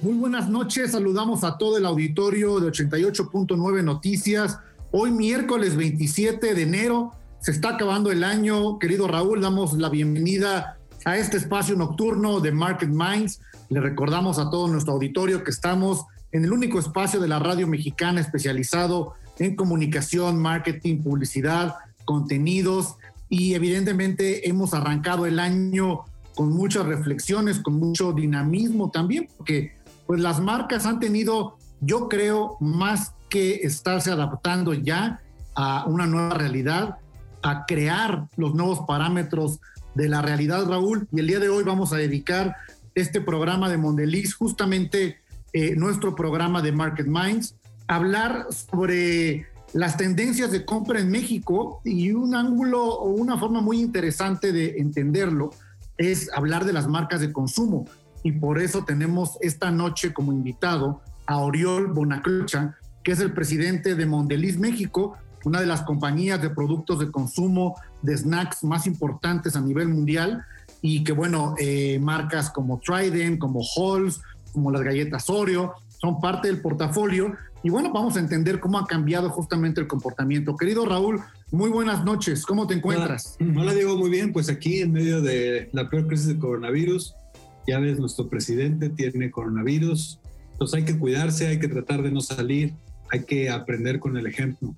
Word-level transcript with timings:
Muy 0.00 0.14
buenas 0.14 0.48
noches, 0.48 0.92
saludamos 0.92 1.42
a 1.42 1.58
todo 1.58 1.76
el 1.76 1.84
auditorio 1.84 2.60
de 2.60 2.70
88.9 2.70 3.82
Noticias. 3.82 4.60
Hoy 4.92 5.10
miércoles 5.10 5.74
27 5.74 6.54
de 6.54 6.62
enero, 6.62 7.14
se 7.40 7.50
está 7.50 7.70
acabando 7.70 8.12
el 8.12 8.22
año. 8.22 8.78
Querido 8.78 9.08
Raúl, 9.08 9.40
damos 9.40 9.72
la 9.72 9.88
bienvenida 9.88 10.78
a 11.04 11.18
este 11.18 11.36
espacio 11.36 11.74
nocturno 11.74 12.38
de 12.38 12.52
Market 12.52 12.90
Minds. 12.90 13.40
Le 13.70 13.80
recordamos 13.80 14.38
a 14.38 14.48
todo 14.50 14.68
nuestro 14.68 14.92
auditorio 14.92 15.42
que 15.42 15.50
estamos 15.50 16.04
en 16.30 16.44
el 16.44 16.52
único 16.52 16.78
espacio 16.78 17.18
de 17.18 17.26
la 17.26 17.40
radio 17.40 17.66
mexicana 17.66 18.20
especializado 18.20 19.14
en 19.40 19.56
comunicación, 19.56 20.38
marketing, 20.38 21.02
publicidad, 21.02 21.74
contenidos 22.04 22.94
y 23.28 23.54
evidentemente 23.54 24.48
hemos 24.48 24.74
arrancado 24.74 25.26
el 25.26 25.40
año 25.40 26.04
con 26.38 26.52
muchas 26.52 26.86
reflexiones, 26.86 27.58
con 27.58 27.74
mucho 27.80 28.12
dinamismo 28.12 28.92
también, 28.92 29.28
porque 29.36 29.72
pues 30.08 30.20
las 30.22 30.40
marcas 30.40 30.86
han 30.86 31.00
tenido, 31.00 31.58
yo 31.82 32.08
creo, 32.08 32.56
más 32.60 33.12
que 33.28 33.56
estarse 33.56 34.10
adaptando 34.10 34.72
ya 34.72 35.20
a 35.54 35.84
una 35.86 36.06
nueva 36.06 36.32
realidad, 36.32 36.96
a 37.42 37.66
crear 37.66 38.26
los 38.38 38.54
nuevos 38.54 38.80
parámetros 38.88 39.60
de 39.94 40.08
la 40.08 40.22
realidad, 40.22 40.64
Raúl. 40.64 41.06
Y 41.12 41.20
el 41.20 41.26
día 41.26 41.40
de 41.40 41.50
hoy 41.50 41.62
vamos 41.62 41.92
a 41.92 41.98
dedicar 41.98 42.56
este 42.94 43.20
programa 43.20 43.68
de 43.68 43.76
Mondeliz, 43.76 44.34
justamente 44.34 45.18
eh, 45.52 45.76
nuestro 45.76 46.14
programa 46.14 46.62
de 46.62 46.72
Market 46.72 47.06
Minds, 47.06 47.56
a 47.86 47.96
hablar 47.96 48.46
sobre 48.50 49.46
las 49.74 49.98
tendencias 49.98 50.50
de 50.50 50.64
compra 50.64 51.00
en 51.00 51.10
México 51.10 51.82
y 51.84 52.12
un 52.12 52.34
ángulo 52.34 52.82
o 52.82 53.10
una 53.10 53.36
forma 53.36 53.60
muy 53.60 53.78
interesante 53.78 54.52
de 54.52 54.78
entenderlo 54.78 55.50
es 55.98 56.30
hablar 56.32 56.64
de 56.64 56.72
las 56.72 56.88
marcas 56.88 57.20
de 57.20 57.30
consumo 57.30 57.84
y 58.28 58.32
por 58.32 58.60
eso 58.60 58.84
tenemos 58.84 59.38
esta 59.40 59.70
noche 59.70 60.12
como 60.12 60.34
invitado 60.34 61.00
a 61.24 61.38
Oriol 61.38 61.86
Bonacrocha, 61.86 62.76
que 63.02 63.12
es 63.12 63.20
el 63.20 63.32
presidente 63.32 63.94
de 63.94 64.04
Mondeliz 64.04 64.58
México, 64.58 65.16
una 65.46 65.62
de 65.62 65.66
las 65.66 65.80
compañías 65.80 66.42
de 66.42 66.50
productos 66.50 66.98
de 66.98 67.10
consumo 67.10 67.76
de 68.02 68.18
snacks 68.18 68.64
más 68.64 68.86
importantes 68.86 69.56
a 69.56 69.62
nivel 69.62 69.88
mundial 69.88 70.44
y 70.82 71.04
que 71.04 71.12
bueno, 71.12 71.54
eh, 71.58 71.98
marcas 72.02 72.50
como 72.50 72.80
Trident, 72.80 73.38
como 73.38 73.62
Halls, 73.62 74.20
como 74.52 74.70
las 74.70 74.82
galletas 74.82 75.30
Oreo, 75.30 75.72
son 75.98 76.20
parte 76.20 76.48
del 76.48 76.60
portafolio 76.60 77.34
y 77.62 77.70
bueno, 77.70 77.90
vamos 77.94 78.18
a 78.18 78.20
entender 78.20 78.60
cómo 78.60 78.78
ha 78.78 78.86
cambiado 78.86 79.30
justamente 79.30 79.80
el 79.80 79.86
comportamiento. 79.86 80.54
Querido 80.54 80.84
Raúl, 80.84 81.22
muy 81.50 81.70
buenas 81.70 82.04
noches, 82.04 82.44
¿cómo 82.44 82.66
te 82.66 82.74
encuentras? 82.74 83.38
Hola, 83.40 83.62
Hola 83.62 83.72
Diego, 83.72 83.96
muy 83.96 84.10
bien, 84.10 84.34
pues 84.34 84.50
aquí 84.50 84.82
en 84.82 84.92
medio 84.92 85.22
de 85.22 85.70
la 85.72 85.88
peor 85.88 86.08
crisis 86.08 86.26
de 86.26 86.38
coronavirus, 86.38 87.14
ya 87.68 87.78
ves, 87.78 87.98
nuestro 87.98 88.28
presidente 88.28 88.88
tiene 88.88 89.30
coronavirus, 89.30 90.20
entonces 90.52 90.78
hay 90.78 90.84
que 90.84 90.98
cuidarse, 90.98 91.48
hay 91.48 91.60
que 91.60 91.68
tratar 91.68 92.02
de 92.02 92.10
no 92.10 92.20
salir, 92.20 92.72
hay 93.12 93.24
que 93.24 93.50
aprender 93.50 94.00
con 94.00 94.16
el 94.16 94.26
ejemplo. 94.26 94.74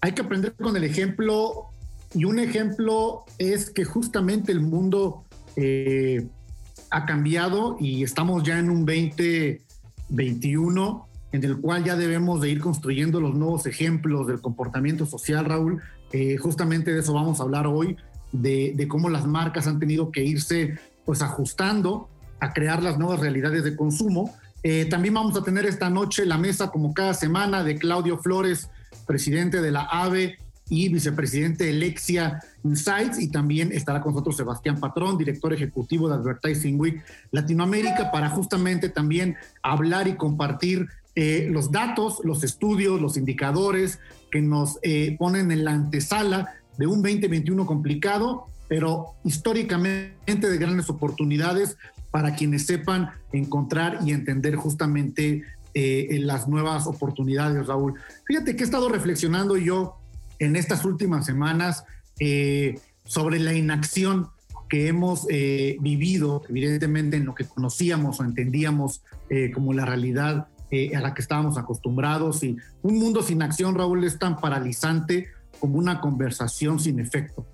Hay 0.00 0.12
que 0.12 0.22
aprender 0.22 0.54
con 0.54 0.76
el 0.76 0.84
ejemplo 0.84 1.70
y 2.14 2.24
un 2.24 2.38
ejemplo 2.38 3.24
es 3.38 3.70
que 3.70 3.84
justamente 3.84 4.52
el 4.52 4.60
mundo 4.60 5.24
eh, 5.56 6.28
ha 6.90 7.04
cambiado 7.06 7.76
y 7.80 8.04
estamos 8.04 8.44
ya 8.44 8.58
en 8.58 8.70
un 8.70 8.86
2021 8.86 11.08
en 11.32 11.44
el 11.44 11.60
cual 11.60 11.82
ya 11.82 11.96
debemos 11.96 12.40
de 12.40 12.50
ir 12.50 12.60
construyendo 12.60 13.20
los 13.20 13.34
nuevos 13.34 13.66
ejemplos 13.66 14.26
del 14.26 14.40
comportamiento 14.40 15.06
social, 15.06 15.44
Raúl. 15.44 15.82
Eh, 16.12 16.36
justamente 16.36 16.92
de 16.92 17.00
eso 17.00 17.12
vamos 17.12 17.40
a 17.40 17.42
hablar 17.42 17.66
hoy, 17.66 17.96
de, 18.32 18.72
de, 18.76 18.88
cómo 18.88 19.08
las 19.08 19.26
marcas 19.26 19.66
han 19.66 19.80
tenido 19.80 20.12
que 20.12 20.24
irse 20.24 20.78
pues 21.06 21.22
ajustando 21.22 22.10
a 22.40 22.52
crear 22.52 22.82
las 22.82 22.98
nuevas 22.98 23.20
realidades 23.20 23.64
de 23.64 23.74
consumo. 23.74 24.34
Eh, 24.62 24.84
también 24.86 25.14
vamos 25.14 25.36
a 25.36 25.42
tener 25.42 25.64
esta 25.64 25.88
noche 25.88 26.26
la 26.26 26.36
mesa, 26.36 26.70
como 26.70 26.92
cada 26.92 27.14
semana, 27.14 27.64
de 27.64 27.76
Claudio 27.76 28.18
Flores, 28.18 28.68
presidente 29.06 29.62
de 29.62 29.70
la 29.70 29.82
AVE 29.82 30.36
y 30.68 30.88
vicepresidente 30.88 31.64
de 31.64 31.72
Lexia 31.72 32.40
Insights, 32.64 33.20
y 33.20 33.28
también 33.28 33.70
estará 33.72 34.02
con 34.02 34.12
nosotros 34.12 34.36
Sebastián 34.36 34.80
Patrón, 34.80 35.16
director 35.16 35.52
ejecutivo 35.52 36.08
de 36.08 36.16
Advertising 36.16 36.78
Week 36.80 37.02
Latinoamérica, 37.30 38.10
para 38.10 38.28
justamente 38.28 38.88
también 38.88 39.36
hablar 39.62 40.08
y 40.08 40.16
compartir 40.16 40.88
eh, 41.14 41.48
los 41.50 41.70
datos, 41.70 42.20
los 42.24 42.42
estudios, 42.42 43.00
los 43.00 43.16
indicadores 43.16 44.00
que 44.30 44.42
nos 44.42 44.78
eh, 44.82 45.16
ponen 45.18 45.52
en 45.52 45.64
la 45.64 45.70
antesala 45.70 46.56
de 46.76 46.86
un 46.86 47.00
2021 47.00 47.64
complicado 47.64 48.48
pero 48.68 49.14
históricamente 49.24 50.14
de 50.26 50.58
grandes 50.58 50.90
oportunidades 50.90 51.76
para 52.10 52.34
quienes 52.34 52.66
sepan 52.66 53.10
encontrar 53.32 53.98
y 54.04 54.12
entender 54.12 54.56
justamente 54.56 55.44
eh, 55.74 56.18
las 56.22 56.48
nuevas 56.48 56.86
oportunidades, 56.86 57.66
Raúl. 57.66 57.94
Fíjate 58.24 58.56
que 58.56 58.62
he 58.62 58.64
estado 58.64 58.88
reflexionando 58.88 59.58
yo 59.58 59.96
en 60.38 60.56
estas 60.56 60.86
últimas 60.86 61.26
semanas 61.26 61.84
eh, 62.18 62.78
sobre 63.04 63.38
la 63.38 63.52
inacción 63.52 64.28
que 64.70 64.88
hemos 64.88 65.26
eh, 65.28 65.76
vivido, 65.80 66.42
evidentemente 66.48 67.18
en 67.18 67.26
lo 67.26 67.34
que 67.34 67.44
conocíamos 67.44 68.20
o 68.20 68.24
entendíamos 68.24 69.02
como 69.54 69.74
la 69.74 69.84
realidad 69.84 70.48
a 70.94 71.00
la 71.00 71.12
que 71.12 71.20
estábamos 71.20 71.58
acostumbrados. 71.58 72.42
Y 72.42 72.56
un 72.80 72.98
mundo 72.98 73.22
sin 73.22 73.42
acción, 73.42 73.74
Raúl, 73.74 74.04
es 74.04 74.18
tan 74.18 74.40
paralizante 74.40 75.28
como 75.60 75.78
una 75.78 76.00
conversación 76.00 76.80
sin 76.80 77.00
efecto. 77.00 77.44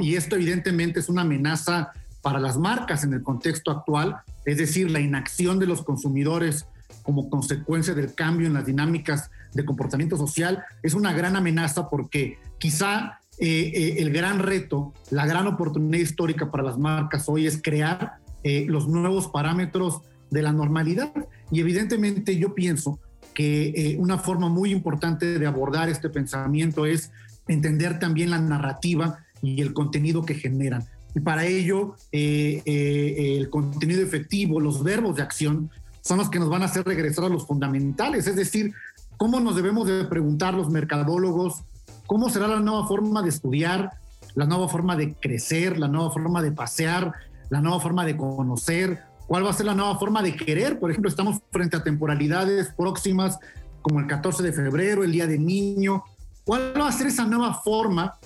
Y 0.00 0.16
esto 0.16 0.36
evidentemente 0.36 1.00
es 1.00 1.08
una 1.08 1.22
amenaza 1.22 1.92
para 2.22 2.38
las 2.38 2.58
marcas 2.58 3.04
en 3.04 3.14
el 3.14 3.22
contexto 3.22 3.70
actual, 3.70 4.16
es 4.44 4.58
decir, 4.58 4.90
la 4.90 5.00
inacción 5.00 5.58
de 5.58 5.66
los 5.66 5.82
consumidores 5.82 6.66
como 7.02 7.30
consecuencia 7.30 7.94
del 7.94 8.14
cambio 8.14 8.46
en 8.46 8.54
las 8.54 8.66
dinámicas 8.66 9.30
de 9.54 9.64
comportamiento 9.64 10.16
social 10.16 10.62
es 10.82 10.94
una 10.94 11.12
gran 11.12 11.34
amenaza 11.34 11.88
porque 11.88 12.38
quizá 12.58 13.20
eh, 13.38 13.72
eh, 13.74 13.94
el 13.98 14.12
gran 14.12 14.38
reto, 14.38 14.92
la 15.10 15.26
gran 15.26 15.46
oportunidad 15.46 15.98
histórica 15.98 16.50
para 16.50 16.62
las 16.62 16.78
marcas 16.78 17.24
hoy 17.26 17.46
es 17.46 17.60
crear 17.62 18.18
eh, 18.44 18.66
los 18.68 18.86
nuevos 18.86 19.28
parámetros 19.28 20.02
de 20.30 20.42
la 20.42 20.52
normalidad. 20.52 21.12
Y 21.50 21.60
evidentemente 21.60 22.36
yo 22.36 22.54
pienso 22.54 23.00
que 23.34 23.96
una 23.98 24.18
forma 24.18 24.48
muy 24.48 24.70
importante 24.70 25.38
de 25.38 25.46
abordar 25.46 25.88
este 25.88 26.10
pensamiento 26.10 26.84
es 26.84 27.10
entender 27.48 27.98
también 27.98 28.30
la 28.30 28.38
narrativa 28.38 29.20
y 29.42 29.60
el 29.60 29.72
contenido 29.72 30.24
que 30.24 30.34
generan. 30.34 30.84
Y 31.14 31.20
para 31.20 31.44
ello, 31.44 31.96
eh, 32.12 32.62
eh, 32.64 33.36
el 33.38 33.50
contenido 33.50 34.02
efectivo, 34.02 34.60
los 34.60 34.82
verbos 34.82 35.16
de 35.16 35.22
acción, 35.22 35.70
son 36.02 36.18
los 36.18 36.30
que 36.30 36.38
nos 36.38 36.48
van 36.48 36.62
a 36.62 36.66
hacer 36.66 36.84
regresar 36.84 37.24
a 37.24 37.28
los 37.28 37.46
fundamentales, 37.46 38.26
es 38.26 38.36
decir, 38.36 38.72
cómo 39.16 39.38
nos 39.40 39.56
debemos 39.56 39.86
de 39.86 40.04
preguntar 40.04 40.54
los 40.54 40.70
mercadólogos, 40.70 41.62
cómo 42.06 42.30
será 42.30 42.48
la 42.48 42.60
nueva 42.60 42.86
forma 42.86 43.22
de 43.22 43.28
estudiar, 43.28 43.90
la 44.34 44.46
nueva 44.46 44.68
forma 44.68 44.96
de 44.96 45.14
crecer, 45.14 45.78
la 45.78 45.88
nueva 45.88 46.10
forma 46.10 46.42
de 46.42 46.52
pasear, 46.52 47.12
la 47.50 47.60
nueva 47.60 47.80
forma 47.80 48.06
de 48.06 48.16
conocer, 48.16 49.00
cuál 49.26 49.44
va 49.44 49.50
a 49.50 49.54
ser 49.54 49.66
la 49.66 49.74
nueva 49.74 49.98
forma 49.98 50.22
de 50.22 50.34
querer. 50.34 50.78
Por 50.78 50.90
ejemplo, 50.90 51.10
estamos 51.10 51.40
frente 51.52 51.76
a 51.76 51.82
temporalidades 51.82 52.72
próximas 52.76 53.38
como 53.82 54.00
el 54.00 54.06
14 54.06 54.42
de 54.42 54.52
febrero, 54.52 55.04
el 55.04 55.12
Día 55.12 55.26
del 55.26 55.44
Niño. 55.44 56.02
¿Cuál 56.44 56.72
va 56.76 56.88
a 56.88 56.92
ser 56.92 57.08
esa 57.08 57.26
nueva 57.26 57.54
forma 57.54 58.18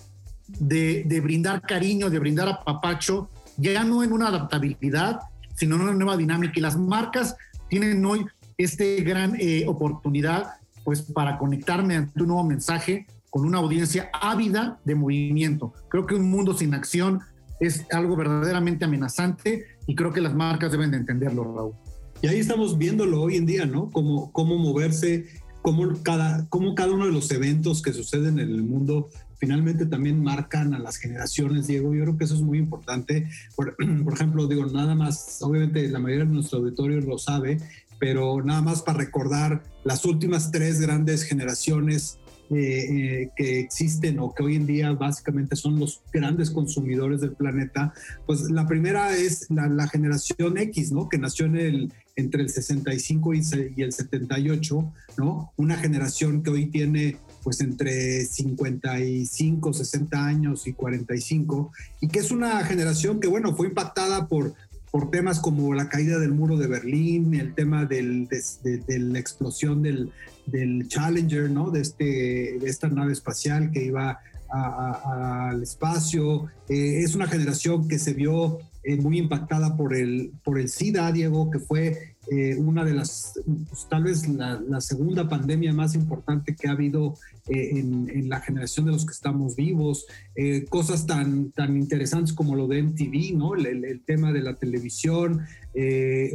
de, 0.47 1.21
brindar 1.23 1.63
cariño, 1.63 2.11
de 2.11 2.19
brindar 2.19 2.49
apapacho, 2.49 3.29
ya 3.57 3.85
no 3.85 4.03
en 4.03 4.13
una 4.13 4.29
adaptabilidad, 4.29 5.21
sino 5.55 5.77
en 5.77 5.83
una 5.83 5.95
nueva 5.95 6.17
dinámica. 6.17 6.55
Y 6.57 6.61
las 6.61 6.77
marcas 6.77 7.37
tienen 7.69 8.05
hoy 8.05 8.27
este 8.57 9.03
gran 9.03 9.37
eh, 9.39 9.65
oportunidad 9.67 10.55
pues 10.85 11.03
para 11.03 11.39
conectarme 11.39 11.97
ante 11.97 12.21
un 12.21 12.29
nuevo 12.29 12.45
mensaje 12.45 13.07
con 13.31 13.45
una 13.45 13.59
audiencia 13.59 14.11
ávida 14.13 14.79
de 14.85 14.95
movimiento. 14.95 15.73
Creo 15.89 16.07
que 16.07 16.15
un 16.15 16.31
mundo 16.31 16.55
sin 16.55 16.75
acción 16.75 17.21
es 17.59 17.87
algo 17.91 18.17
verdaderamente 18.17 18.85
amenazante 18.85 19.65
y 19.87 19.95
creo 19.95 20.13
que 20.13 20.21
las 20.21 20.35
marcas 20.35 20.71
deben 20.71 20.91
de 20.91 20.99
entenderlo, 20.99 21.55
Raúl. 21.55 21.73
Y 22.23 22.29
ahí 22.29 22.39
estamos 22.39 22.79
viéndolo 22.79 23.23
hoy 23.23 23.37
en 23.37 23.47
día, 23.47 23.67
¿no? 23.67 23.91
Cómo, 23.91 24.31
cómo 24.33 24.57
moverse, 24.57 25.27
cómo 25.63 25.93
cada, 26.03 26.47
cómo 26.49 26.75
cada 26.75 26.93
uno 26.93 27.07
de 27.07 27.13
los 27.13 27.31
eventos 27.31 27.83
que 27.83 27.93
suceden 27.93 28.39
en 28.39 28.51
el 28.51 28.63
mundo 28.63 29.09
finalmente 29.45 29.85
también 29.85 30.23
marcan 30.23 30.73
a 30.73 30.79
las 30.79 30.97
generaciones, 30.97 31.67
Diego. 31.67 31.95
Yo 31.95 32.05
creo 32.05 32.17
que 32.17 32.25
eso 32.25 32.35
es 32.35 32.41
muy 32.41 32.57
importante. 32.57 33.29
Por, 33.57 33.77
ejemplo, 34.11 34.47
digo, 34.47 34.65
nada 34.65 34.95
más, 34.95 35.43
obviamente 35.43 35.87
la 35.89 35.99
mayoría 35.99 36.25
de 36.25 36.33
nuestro 36.33 36.61
auditorio 36.61 36.99
lo 37.03 37.19
sabe, 37.19 37.59
pero 37.99 38.43
nada 38.43 38.63
más 38.63 38.81
para 38.81 38.99
recordar 38.99 39.63
las 39.85 40.07
últimas 40.07 40.51
tres 40.51 40.81
grandes 40.81 41.25
generaciones 41.25 42.19
eh, 42.51 42.57
eh, 42.57 43.31
que 43.37 43.61
existen 43.61 44.19
o 44.19 44.35
que 44.35 44.43
hoy 44.43 44.57
en 44.57 44.67
día 44.67 44.93
básicamente 44.93 45.57
son 45.57 45.79
los 45.79 46.01
grandes 46.11 46.51
consumidores 46.51 47.21
del 47.21 47.33
planeta, 47.33 47.93
pues 48.25 48.51
la 48.51 48.67
primera 48.67 49.15
es 49.15 49.47
la, 49.51 49.89
generación 49.89 50.57
X, 50.57 50.91
¿no? 50.91 51.11
Que 51.11 51.19
nació 51.19 51.45
en 51.47 51.57
el, 51.57 51.93
entre 52.17 52.41
el 52.41 52.49
65 52.49 53.35
y, 53.35 53.43
y 53.77 53.83
el 53.83 53.93
78, 53.93 54.93
¿no? 55.19 55.53
Una 55.57 55.77
generación 55.77 56.43
que 56.43 56.51
hoy 56.51 56.67
tiene 56.67 57.19
pues 57.45 57.61
entre 57.61 58.25
55, 58.25 59.73
60 59.75 60.27
años 60.27 60.67
y 60.67 60.73
45, 60.73 61.71
y 62.01 62.09
que 62.09 62.19
es 62.19 62.31
una 62.31 62.65
generación 62.65 63.21
que, 63.21 63.29
bueno, 63.29 63.55
fue 63.55 63.69
impactada 63.69 64.27
por, 64.27 64.55
por 64.91 65.11
temas 65.11 65.41
como 65.41 65.75
la 65.75 65.91
caída 65.91 66.19
del 66.19 66.33
muro 66.33 66.57
de 66.57 66.67
Berlín, 66.67 67.35
el 67.35 67.55
tema 67.55 67.85
del, 67.85 68.27
de, 68.29 68.99
la 68.99 69.19
explosión 69.19 69.83
del, 69.83 70.11
del, 70.47 70.89
Challenger, 70.89 71.51
¿no? 71.51 71.71
De, 71.71 71.83
este, 71.83 72.59
de 72.59 72.67
esta 72.67 72.89
nave 72.89 73.13
espacial 73.13 73.71
que 73.71 73.85
iba 73.85 74.19
al 74.49 75.63
espacio. 75.63 76.47
Eh, 76.69 77.03
es 77.05 77.15
una 77.15 77.27
generación 77.27 77.89
que 77.89 77.99
se 77.99 78.15
vio 78.15 78.59
eh, 78.85 78.97
muy 78.97 79.19
impactada 79.19 79.77
por 79.77 79.95
el, 79.95 80.33
por 80.45 80.59
el 80.59 80.69
SIDA, 80.69 81.11
Diego, 81.13 81.51
que 81.51 81.59
fue 81.59 82.14
eh, 82.31 82.57
una 82.57 82.85
de 82.85 82.95
las, 82.95 83.39
pues, 83.69 83.87
tal 83.89 84.05
vez 84.05 84.27
la, 84.29 84.81
segunda 84.81 85.29
pandemia 85.29 85.73
más 85.73 85.95
importante 85.95 86.55
que 86.55 86.69
ha 86.69 86.73
habido 86.73 87.15
eh, 87.49 87.79
en, 87.79 88.29
la 88.29 88.41
generación 88.41 88.87
de 88.87 88.93
los 88.93 89.05
que 89.05 89.13
estamos 89.13 89.57
vivos, 89.57 90.07
eh, 90.35 90.65
cosas 90.69 91.07
tan, 91.07 91.51
tan 91.51 91.77
interesantes 91.77 92.33
como 92.33 92.57
lo 92.57 92.67
de 92.67 92.83
MTV, 92.83 93.37
¿no? 93.37 93.55
El, 93.55 94.03
tema 94.05 94.33
de 94.33 94.43
la 94.43 94.55
televisión 94.55 95.43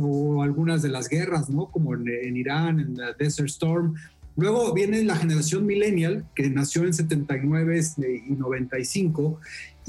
o 0.02 0.44
algunas 0.44 0.82
de 0.82 0.90
las 0.90 1.08
guerras, 1.08 1.50
¿no? 1.50 1.72
Como 1.72 1.94
en, 1.94 2.08
en 2.08 2.38
Irán, 2.38 2.80
en 2.80 2.98
la 2.98 3.14
Desert 3.14 3.50
Storm. 3.50 3.96
Luego 4.36 4.74
viene 4.74 5.04
la 5.04 5.18
generación 5.18 5.66
millennial, 5.66 6.26
que 6.34 6.50
nació 6.50 6.86
en 6.86 6.94
79 6.94 7.82
y 8.28 8.32
95, 8.34 9.40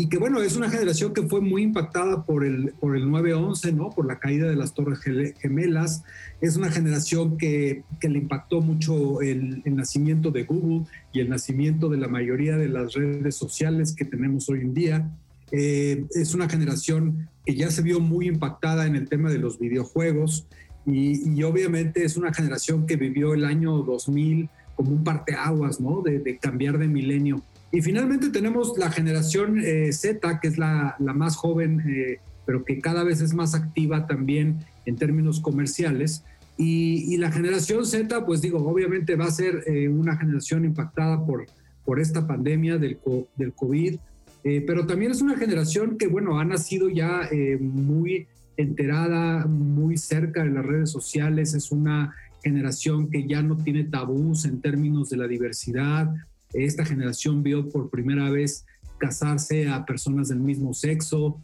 y 0.00 0.08
que 0.08 0.16
bueno, 0.16 0.40
es 0.40 0.56
una 0.56 0.70
generación 0.70 1.12
que 1.12 1.24
fue 1.24 1.42
muy 1.42 1.62
impactada 1.62 2.24
por 2.24 2.42
el, 2.42 2.72
por 2.80 2.96
el 2.96 3.04
9-11, 3.04 3.74
¿no? 3.74 3.90
Por 3.90 4.06
la 4.06 4.18
caída 4.18 4.48
de 4.48 4.56
las 4.56 4.72
Torres 4.72 5.00
Gemelas. 5.00 6.04
Es 6.40 6.56
una 6.56 6.70
generación 6.70 7.36
que, 7.36 7.84
que 8.00 8.08
le 8.08 8.16
impactó 8.18 8.62
mucho 8.62 9.20
el, 9.20 9.60
el, 9.66 9.76
nacimiento 9.76 10.30
de 10.30 10.44
Google 10.44 10.86
y 11.12 11.20
el 11.20 11.28
nacimiento 11.28 11.90
de 11.90 11.98
la 11.98 12.08
mayoría 12.08 12.56
de 12.56 12.70
las 12.70 12.94
redes 12.94 13.36
sociales 13.36 13.94
que 13.94 14.06
tenemos 14.06 14.48
hoy 14.48 14.60
en 14.60 14.72
día. 14.72 15.10
Eh, 15.52 16.06
es 16.14 16.32
una 16.32 16.48
generación 16.48 17.28
que 17.44 17.54
ya 17.54 17.70
se 17.70 17.82
vio 17.82 18.00
muy 18.00 18.26
impactada 18.26 18.86
en 18.86 18.96
el 18.96 19.06
tema 19.06 19.28
de 19.28 19.36
los 19.36 19.58
videojuegos 19.58 20.46
y, 20.86 21.30
y 21.30 21.42
obviamente 21.42 22.06
es 22.06 22.16
una 22.16 22.32
generación 22.32 22.86
que 22.86 22.96
vivió 22.96 23.34
el 23.34 23.44
año 23.44 23.76
2000 23.82 24.48
como 24.76 24.92
un 24.92 25.04
parteaguas, 25.04 25.78
¿no? 25.78 26.00
De, 26.00 26.20
de 26.20 26.38
cambiar 26.38 26.78
de 26.78 26.88
milenio 26.88 27.42
y 27.72 27.82
finalmente 27.82 28.30
tenemos 28.30 28.76
la 28.76 28.90
generación 28.90 29.60
eh, 29.60 29.92
Z, 29.92 30.40
que 30.40 30.48
es 30.48 30.58
la, 30.58 30.96
la 30.98 31.14
más 31.14 31.36
joven, 31.36 31.80
eh, 31.88 32.18
pero 32.46 32.64
que 32.64 32.80
cada 32.80 33.04
vez 33.04 33.20
es 33.20 33.32
más 33.32 33.54
activa 33.54 34.06
también 34.06 34.58
en 34.86 34.96
términos 34.96 35.40
comerciales. 35.40 36.24
Y, 36.56 37.14
y 37.14 37.16
la 37.16 37.30
generación 37.30 37.86
Z, 37.86 38.26
pues 38.26 38.42
digo, 38.42 38.58
obviamente 38.58 39.14
va 39.14 39.26
a 39.26 39.30
ser 39.30 39.62
eh, 39.66 39.88
una 39.88 40.16
generación 40.16 40.64
impactada 40.64 41.24
por, 41.24 41.46
por 41.84 42.00
esta 42.00 42.26
pandemia 42.26 42.76
del, 42.76 42.98
del 43.36 43.52
COVID, 43.52 43.96
pero 44.66 44.86
también 44.86 45.12
es 45.12 45.20
una 45.20 45.36
generación 45.36 45.98
que, 45.98 46.06
bueno, 46.06 46.40
ha 46.40 46.46
nacido 46.46 46.88
ya 46.88 47.28
muy 47.60 48.26
enterada, 48.56 49.44
muy 49.44 49.98
cerca 49.98 50.42
de 50.42 50.50
las 50.50 50.64
redes 50.64 50.90
sociales, 50.90 51.52
es 51.52 51.70
una 51.70 52.14
generación 52.42 53.10
que 53.10 53.26
ya 53.26 53.42
no 53.42 53.58
tiene 53.58 53.84
tabús 53.84 54.46
en 54.46 54.62
términos 54.62 55.10
de 55.10 55.18
la 55.18 55.28
diversidad, 55.28 56.10
esta 56.52 56.84
generación 56.84 57.42
vio 57.42 57.68
por 57.68 57.90
primera 57.90 58.30
vez 58.30 58.64
casarse 58.98 59.68
a 59.68 59.84
personas 59.84 60.28
del 60.28 60.40
mismo 60.40 60.74
sexo. 60.74 61.40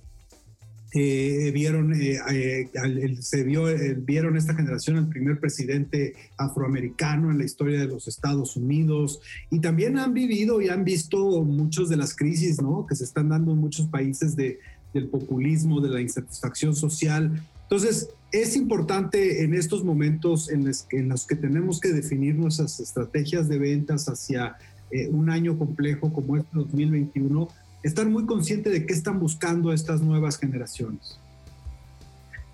Eh, 0.95 1.51
vieron, 1.53 1.93
eh, 1.95 2.21
eh, 2.31 3.17
se 3.21 3.43
vio, 3.43 3.65
vieron 3.99 4.37
esta 4.37 4.55
generación 4.55 4.97
el 4.97 5.09
primer 5.09 5.41
presidente 5.41 6.15
afroamericano 6.39 7.31
en 7.31 7.39
la 7.39 7.45
historia 7.45 7.81
de 7.81 7.87
los 7.87 8.09
Estados 8.09 8.57
Unidos 8.57 9.21
y 9.51 9.59
también 9.59 9.99
han 9.99 10.15
vivido 10.15 10.63
y 10.63 10.69
han 10.69 10.85
visto 10.85 11.43
muchas 11.43 11.89
de 11.89 11.97
las 11.97 12.15
crisis 12.15 12.63
¿no? 12.63 12.87
que 12.87 12.95
se 12.95 13.05
están 13.05 13.29
dando 13.29 13.53
en 13.53 13.59
muchos 13.59 13.89
países 13.89 14.37
de, 14.37 14.61
del 14.95 15.09
populismo, 15.09 15.81
de 15.81 15.91
la 15.91 16.01
insatisfacción 16.01 16.75
social. 16.75 17.43
Entonces, 17.65 18.09
es 18.33 18.57
importante 18.57 19.43
en 19.43 19.55
estos 19.55 19.85
momentos 19.85 20.51
en 20.51 21.09
los 21.09 21.27
que 21.27 21.37
tenemos 21.37 21.81
que 21.81 21.89
definir 21.89 22.37
nuestras 22.37 22.79
estrategias 22.81 23.49
de 23.49 23.59
ventas 23.59 24.09
hacia 24.09 24.57
eh, 24.91 25.09
un 25.09 25.31
año 25.31 25.59
complejo 25.59 26.13
como 26.13 26.37
este 26.37 26.49
2021, 26.53 27.49
estar 27.83 28.07
muy 28.09 28.25
consciente 28.25 28.71
de 28.71 28.87
qué 28.87 28.93
están 28.93 29.19
buscando 29.19 29.73
estas 29.73 30.01
nuevas 30.01 30.39
generaciones. 30.39 31.19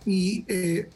Y 0.07 0.47
eh, 0.49 0.89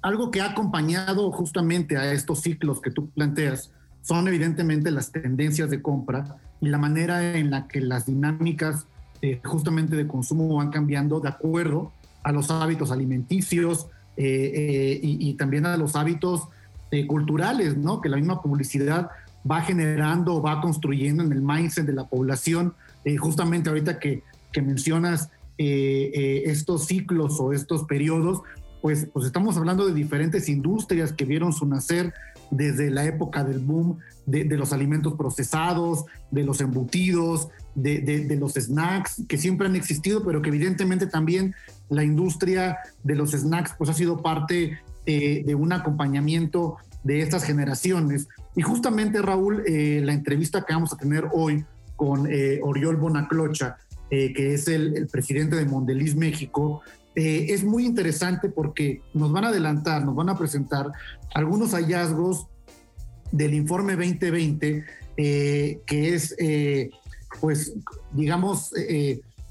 algo 0.00 0.30
que 0.30 0.40
ha 0.40 0.52
acompañado 0.52 1.30
justamente 1.32 1.98
a 1.98 2.12
estos 2.12 2.40
ciclos 2.40 2.80
que 2.80 2.90
tú 2.90 3.10
planteas 3.10 3.70
son 4.00 4.26
evidentemente 4.26 4.90
las 4.90 5.12
tendencias 5.12 5.68
de 5.68 5.82
compra 5.82 6.36
y 6.62 6.68
la 6.68 6.78
manera 6.78 7.36
en 7.36 7.50
la 7.50 7.68
que 7.68 7.82
las 7.82 8.06
dinámicas 8.06 8.86
eh, 9.20 9.40
justamente 9.44 9.96
de 9.96 10.06
consumo 10.06 10.56
van 10.56 10.70
cambiando 10.70 11.20
de 11.20 11.28
acuerdo 11.28 11.92
a 12.22 12.32
los 12.32 12.50
hábitos 12.50 12.90
alimenticios 12.90 13.86
y, 14.16 15.00
y, 15.02 15.34
también 15.34 15.66
a 15.66 15.76
los 15.76 15.96
hábitos 15.96 16.48
culturales, 17.08 17.76
¿no? 17.76 18.00
Que 18.00 18.08
la 18.08 18.16
misma 18.16 18.40
publicidad 18.40 19.10
va 19.50 19.60
generando, 19.62 20.40
va 20.40 20.60
construyendo 20.60 21.22
en 21.22 21.32
el 21.32 21.42
mindset 21.42 21.86
de 21.86 21.92
la 21.92 22.06
población. 22.06 22.74
Eh, 23.04 23.16
justamente 23.16 23.68
ahorita 23.68 23.98
que, 23.98 24.22
que 24.52 24.62
mencionas 24.62 25.30
eh, 25.58 26.10
eh, 26.14 26.42
estos 26.46 26.86
ciclos 26.86 27.38
o 27.40 27.52
estos 27.52 27.84
periodos, 27.84 28.42
pues, 28.80 29.08
pues 29.12 29.26
estamos 29.26 29.56
hablando 29.56 29.86
de 29.86 29.94
diferentes 29.94 30.48
industrias 30.48 31.12
que 31.12 31.24
vieron 31.24 31.52
su 31.52 31.66
nacer 31.66 32.12
desde 32.50 32.90
la 32.90 33.04
época 33.04 33.44
del 33.44 33.58
boom 33.58 33.98
de, 34.26 34.44
de 34.44 34.56
los 34.56 34.72
alimentos 34.72 35.14
procesados, 35.14 36.04
de 36.30 36.44
los 36.44 36.60
embutidos, 36.60 37.48
de, 37.74 38.00
de, 38.00 38.36
los 38.36 38.54
snacks, 38.54 39.22
que 39.26 39.36
siempre 39.36 39.66
han 39.66 39.74
existido, 39.74 40.22
pero 40.24 40.40
que 40.40 40.50
evidentemente 40.50 41.06
también 41.06 41.54
la 41.88 42.04
industria 42.04 42.78
de 43.02 43.16
los 43.16 43.32
snacks 43.32 43.74
pues 43.76 43.90
ha 43.90 43.94
sido 43.94 44.22
parte 44.22 44.78
de 45.04 45.54
un 45.54 45.72
acompañamiento 45.72 46.76
de 47.04 47.20
estas 47.20 47.44
generaciones. 47.44 48.28
Y 48.56 48.62
justamente, 48.62 49.22
Raúl, 49.22 49.62
eh, 49.66 50.00
la 50.02 50.12
entrevista 50.12 50.64
que 50.64 50.72
vamos 50.72 50.92
a 50.92 50.96
tener 50.96 51.28
hoy 51.32 51.64
con 51.94 52.26
eh, 52.28 52.58
Oriol 52.62 52.96
Bonaclocha, 52.96 53.76
eh, 54.10 54.32
que 54.32 54.54
es 54.54 54.66
el, 54.66 55.06
presidente 55.12 55.54
de 55.54 55.66
Mondeliz 55.66 56.16
México, 56.16 56.82
es 57.16 57.62
muy 57.62 57.86
interesante 57.86 58.48
porque 58.48 59.00
nos 59.12 59.30
van 59.30 59.44
a 59.44 59.48
adelantar, 59.50 60.04
nos 60.04 60.16
van 60.16 60.30
a 60.30 60.36
presentar 60.36 60.90
algunos 61.32 61.70
hallazgos 61.70 62.48
del 63.30 63.54
informe 63.54 63.92
2020, 63.94 64.84
que 65.14 65.80
es, 65.86 66.34
pues, 67.40 67.72
digamos, 68.10 68.72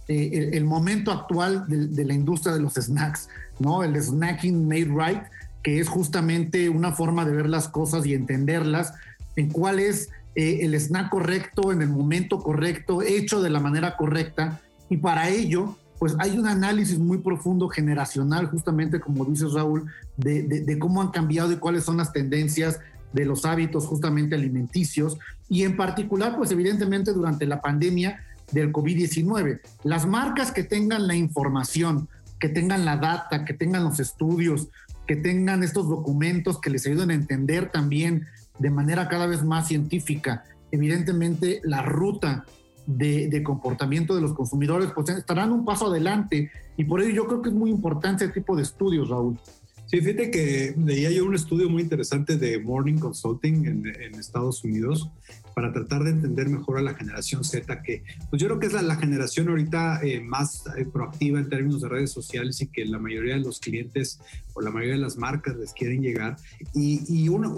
el, 0.09 0.65
momento 0.65 1.09
actual 1.13 1.65
de, 1.69 1.87
de, 1.87 2.03
la 2.03 2.13
industria 2.13 2.53
de 2.53 2.59
los 2.59 2.73
snacks, 2.73 3.29
¿no? 3.59 3.81
El 3.81 3.95
snacking 3.95 4.67
made 4.67 4.91
right, 4.93 5.23
que 5.63 5.79
es 5.79 5.87
justamente 5.87 6.69
una 6.69 6.91
forma 6.91 7.25
de 7.25 7.33
ver 7.33 7.49
las 7.49 7.69
cosas 7.69 8.05
y 8.05 8.13
entenderlas, 8.13 8.93
en 9.35 9.49
cuál 9.49 9.79
es 9.79 10.09
eh, 10.35 10.59
el 10.61 10.75
snack 10.75 11.09
correcto, 11.09 11.71
en 11.71 11.81
el 11.81 11.89
momento 11.89 12.39
correcto, 12.39 13.01
hecho 13.01 13.41
de 13.41 13.49
la 13.49 13.59
manera 13.59 13.95
correcta. 13.95 14.61
Y 14.89 14.97
para 14.97 15.29
ello, 15.29 15.77
pues 15.99 16.15
hay 16.19 16.37
un 16.37 16.47
análisis 16.47 16.99
muy 16.99 17.19
profundo 17.19 17.69
generacional, 17.69 18.47
justamente 18.47 18.99
como 18.99 19.23
dices 19.23 19.53
Raúl, 19.53 19.89
de, 20.17 20.77
cómo 20.77 21.01
han 21.01 21.11
cambiado 21.11 21.51
y 21.51 21.55
cuáles 21.55 21.85
son 21.85 21.97
las 21.97 22.11
tendencias 22.11 22.79
de 23.13 23.25
los 23.25 23.45
hábitos 23.45 23.85
justamente 23.85 24.35
alimenticios. 24.35 25.17
Y 25.47 25.63
en 25.63 25.77
particular, 25.77 26.35
pues 26.35 26.51
evidentemente 26.51 27.13
durante 27.13 27.45
la 27.45 27.61
pandemia 27.61 28.21
del 28.51 28.73
COVID-19, 28.73 29.61
las 29.83 30.05
marcas 30.05 30.51
que 30.51 30.63
tengan 30.63 31.07
la 31.07 31.15
información, 31.15 32.09
que 32.39 32.49
tengan 32.49 32.83
la 32.83 32.97
data, 32.97 33.45
que 33.45 33.53
tengan 33.53 33.85
los 33.85 34.01
estudios, 34.01 34.67
que 35.07 35.15
tengan 35.15 35.63
estos 35.63 35.87
documentos 35.87 36.59
que 36.59 36.69
les 36.69 36.85
ayuden 36.85 37.11
a 37.11 37.13
entender 37.13 37.71
también 37.71 38.25
de 38.59 38.69
manera 38.69 39.07
cada 39.07 39.27
vez 39.27 39.43
más 39.43 39.67
científica, 39.67 40.43
evidentemente, 40.71 41.61
la 41.63 41.81
ruta 41.81 42.45
de, 42.85 43.41
comportamiento 43.43 44.15
de 44.15 44.21
los 44.21 44.33
consumidores, 44.33 44.91
pues 44.93 45.09
estarán 45.09 45.51
un 45.51 45.65
paso 45.65 45.87
adelante 45.87 46.51
y 46.77 46.83
por 46.83 47.01
ello 47.01 47.11
yo 47.11 47.27
creo 47.27 47.41
que 47.41 47.49
es 47.49 47.55
muy 47.55 47.69
importante 47.69 48.25
ese 48.25 48.33
tipo 48.33 48.55
de 48.55 48.63
estudios, 48.63 49.09
Raúl. 49.09 49.39
Sí, 49.85 50.01
fíjate 50.01 50.31
que 50.31 50.73
leía 50.77 51.11
yo 51.11 51.25
un 51.25 51.35
estudio 51.35 51.69
muy 51.69 51.83
interesante 51.83 52.37
de 52.37 52.59
Morning 52.59 52.97
Consulting 52.97 53.65
en, 53.65 53.85
en 53.87 54.15
Estados 54.15 54.63
Unidos 54.63 55.09
para 55.53 55.71
tratar 55.71 56.03
de 56.03 56.11
entender 56.11 56.49
mejor 56.49 56.77
a 56.77 56.81
la 56.81 56.93
generación 56.93 57.43
Z, 57.43 57.81
que 57.81 58.03
pues 58.29 58.41
yo 58.41 58.47
creo 58.47 58.59
que 58.59 58.67
es 58.67 58.73
la, 58.73 58.95
generación 58.95 59.49
ahorita 59.49 60.01
eh, 60.03 60.21
más 60.21 60.63
eh, 60.77 60.85
proactiva 60.85 61.39
en 61.39 61.49
términos 61.49 61.81
de 61.81 61.89
redes 61.89 62.11
sociales 62.11 62.61
y 62.61 62.67
que 62.67 62.85
la 62.85 62.99
mayoría 62.99 63.33
de 63.33 63.41
los 63.41 63.59
clientes 63.59 64.19
o 64.53 64.61
la 64.61 64.71
mayoría 64.71 64.93
de 64.93 65.01
las 65.01 65.17
marcas 65.17 65.55
les 65.55 65.73
quieren 65.73 66.01
llegar. 66.01 66.37
Y, 66.73 67.01
y, 67.07 67.27
uno, 67.29 67.55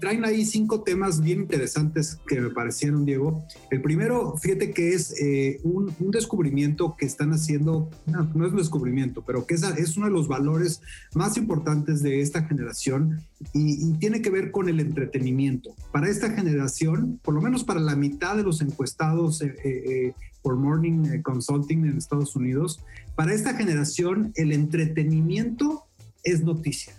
traen 0.00 0.24
ahí 0.24 0.44
cinco 0.44 0.82
temas 0.82 1.20
bien 1.20 1.40
interesantes 1.40 2.18
que 2.26 2.40
me 2.40 2.50
parecieron, 2.50 3.04
Diego. 3.04 3.44
El 3.70 3.82
primero, 3.82 4.36
fíjate 4.36 4.72
que 4.72 4.92
es 4.92 5.14
eh, 5.20 5.60
un, 5.62 5.94
descubrimiento 6.10 6.96
que 6.96 7.06
están 7.06 7.32
haciendo, 7.32 7.90
no, 8.06 8.46
es 8.46 8.52
un 8.52 8.56
descubrimiento, 8.56 9.22
pero 9.26 9.46
que 9.46 9.54
es, 9.54 9.62
es 9.62 9.96
uno 9.96 10.06
de 10.06 10.12
los 10.12 10.28
valores 10.28 10.80
más 11.14 11.36
importantes 11.36 12.02
de 12.02 12.20
esta 12.20 12.44
generación 12.44 13.20
y, 13.52 13.94
tiene 13.94 14.22
que 14.22 14.30
ver 14.30 14.50
con 14.50 14.68
el 14.68 14.80
entretenimiento. 14.80 15.74
Para 15.92 16.08
esta 16.08 16.30
generación, 16.30 17.20
lo 17.34 17.40
menos 17.40 17.64
para 17.64 17.80
la 17.80 17.96
mitad 17.96 18.36
de 18.36 18.42
los 18.42 18.60
encuestados 18.60 19.42
eh, 19.42 19.54
eh, 19.64 20.12
por 20.42 20.56
Morning 20.56 21.22
Consulting 21.22 21.84
en 21.84 21.96
Estados 21.96 22.36
Unidos, 22.36 22.80
para 23.16 23.32
esta 23.32 23.54
generación 23.54 24.32
el 24.34 24.52
entretenimiento 24.52 25.84
es 26.22 26.42
noticia 26.42 26.94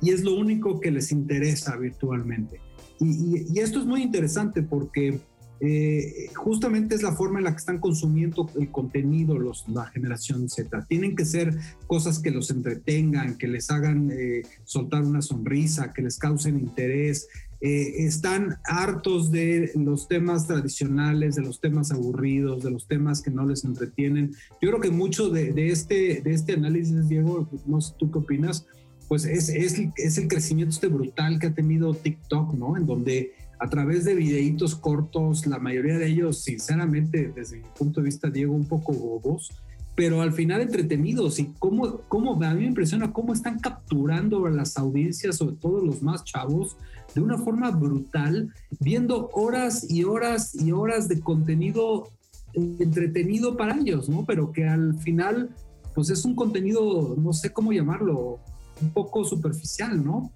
y 0.00 0.10
es 0.10 0.22
lo 0.22 0.34
único 0.34 0.80
que 0.80 0.90
les 0.90 1.12
interesa 1.12 1.76
virtualmente. 1.76 2.60
Y, 3.00 3.58
esto 3.58 3.80
es 3.80 3.86
muy 3.86 4.02
interesante 4.02 4.62
porque 4.62 5.20
eh, 5.60 6.28
justamente 6.34 6.94
es 6.94 7.02
la 7.02 7.12
forma 7.12 7.38
en 7.38 7.44
la 7.44 7.52
que 7.52 7.58
están 7.58 7.78
consumiendo 7.78 8.50
el 8.58 8.70
contenido 8.70 9.38
los, 9.38 9.66
la 9.68 9.86
generación 9.86 10.48
Z. 10.48 10.86
Tienen 10.86 11.16
que 11.16 11.24
ser 11.24 11.56
cosas 11.86 12.18
que 12.18 12.30
los 12.30 12.50
entretengan, 12.50 13.36
que 13.36 13.48
les 13.48 13.70
hagan 13.70 14.10
eh, 14.10 14.42
soltar 14.64 15.02
una 15.02 15.22
sonrisa, 15.22 15.92
que 15.92 16.02
les 16.02 16.18
causen 16.18 16.58
interés. 16.58 17.28
Eh, 17.60 18.06
están 18.06 18.56
hartos 18.64 19.30
de 19.30 19.70
los 19.74 20.08
temas 20.08 20.46
tradicionales, 20.46 21.34
de 21.34 21.42
los 21.42 21.60
temas 21.60 21.92
aburridos, 21.92 22.62
de 22.62 22.70
los 22.70 22.86
temas 22.86 23.20
que 23.20 23.30
no 23.30 23.44
les 23.46 23.64
entretienen. 23.64 24.32
Yo 24.62 24.70
creo 24.70 24.80
que 24.80 24.90
mucho 24.90 25.28
de, 25.28 25.52
de 25.52 25.70
este, 25.70 26.22
de 26.22 26.32
este 26.32 26.54
análisis, 26.54 27.08
Diego, 27.08 27.48
no 27.66 27.80
sé 27.80 27.94
tú 27.98 28.10
qué 28.10 28.18
opinas, 28.18 28.66
pues 29.08 29.24
es, 29.24 29.48
es, 29.48 29.76
es 29.96 30.18
el 30.18 30.28
crecimiento 30.28 30.72
este 30.72 30.86
brutal 30.86 31.38
que 31.38 31.48
ha 31.48 31.54
tenido 31.54 31.92
TikTok, 31.94 32.54
¿no? 32.54 32.76
En 32.76 32.86
donde 32.86 33.32
a 33.58 33.68
través 33.68 34.04
de 34.04 34.14
videitos 34.14 34.74
cortos, 34.74 35.46
la 35.46 35.58
mayoría 35.58 35.98
de 35.98 36.06
ellos, 36.06 36.42
sinceramente, 36.42 37.30
desde 37.34 37.58
mi 37.58 37.64
punto 37.76 38.00
de 38.00 38.06
vista, 38.06 38.30
Diego, 38.30 38.54
un 38.54 38.66
poco 38.66 38.92
bobos, 38.92 39.50
pero 39.94 40.22
al 40.22 40.32
final 40.32 40.62
entretenidos 40.62 41.38
y 41.38 41.52
cómo, 41.58 42.00
cómo 42.08 42.42
a 42.42 42.54
mí 42.54 42.60
me 42.60 42.68
impresiona 42.68 43.12
cómo 43.12 43.34
están 43.34 43.58
capturando 43.58 44.46
a 44.46 44.50
las 44.50 44.78
audiencias, 44.78 45.36
sobre 45.36 45.56
todo 45.56 45.84
los 45.84 46.02
más 46.02 46.24
chavos, 46.24 46.76
de 47.14 47.20
una 47.20 47.38
forma 47.38 47.70
brutal, 47.70 48.52
viendo 48.78 49.30
horas 49.32 49.90
y 49.90 50.04
horas 50.04 50.54
y 50.54 50.72
horas 50.72 51.08
de 51.08 51.20
contenido 51.20 52.08
entretenido 52.54 53.56
para 53.56 53.76
ellos, 53.76 54.08
¿no? 54.08 54.24
Pero 54.24 54.52
que 54.52 54.66
al 54.66 54.98
final, 54.98 55.50
pues 55.94 56.10
es 56.10 56.24
un 56.24 56.34
contenido, 56.34 57.14
no 57.16 57.32
sé 57.32 57.50
cómo 57.50 57.72
llamarlo, 57.72 58.38
un 58.80 58.90
poco 58.90 59.24
superficial, 59.24 60.04
¿no? 60.04 60.32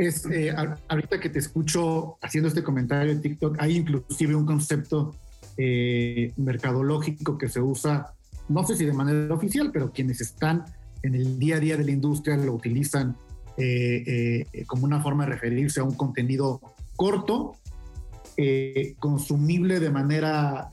es, 0.00 0.24
eh, 0.26 0.54
ahorita 0.88 1.20
que 1.20 1.28
te 1.28 1.38
escucho 1.38 2.16
haciendo 2.22 2.48
este 2.48 2.62
comentario 2.62 3.12
en 3.12 3.20
TikTok, 3.20 3.56
hay 3.60 3.76
inclusive 3.76 4.34
un 4.34 4.46
concepto 4.46 5.14
eh, 5.56 6.32
mercadológico 6.36 7.36
que 7.36 7.48
se 7.48 7.60
usa, 7.60 8.14
no 8.48 8.64
sé 8.66 8.76
si 8.76 8.86
de 8.86 8.94
manera 8.94 9.34
oficial, 9.34 9.70
pero 9.72 9.92
quienes 9.92 10.20
están 10.20 10.64
en 11.02 11.14
el 11.14 11.38
día 11.38 11.56
a 11.56 11.60
día 11.60 11.76
de 11.76 11.84
la 11.84 11.90
industria 11.90 12.36
lo 12.38 12.54
utilizan 12.54 13.16
eh, 13.60 14.46
como 14.66 14.84
una 14.84 15.00
forma 15.00 15.24
de 15.24 15.32
referirse 15.32 15.80
a 15.80 15.84
un 15.84 15.94
contenido 15.94 16.60
corto, 16.96 17.56
consumible 18.98 19.80
de 19.80 19.90
manera 19.90 20.70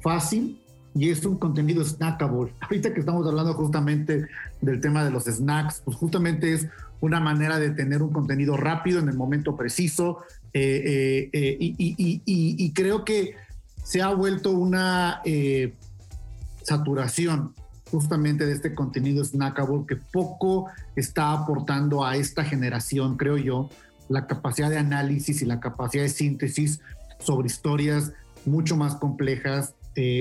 fácil 0.00 0.60
y 0.94 1.10
es 1.10 1.24
un 1.24 1.36
contenido 1.36 1.84
snackable. 1.84 2.52
Ahorita 2.60 2.92
que 2.92 3.00
estamos 3.00 3.26
hablando 3.26 3.54
justamente 3.54 4.26
del 4.60 4.80
tema 4.80 5.04
de 5.04 5.10
los 5.10 5.24
snacks, 5.24 5.82
pues 5.84 5.96
justamente 5.96 6.52
es 6.52 6.68
una 7.00 7.20
manera 7.20 7.58
de 7.58 7.70
tener 7.70 8.02
un 8.02 8.12
contenido 8.12 8.56
rápido 8.56 8.98
en 8.98 9.08
el 9.08 9.16
momento 9.16 9.56
preciso 9.56 10.18
eh, 10.52 11.30
eh, 11.32 11.58
eh, 11.60 12.20
y, 12.26 12.72
creo 12.72 13.04
que 13.04 13.36
se 13.82 14.02
ha 14.02 14.12
vuelto 14.12 14.50
una 14.50 15.22
saturación 16.62 17.54
justamente 17.90 18.46
de 18.46 18.52
este 18.52 18.74
contenido 18.74 19.24
snackable 19.24 19.86
que 19.86 19.96
poco 19.96 20.68
está 20.96 21.32
aportando 21.32 22.04
a 22.04 22.16
esta 22.16 22.44
generación, 22.44 23.16
creo 23.16 23.36
yo, 23.36 23.70
la 24.08 24.26
capacidad 24.26 24.70
de 24.70 24.78
análisis 24.78 25.42
y 25.42 25.44
la 25.44 25.60
capacidad 25.60 26.02
de 26.02 26.08
síntesis 26.08 26.80
sobre 27.18 27.46
historias 27.46 28.12
mucho 28.46 28.76
más 28.76 28.96
complejas, 28.96 29.74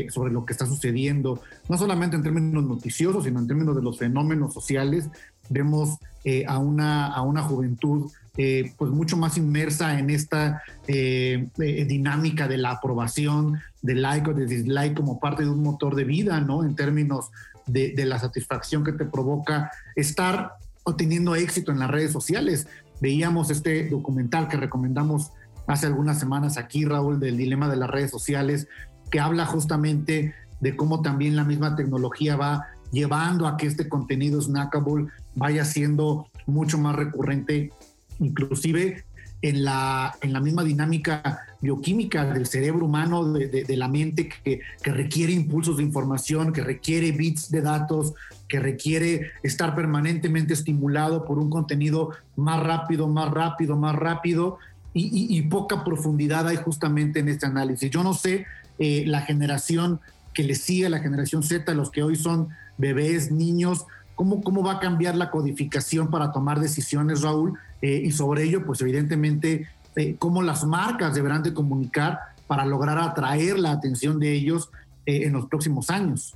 sobre 0.10 0.34
lo 0.34 0.46
que 0.46 0.52
está 0.52 0.66
sucediendo, 0.66 1.42
no 1.70 1.78
solamente 1.78 2.18
en 2.18 2.24
términos 2.24 2.66
noticiosos, 2.66 3.24
sino 3.24 3.40
en 3.40 3.48
términos 3.48 3.78
de 3.78 3.82
los 3.82 3.98
fenómenos 3.98 4.54
sociales 4.54 5.08
vemos 5.50 5.98
eh, 6.24 6.46
a, 6.48 6.58
una, 6.60 7.08
a 7.08 7.22
una 7.22 7.42
juventud 7.42 8.12
eh, 8.38 8.74
pues 8.78 8.92
mucho 8.92 9.18
más 9.18 9.38
inmersa 9.38 10.00
en 10.00 10.10
esta 10.10 10.62
eh, 10.88 11.48
dinámica 11.58 12.48
de 12.48 12.58
la 12.58 12.72
aprobación, 12.72 13.60
del 13.82 14.02
like 14.02 14.30
o 14.30 14.34
de 14.34 14.46
dislike 14.46 14.96
como 14.96 15.20
parte 15.20 15.44
de 15.44 15.50
un 15.50 15.62
motor 15.62 15.96
de 15.96 16.04
vida, 16.04 16.40
¿no? 16.40 16.64
En 16.64 16.76
términos 16.76 17.32
de, 17.72 17.94
la 18.06 18.20
satisfacción 18.20 18.84
que 18.84 18.94
te 18.94 19.06
provoca 19.06 19.72
estar 19.96 20.54
obteniendo 20.84 21.36
éxito 21.36 21.72
en 21.72 21.80
las 21.80 21.90
redes 21.90 22.12
sociales. 22.12 22.68
Veíamos 23.02 23.50
este 23.50 23.90
documental 23.90 24.48
que 24.48 24.58
recomendamos 24.58 25.32
hace 25.68 25.88
algunas 25.88 26.20
semanas 26.20 26.58
aquí, 26.58 26.86
Raúl, 26.86 27.20
del 27.20 27.38
dilema 27.38 27.70
de 27.70 27.78
las 27.78 27.90
redes 27.90 28.12
sociales, 28.12 28.68
que 29.12 29.20
habla 29.20 29.46
justamente 29.46 30.34
de 30.60 30.76
cómo 30.76 31.02
también 31.02 31.36
la 31.36 31.44
misma 31.44 31.76
tecnología 31.76 32.36
va 32.36 32.68
llevando 32.92 33.48
a 33.48 33.56
que 33.56 33.68
este 33.68 33.88
contenido 33.88 34.42
snackable 34.42 35.08
vaya 35.36 35.64
siendo 35.64 36.28
mucho 36.48 36.78
más 36.78 36.96
recurrente, 36.96 37.72
inclusive 38.20 39.06
en 39.42 39.64
la, 39.64 40.16
en 40.22 40.34
la 40.34 40.40
misma 40.40 40.64
dinámica 40.64 41.40
bioquímica 41.62 42.26
del 42.26 42.46
cerebro 42.46 42.86
humano, 42.86 43.34
de, 43.34 43.78
la 43.78 43.88
mente 43.88 44.30
que, 44.30 44.62
que, 44.82 44.92
requiere 44.92 45.34
impulsos 45.34 45.78
de 45.78 45.84
información, 45.84 46.54
que 46.54 46.62
requiere 46.62 47.12
bits 47.12 47.50
de 47.52 47.62
datos, 47.62 48.14
que 48.48 48.60
requiere 48.60 49.32
estar 49.44 49.76
permanentemente 49.76 50.54
estimulado 50.54 51.26
por 51.26 51.38
un 51.38 51.50
contenido 51.50 52.12
más 52.36 52.62
rápido, 52.62 53.08
más 53.08 53.32
rápido, 53.32 53.78
más 53.78 53.96
rápido, 53.96 54.58
y, 54.94 55.42
poca 55.44 55.84
profundidad 55.84 56.48
hay 56.48 56.58
justamente 56.58 57.20
en 57.20 57.30
este 57.30 57.46
análisis. 57.46 57.90
Yo 57.92 58.04
no 58.04 58.14
sé 58.14 58.46
eh, 58.80 59.04
la 59.06 59.22
generación 59.22 60.00
que 60.34 60.44
le 60.44 60.56
sigue, 60.56 60.90
la 60.90 61.00
generación 61.00 61.44
Z, 61.44 61.74
los 61.74 61.92
que 61.92 62.04
hoy 62.04 62.16
son 62.16 62.50
bebés, 62.78 63.32
niños, 63.32 63.86
cómo, 64.16 64.42
cómo 64.42 64.64
va 64.64 64.74
a 64.74 64.80
cambiar 64.80 65.16
la 65.16 65.32
codificación 65.32 66.10
para 66.10 66.32
tomar 66.32 66.60
decisiones, 66.60 67.22
Raúl, 67.22 67.58
eh, 67.82 68.02
y 68.06 68.12
sobre 68.12 68.44
ello, 68.44 68.66
pues 68.66 68.82
evidentemente, 68.82 69.68
eh, 69.96 70.16
cómo 70.18 70.42
las 70.42 70.66
marcas 70.66 71.16
deberán 71.16 71.44
de 71.44 71.54
comunicar 71.54 72.20
para 72.48 72.66
lograr 72.66 72.98
atraer 72.98 73.60
la 73.60 73.72
atención 73.72 74.20
de 74.20 74.34
ellos 74.34 74.70
eh, 75.06 75.24
en 75.26 75.34
los 75.34 75.46
próximos 75.46 75.90
años. 75.90 76.36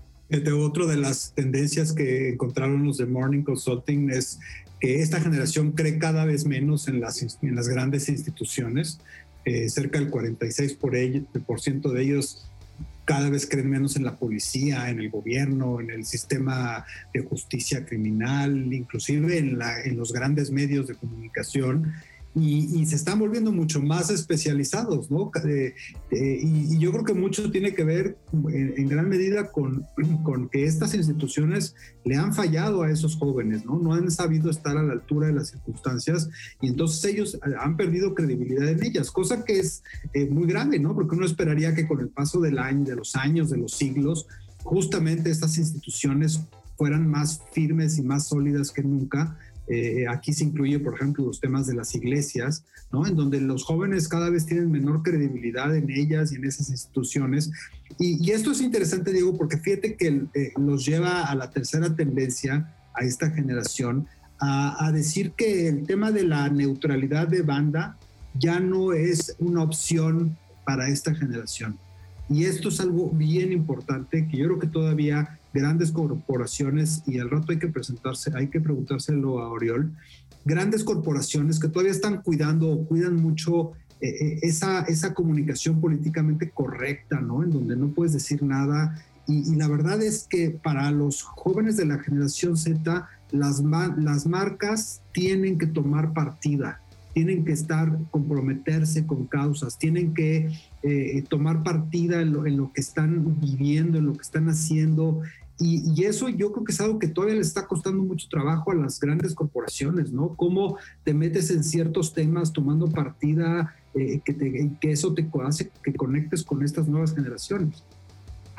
Otra 0.57 0.87
de 0.87 0.97
las 0.97 1.33
tendencias 1.35 1.93
que 1.93 2.29
encontraron 2.29 2.83
los 2.83 2.97
de 2.97 3.05
Morning 3.05 3.43
Consulting 3.43 4.09
es 4.09 4.39
que 4.79 5.01
esta 5.01 5.19
generación 5.19 5.73
cree 5.73 5.99
cada 5.99 6.25
vez 6.25 6.45
menos 6.45 6.87
en 6.87 7.01
las, 7.01 7.21
en 7.21 7.55
las 7.55 7.67
grandes 7.67 8.09
instituciones. 8.09 8.99
cerca 9.67 9.99
del 9.99 10.09
46% 10.09 10.77
por, 10.77 11.43
por 11.43 11.61
ciento 11.61 11.89
de 11.89 12.01
ellos 12.01 12.49
cada 13.05 13.29
vez 13.29 13.47
creen 13.49 13.69
menos 13.69 13.95
en 13.95 14.05
la 14.05 14.17
policía, 14.17 14.89
en 14.89 14.99
el 14.99 15.09
gobierno, 15.09 15.81
en 15.81 15.89
el 15.89 16.05
sistema 16.05 16.85
de 17.13 17.21
justicia 17.21 17.85
criminal, 17.85 18.71
inclusive 18.73 19.37
en, 19.37 19.57
la, 19.57 19.81
en 19.81 19.97
los 19.97 20.13
grandes 20.13 20.51
medios 20.51 20.87
de 20.87 20.95
comunicación 20.95 21.93
y, 22.35 22.85
se 22.87 22.95
están 22.95 23.19
volviendo 23.19 23.51
mucho 23.51 23.79
más 23.81 24.09
especializados, 24.09 25.11
¿no? 25.11 25.29
Eh, 25.45 25.75
eh, 26.11 26.39
y, 26.41 26.79
yo 26.79 26.91
creo 26.91 27.03
que 27.03 27.13
mucho 27.13 27.51
tiene 27.51 27.75
que 27.75 27.83
ver 27.83 28.17
en, 28.49 28.87
gran 28.87 29.07
medida 29.07 29.51
con, 29.51 29.85
con, 30.23 30.49
que 30.49 30.65
estas 30.65 30.95
instituciones 30.95 31.75
le 32.03 32.15
han 32.15 32.33
fallado 32.33 32.81
a 32.81 32.89
esos 32.89 33.15
jóvenes, 33.17 33.65
¿no? 33.65 33.77
No 33.77 33.93
han 33.93 34.09
sabido 34.09 34.49
estar 34.49 34.77
a 34.77 34.83
la 34.83 34.93
altura 34.93 35.27
de 35.27 35.33
las 35.33 35.49
circunstancias 35.49 36.29
y 36.59 36.67
entonces 36.67 37.05
ellos 37.05 37.37
han 37.59 37.77
perdido 37.77 38.15
credibilidad 38.15 38.67
en 38.67 38.83
ellas, 38.83 39.11
cosa 39.11 39.45
que 39.45 39.59
es 39.59 39.83
eh, 40.13 40.27
muy 40.27 40.47
grave, 40.47 40.79
¿no? 40.79 40.95
Porque 40.95 41.15
uno 41.15 41.25
esperaría 41.25 41.75
que 41.75 41.87
con 41.87 41.99
el 41.99 42.09
paso 42.09 42.39
del 42.39 42.57
año, 42.57 42.85
de 42.85 42.95
los 42.95 43.15
años, 43.15 43.51
de 43.51 43.57
los 43.57 43.73
siglos, 43.73 44.27
justamente 44.63 45.29
estas 45.29 45.57
instituciones 45.59 46.41
fueran 46.77 47.07
más 47.07 47.41
firmes 47.51 47.99
y 47.99 48.01
más 48.01 48.27
sólidas 48.27 48.71
que 48.71 48.81
nunca 48.81 49.37
eh, 49.67 50.05
aquí 50.09 50.33
se 50.33 50.43
incluye, 50.43 50.79
por 50.79 50.95
ejemplo, 50.95 51.25
los 51.25 51.39
temas 51.39 51.67
de 51.67 51.75
las 51.75 51.95
iglesias, 51.95 52.65
¿no? 52.91 53.07
En 53.07 53.15
donde 53.15 53.39
los 53.39 53.63
jóvenes 53.63 54.07
cada 54.07 54.29
vez 54.29 54.45
tienen 54.45 54.71
menor 54.71 55.03
credibilidad 55.03 55.75
en 55.75 55.89
ellas 55.89 56.31
y 56.31 56.35
en 56.35 56.45
esas 56.45 56.69
instituciones. 56.69 57.51
Y, 57.99 58.31
esto 58.31 58.51
es 58.51 58.61
interesante, 58.61 59.13
Diego, 59.13 59.37
porque 59.37 59.57
fíjate 59.57 59.95
que 59.95 60.25
eh, 60.33 60.51
nos 60.59 60.85
lleva 60.85 61.23
a 61.23 61.35
la 61.35 61.49
tercera 61.49 61.95
tendencia, 61.95 62.75
a 62.93 63.05
esta 63.05 63.29
generación, 63.31 64.07
a, 64.39 64.91
decir 64.91 65.31
que 65.31 65.69
el 65.69 65.85
tema 65.85 66.11
de 66.11 66.23
la 66.23 66.49
neutralidad 66.49 67.29
de 67.29 67.43
banda 67.43 67.97
ya 68.33 68.59
no 68.59 68.91
es 68.91 69.35
una 69.39 69.63
opción 69.63 70.37
para 70.65 70.89
esta 70.89 71.15
generación. 71.15 71.77
Y 72.29 72.43
esto 72.45 72.67
es 72.67 72.81
algo 72.81 73.09
bien 73.09 73.53
importante 73.53 74.27
que 74.27 74.37
yo 74.37 74.45
creo 74.45 74.59
que 74.59 74.67
todavía 74.67 75.39
grandes 75.53 75.91
corporaciones, 75.91 77.03
y 77.05 77.19
al 77.19 77.29
rato 77.29 77.51
hay 77.51 77.59
que 77.59 77.67
presentarse, 77.67 78.31
hay 78.35 78.47
que 78.47 78.59
preguntárselo 78.59 79.39
a 79.39 79.49
Oriol, 79.49 79.93
grandes 80.45 80.83
corporaciones 80.83 81.59
que 81.59 81.69
todavía 81.69 81.91
están 81.91 82.21
cuidando 82.21 82.71
o 82.71 82.85
cuidan 82.85 83.15
mucho 83.15 83.73
eh, 84.01 84.09
eh, 84.09 84.39
esa, 84.41 84.81
esa 84.81 85.13
comunicación 85.13 85.79
políticamente 85.79 86.49
correcta, 86.49 87.21
¿no? 87.21 87.43
En 87.43 87.51
donde 87.51 87.77
no 87.77 87.87
puedes 87.89 88.11
decir 88.11 88.43
nada. 88.43 89.01
Y, 89.25 89.55
la 89.55 89.69
verdad 89.69 90.01
es 90.01 90.27
que 90.29 90.49
para 90.49 90.91
los 90.91 91.23
jóvenes 91.23 91.77
de 91.77 91.85
la 91.85 91.99
generación 91.99 92.57
Z, 92.57 93.07
las, 93.31 93.63
las 93.97 94.27
marcas 94.27 95.01
tienen 95.13 95.57
que 95.57 95.67
tomar 95.67 96.11
partida, 96.11 96.81
tienen 97.13 97.45
que 97.45 97.53
estar, 97.53 97.97
comprometerse 98.11 99.07
con 99.07 99.27
causas, 99.27 99.77
tienen 99.77 100.13
que 100.13 100.51
eh, 100.81 101.23
tomar 101.29 101.63
partida 101.63 102.21
en 102.21 102.33
lo, 102.33 102.45
en 102.45 102.57
lo, 102.57 102.73
que 102.73 102.81
están 102.81 103.39
viviendo, 103.39 103.99
en 103.99 104.07
lo 104.07 104.13
que 104.13 104.23
están 104.23 104.49
haciendo. 104.49 105.21
Y, 105.59 106.03
eso 106.03 106.29
yo 106.29 106.51
creo 106.51 106.65
que 106.65 106.71
es 106.71 106.81
algo 106.81 106.97
que 106.97 107.07
todavía 107.07 107.35
le 107.35 107.41
está 107.41 107.67
costando 107.67 108.03
mucho 108.03 108.27
trabajo 108.27 108.71
a 108.71 108.75
las 108.75 108.99
grandes 108.99 109.35
corporaciones, 109.35 110.11
¿no? 110.11 110.35
Cómo 110.35 110.77
te 111.03 111.13
metes 111.13 111.51
en 111.51 111.63
ciertos 111.63 112.13
temas 112.13 112.51
tomando 112.51 112.87
partida, 112.87 113.75
eh, 113.93 114.19
que, 114.25 114.77
eso 114.91 115.13
te 115.13 115.29
hace 115.45 115.71
que 115.83 115.93
conectes 115.93 116.43
con 116.43 116.63
estas 116.63 116.87
nuevas 116.87 117.13
generaciones. 117.13 117.83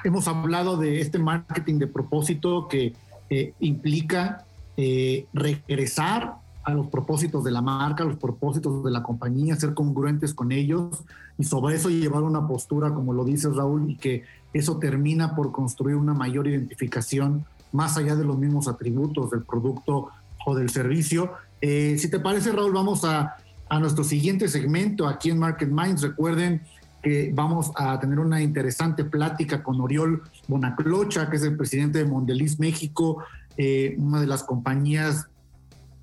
Hemos 0.05 0.29
hablado 0.29 0.77
de 0.77 1.01
este 1.01 1.19
marketing 1.19 1.79
de 1.79 1.89
propósito 1.89 2.69
que 2.69 2.95
eh, 3.29 3.55
implica 3.59 4.47
eh, 4.77 5.27
regresar 5.33 6.37
a 6.65 6.73
los 6.73 6.87
propósitos 6.87 7.45
de 7.45 7.51
la 7.51 7.61
marca, 7.61 8.05
a 8.05 8.07
los 8.07 8.17
propósitos 8.17 8.83
de 8.83 8.91
la 8.91 9.03
compañía, 9.03 9.55
ser 9.57 9.75
congruentes 9.75 10.33
con 10.33 10.51
ellos 10.51 11.05
y 11.39 11.45
sobre 11.45 11.77
eso 11.77 11.91
llevar 11.91 12.23
una 12.23 12.47
postura, 12.47 12.93
como 12.95 13.13
lo 13.13 13.25
dice 13.25 13.51
Raúl, 13.51 13.91
y 13.91 13.97
que 13.97 14.25
eso 14.53 14.79
termina 14.79 15.35
por 15.35 15.53
construir 15.53 15.97
una 15.97 16.15
mayor 16.15 16.47
identificación 16.47 17.45
más 17.73 17.97
allá 17.97 18.17
de 18.17 18.25
los 18.25 18.39
mismos 18.39 18.67
atributos 18.67 19.31
del 19.31 19.43
producto 19.43 20.09
o 20.47 20.55
del 20.55 20.71
servicio. 20.71 21.33
Eh, 21.61 21.97
si 21.99 22.09
te 22.09 22.19
parece, 22.21 22.53
Raúl, 22.53 22.73
vamos 22.73 23.05
a, 23.05 23.37
a, 23.69 23.79
nuestro 23.81 24.05
siguiente 24.05 24.49
segmento 24.49 25.07
aquí 25.07 25.31
en 25.31 25.39
Market 25.39 25.69
Minds. 25.69 26.03
Recuerden 26.03 26.63
que 27.03 27.31
vamos 27.35 27.73
a 27.77 28.01
tener 28.01 28.19
una 28.19 28.41
interesante 28.41 29.05
plática 29.05 29.63
con 29.63 29.81
Oriol 29.81 30.23
Bonaclocha, 30.49 31.29
que 31.29 31.37
es 31.37 31.43
el 31.43 31.57
presidente 31.57 31.99
de 31.99 32.05
Mondeliz 32.07 32.59
México, 32.59 33.23
eh, 33.57 33.95
una 33.99 34.21
de 34.21 34.27
las 34.27 34.43
compañías 34.43 35.29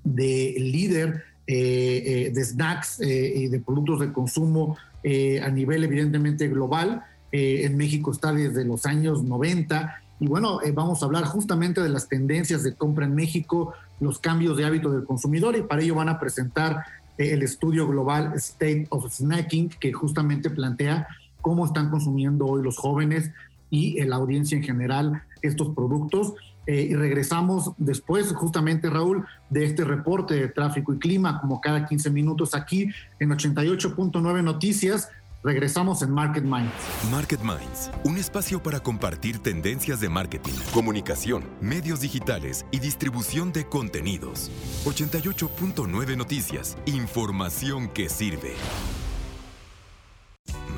de 0.04 0.54
líder 0.58 1.24
eh, 1.46 2.30
de 2.34 2.44
snacks 2.44 3.00
y 3.00 3.48
de 3.48 3.60
productos 3.60 4.00
de 4.00 4.12
consumo 4.12 4.76
a 5.04 5.48
nivel 5.50 5.84
evidentemente 5.84 6.48
global. 6.48 7.04
Eh, 7.32 7.64
en 7.64 7.78
México 7.78 8.12
está 8.12 8.32
desde 8.32 8.64
los 8.64 8.84
años 8.84 9.24
90. 9.24 10.02
Y 10.20 10.26
bueno, 10.26 10.60
eh, 10.62 10.70
vamos 10.70 11.02
a 11.02 11.06
hablar 11.06 11.24
justamente 11.24 11.80
de 11.80 11.88
las 11.88 12.06
tendencias 12.06 12.62
de 12.62 12.74
compra 12.74 13.06
en 13.06 13.14
México, 13.14 13.72
los 14.00 14.18
cambios 14.18 14.56
de 14.58 14.66
hábito 14.66 14.90
del 14.90 15.04
consumidor 15.04 15.56
y 15.56 15.62
para 15.62 15.82
ello 15.82 15.94
van 15.94 16.10
a 16.10 16.20
presentar 16.20 16.84
eh, 17.16 17.32
el 17.32 17.42
estudio 17.42 17.88
global 17.88 18.34
State 18.36 18.86
of 18.90 19.10
Snacking 19.10 19.70
que 19.80 19.92
justamente 19.92 20.50
plantea 20.50 21.08
cómo 21.40 21.64
están 21.64 21.90
consumiendo 21.90 22.46
hoy 22.46 22.62
los 22.62 22.76
jóvenes 22.76 23.30
y 23.70 24.00
la 24.04 24.16
audiencia 24.16 24.56
en 24.58 24.62
general 24.62 25.22
estos 25.42 25.74
productos. 25.74 26.34
y 26.66 26.94
regresamos 26.94 27.72
después, 27.76 28.32
justamente 28.32 28.88
Raúl, 28.88 29.26
de 29.50 29.64
este 29.64 29.84
reporte 29.84 30.34
de 30.34 30.48
tráfico 30.48 30.94
y 30.94 30.98
clima, 30.98 31.40
como 31.40 31.60
cada 31.60 31.86
15 31.86 32.10
minutos 32.10 32.54
aquí 32.54 32.88
en 33.18 33.30
88.9 33.30 34.42
Noticias 34.44 35.10
Regresamos 35.44 36.02
en 36.02 36.12
Market 36.12 36.44
Minds. 36.44 36.72
Market 37.10 37.40
Minds, 37.40 37.90
un 38.04 38.16
espacio 38.16 38.62
para 38.62 38.78
compartir 38.78 39.40
tendencias 39.40 40.00
de 40.00 40.08
marketing, 40.08 40.52
comunicación, 40.72 41.44
medios 41.60 42.00
digitales 42.00 42.64
y 42.70 42.78
distribución 42.78 43.52
de 43.52 43.66
contenidos. 43.66 44.52
88.9 44.84 46.16
Noticias, 46.16 46.78
información 46.86 47.88
que 47.88 48.08
sirve. 48.08 48.54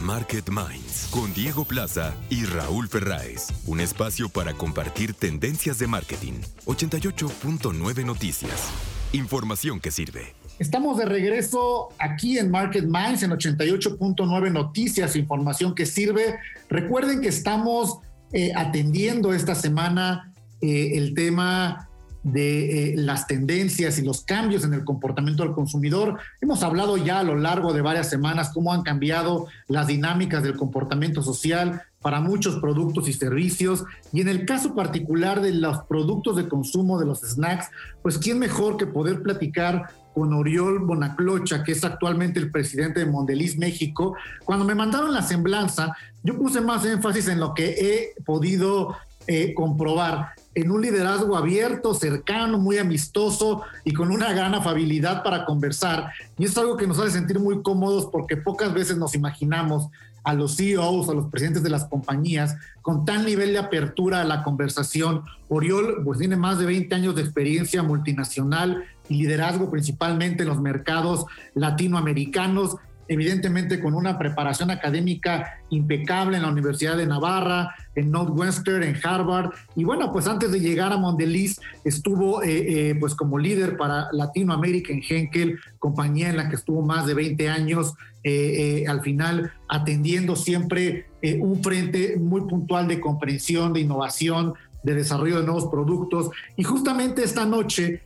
Market 0.04 0.50
Minds 0.50 1.08
con 1.11 1.32
Diego 1.32 1.64
Plaza 1.64 2.14
y 2.28 2.44
Raúl 2.44 2.88
Ferráez, 2.88 3.48
un 3.66 3.81
espacio 3.81 4.28
para 4.28 4.52
compartir 4.52 5.14
tendencias 5.14 5.78
de 5.78 5.87
marketing. 5.87 6.35
88.9 6.66 8.05
Noticias, 8.05 8.68
información 9.12 9.81
que 9.81 9.90
sirve. 9.90 10.35
Estamos 10.59 10.98
de 10.98 11.07
regreso 11.07 11.88
aquí 11.98 12.38
en 12.38 12.50
Market 12.50 12.85
Minds 12.85 13.22
en 13.22 13.31
88.9 13.31 14.52
Noticias, 14.52 15.16
información 15.16 15.74
que 15.74 15.87
sirve. 15.87 16.37
Recuerden 16.68 17.22
que 17.22 17.28
estamos 17.28 18.00
eh, 18.35 18.52
atendiendo 18.55 19.33
esta 19.33 19.55
semana 19.55 20.35
eh, 20.61 20.98
el 20.98 21.14
tema 21.14 21.88
de 22.24 22.94
eh, 22.94 22.96
las 22.96 23.26
tendencias 23.26 23.98
y 23.98 24.02
los 24.02 24.22
cambios 24.22 24.64
en 24.64 24.74
el 24.74 24.82
comportamiento 24.82 25.44
del 25.44 25.52
consumidor. 25.52 26.18
Hemos 26.40 26.62
hablado 26.62 26.96
ya 26.96 27.20
a 27.20 27.22
lo 27.22 27.37
largo 27.37 27.72
de 27.72 27.82
varias 27.82 28.10
semanas 28.10 28.50
cómo 28.52 28.72
han 28.72 28.82
cambiado 28.82 29.46
las 29.68 29.87
dinámicas 29.87 30.42
del 30.42 30.56
comportamiento 30.56 31.22
social 31.22 31.82
para 32.00 32.20
muchos 32.20 32.56
productos 32.56 33.08
y 33.08 33.12
servicios. 33.12 33.84
Y 34.12 34.22
en 34.22 34.28
el 34.28 34.46
caso 34.46 34.74
particular 34.74 35.40
de 35.40 35.52
los 35.52 35.84
productos 35.84 36.37
de 36.37 36.48
consumo, 36.48 36.98
de 36.98 37.06
los 37.06 37.20
snacks, 37.20 37.68
pues 38.02 38.18
quién 38.18 38.38
mejor 38.38 38.78
que 38.78 38.87
poder 38.87 39.22
platicar 39.22 39.90
con 40.14 40.32
Oriol 40.32 40.78
Bonaclocha, 40.78 41.64
que 41.64 41.72
es 41.72 41.84
actualmente 41.84 42.38
el 42.38 42.50
presidente 42.50 43.00
de 43.00 43.06
Mondeliz 43.06 43.58
México. 43.58 44.16
Cuando 44.44 44.64
me 44.64 44.74
mandaron 44.74 45.12
la 45.12 45.22
semblanza, 45.22 45.94
yo 46.22 46.38
puse 46.38 46.60
más 46.60 46.84
énfasis 46.87 47.28
en 47.28 47.40
lo 47.40 47.52
que 47.52 47.70
he 47.70 48.22
podido 48.22 48.96
eh, 49.26 49.54
comprobar, 49.54 50.28
en 50.54 50.70
un 50.70 50.82
liderazgo 50.82 51.36
abierto, 51.36 51.94
cercano, 51.94 52.58
muy 52.58 52.78
amistoso 52.78 53.62
y 53.84 53.92
con 53.92 54.10
una 54.10 54.32
gran 54.32 54.54
afabilidad 54.54 55.22
para 55.22 55.44
conversar. 55.44 56.12
Y 56.38 56.44
es 56.44 56.56
algo 56.56 56.76
que 56.76 56.86
nos 56.86 56.98
hace 56.98 57.12
sentir 57.12 57.40
muy 57.40 57.62
cómodos 57.62 58.06
porque 58.06 58.36
pocas 58.36 58.72
veces 58.72 58.96
nos 58.96 59.14
imaginamos 59.14 59.88
a 60.24 60.32
los 60.32 60.56
CEOs, 60.56 61.08
a 61.08 61.14
los 61.14 61.26
presidentes 61.26 61.62
de 61.62 61.70
las 61.70 61.84
compañías, 61.84 62.56
con 62.82 63.04
tal 63.04 63.26
nivel 63.26 63.52
de 63.52 63.58
apertura 63.58 64.22
a 64.22 64.24
la 64.24 64.42
conversación. 64.42 65.22
Oriol 65.48 66.02
pues 66.02 66.18
tiene 66.18 66.36
más 66.36 66.58
de 66.58 66.66
20 66.66 66.94
años 66.94 67.14
de 67.14 67.22
experiencia 67.22 67.82
multinacional 67.82 68.84
y 69.08 69.16
liderazgo 69.16 69.70
principalmente 69.70 70.42
en 70.42 70.48
los 70.48 70.60
mercados 70.60 71.26
latinoamericanos 71.54 72.76
evidentemente 73.08 73.80
con 73.80 73.94
una 73.94 74.18
preparación 74.18 74.70
académica 74.70 75.60
impecable 75.70 76.36
en 76.36 76.42
la 76.42 76.50
Universidad 76.50 76.96
de 76.96 77.06
Navarra, 77.06 77.74
en 77.94 78.10
Northwestern, 78.10 78.82
en 78.82 78.96
Harvard. 79.02 79.50
Y 79.76 79.84
bueno, 79.84 80.12
pues 80.12 80.26
antes 80.26 80.50
de 80.52 80.60
llegar 80.60 80.92
a 80.92 80.96
Mondeliz 80.96 81.60
estuvo 81.84 82.42
eh, 82.42 82.90
eh, 82.90 82.94
pues 82.98 83.14
como 83.14 83.38
líder 83.38 83.76
para 83.76 84.08
Latinoamérica 84.12 84.92
en 84.92 85.02
Henkel, 85.06 85.58
compañía 85.78 86.30
en 86.30 86.36
la 86.36 86.48
que 86.48 86.56
estuvo 86.56 86.82
más 86.82 87.06
de 87.06 87.14
20 87.14 87.48
años, 87.48 87.94
eh, 88.22 88.84
al 88.88 89.02
final 89.02 89.52
atendiendo 89.68 90.34
siempre 90.34 91.06
un 91.40 91.62
frente 91.62 92.16
muy 92.18 92.42
puntual 92.42 92.86
de 92.86 93.00
comprensión, 93.00 93.72
de 93.72 93.80
innovación, 93.80 94.54
de 94.82 94.94
desarrollo 94.94 95.40
de 95.40 95.44
nuevos 95.44 95.66
productos. 95.66 96.30
Y 96.56 96.64
justamente 96.64 97.24
esta 97.24 97.46
noche 97.46 98.02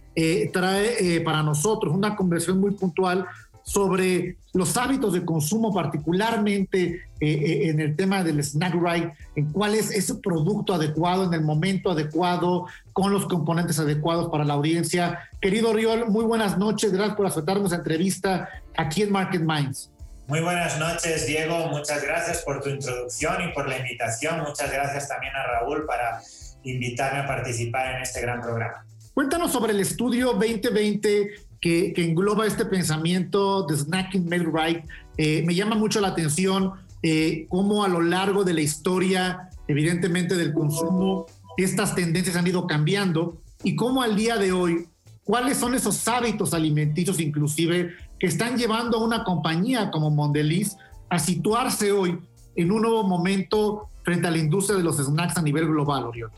trae 0.52 1.20
para 1.24 1.42
nosotros 1.42 1.94
una 1.94 2.14
conversación 2.14 2.61
muy 2.61 2.72
puntual 2.72 3.26
sobre 3.68 4.38
los 4.54 4.78
hábitos 4.78 5.12
de 5.12 5.26
consumo, 5.26 5.74
particularmente 5.74 7.02
eh, 7.20 7.28
eh, 7.28 7.68
en 7.68 7.81
el 7.81 7.96
tema 7.96 8.24
del 8.24 8.42
snack 8.42 8.74
right, 8.74 9.11
en 9.37 9.52
cuál 9.52 9.74
es 9.74 9.90
ese 9.90 10.14
producto 10.14 10.72
adecuado 10.72 11.24
en 11.24 11.35
el 11.35 11.42
momento 11.42 11.90
adecuado, 11.90 12.64
con 12.94 13.12
los 13.12 13.26
componentes 13.26 13.78
adecuados 13.78 14.31
para 14.31 14.46
la 14.46 14.54
audiencia. 14.54 15.28
Querido 15.42 15.74
Riol, 15.74 16.09
muy 16.09 16.24
buenas 16.24 16.57
noches, 16.57 16.92
gracias 16.92 17.14
por 17.14 17.26
aceptarnos 17.26 17.70
la 17.70 17.76
entrevista 17.76 18.48
aquí 18.74 19.02
en 19.02 19.12
Market 19.12 19.42
Minds. 19.42 19.90
Muy 20.28 20.40
buenas 20.40 20.78
noches, 20.78 21.26
Diego. 21.26 21.66
Muchas 21.66 22.02
gracias 22.02 22.42
por 22.42 22.62
tu 22.62 22.70
introducción 22.70 23.50
y 23.50 23.52
por 23.52 23.68
la 23.68 23.78
invitación. 23.78 24.40
Muchas 24.40 24.72
gracias 24.72 25.09
también 25.09 25.35
a 25.37 25.42
Raúl 25.42 25.85
para 25.85 26.22
invitarme 26.62 27.20
a 27.20 27.26
participar 27.26 27.96
en 27.96 28.02
este 28.02 28.22
gran 28.22 28.40
programa. 28.40 28.87
Cuéntanos 29.12 29.52
sobre 29.52 29.72
el 29.72 29.81
estudio 29.81 30.33
2020 30.33 31.47
que, 31.61 31.92
engloba 31.97 32.47
este 32.47 32.64
pensamiento 32.64 33.64
de 33.64 33.77
snacking 33.77 34.29
made 34.29 34.47
right. 34.47 34.85
Eh, 35.16 35.42
me 35.47 35.55
llama 35.55 35.77
mucho 35.77 36.01
la 36.01 36.09
atención 36.09 36.73
eh, 37.03 37.47
cómo 37.49 37.85
a 37.85 37.88
lo 37.88 38.01
largo 38.01 38.44
de 38.44 38.55
la 38.55 38.61
historia, 38.61 39.51
evidentemente 39.66 40.37
del 40.37 40.53
consumo, 40.53 41.27
estas 41.57 41.94
tendencias 41.94 42.37
han 42.37 42.47
ido 42.47 42.66
cambiando 42.66 43.40
y 43.62 43.75
cómo 43.77 44.03
al 44.03 44.16
día 44.16 44.37
de 44.37 44.53
hoy, 44.53 44.87
cuáles 45.25 45.59
son 45.59 45.75
esos 45.75 46.07
hábitos 46.09 46.55
alimenticios 46.55 47.21
inclusive 47.21 47.94
que 48.18 48.27
están 48.27 48.57
llevando 48.57 48.99
a 48.99 49.05
una 49.05 49.25
compañía 49.25 49.90
como 49.90 50.11
Mondeliz 50.11 50.77
a 51.09 51.18
situarse 51.18 51.92
hoy 51.92 52.18
en 52.57 52.73
un 52.73 52.83
nuevo 52.83 53.05
momento 53.05 53.88
frente 54.03 54.27
a 54.27 54.31
la 54.31 54.38
industria 54.38 54.77
de 54.77 54.85
los 54.85 54.97
snacks 54.97 55.37
a 55.37 55.42
nivel 55.42 55.66
global, 55.66 56.05
Oriol. 56.05 56.31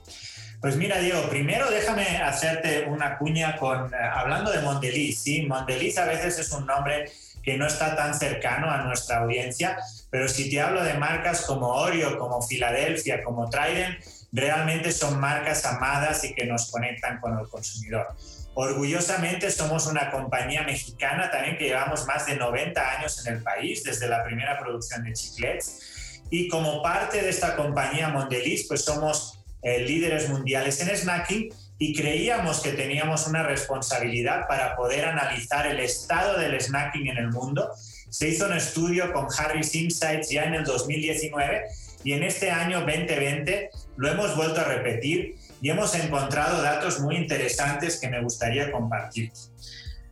Pues 0.61 0.77
mira, 0.77 0.99
Diego, 0.99 1.23
primero 1.31 1.71
déjame 1.71 2.19
hacerte 2.19 2.85
una 2.87 3.17
cuña 3.17 3.57
con, 3.57 3.95
eh, 3.95 3.97
hablando 3.97 4.51
de 4.51 4.61
Mondeliz, 4.61 5.23
¿sí? 5.23 5.47
Mondeliz 5.47 5.97
a 5.97 6.05
veces 6.05 6.39
es 6.39 6.53
un 6.53 6.67
nombre 6.67 7.11
que 7.43 7.57
no 7.57 7.67
está 7.67 7.97
tan 7.97 8.13
cercano 8.13 8.71
a 8.71 8.83
nuestra 8.83 9.21
audiencia, 9.21 9.79
pero 10.11 10.29
si 10.29 10.51
te 10.51 10.61
hablo 10.61 10.85
de 10.85 10.95
marcas 10.95 11.47
como 11.47 11.69
Oreo, 11.69 12.19
como 12.19 12.43
Filadelfia, 12.43 13.25
como 13.25 13.49
Trident, 13.49 14.05
realmente 14.33 14.93
son 14.93 15.19
marcas 15.19 15.65
amadas 15.65 16.25
y 16.25 16.35
que 16.35 16.45
nos 16.45 16.71
conectan 16.71 17.21
con 17.21 17.39
el 17.39 17.49
consumidor. 17.49 18.09
Orgullosamente 18.53 19.51
somos 19.51 19.87
una 19.87 20.11
compañía 20.11 20.63
mexicana 20.65 21.31
también 21.31 21.57
que 21.57 21.69
llevamos 21.69 22.07
más 22.07 22.27
de 22.27 22.37
90 22.37 22.99
años 22.99 23.27
en 23.27 23.37
el 23.37 23.43
país, 23.43 23.83
desde 23.83 24.09
la 24.09 24.23
primera 24.25 24.59
producción 24.59 25.05
de 25.05 25.15
chiclets. 25.15 26.21
Y 26.29 26.49
como 26.49 26.83
parte 26.83 27.23
de 27.23 27.31
esta 27.31 27.57
compañía 27.57 28.09
Mondeliz, 28.09 28.67
pues 28.69 28.85
somos 28.85 29.40
eh, 29.63 29.81
líderes 29.81 30.29
mundiales 30.29 30.81
en 30.81 30.97
snacking 30.97 31.49
y 31.79 31.95
creíamos 31.95 32.61
que 32.61 32.73
teníamos 32.73 33.27
una 33.27 33.43
responsabilidad 33.43 34.47
para 34.49 34.77
poder 34.77 35.07
analizar 35.07 35.67
el 35.67 35.81
estado 35.81 36.39
del 36.39 36.61
snacking 36.61 37.09
en 37.09 37.17
el 37.17 37.31
mundo. 37.31 37.71
Se 38.11 38.29
hizo 38.29 38.47
un 38.47 38.53
estudio 38.53 39.13
con 39.13 39.29
Harris 39.37 39.75
Insights 39.75 40.31
ya 40.31 40.45
en 40.45 40.55
el 40.55 40.65
2019 40.65 41.63
y 42.05 42.13
en 42.13 42.23
este 42.23 42.51
año 42.51 42.81
2020 42.81 43.71
lo 43.97 44.09
hemos 44.09 44.37
vuelto 44.37 44.61
a 44.61 44.65
repetir 44.65 45.37
y 45.63 45.71
hemos 45.71 45.95
encontrado 45.95 46.63
datos 46.63 47.01
muy 47.01 47.17
interesantes 47.17 47.99
que 48.01 48.09
me 48.09 48.23
gustaría 48.23 48.73
compartir. 48.73 49.33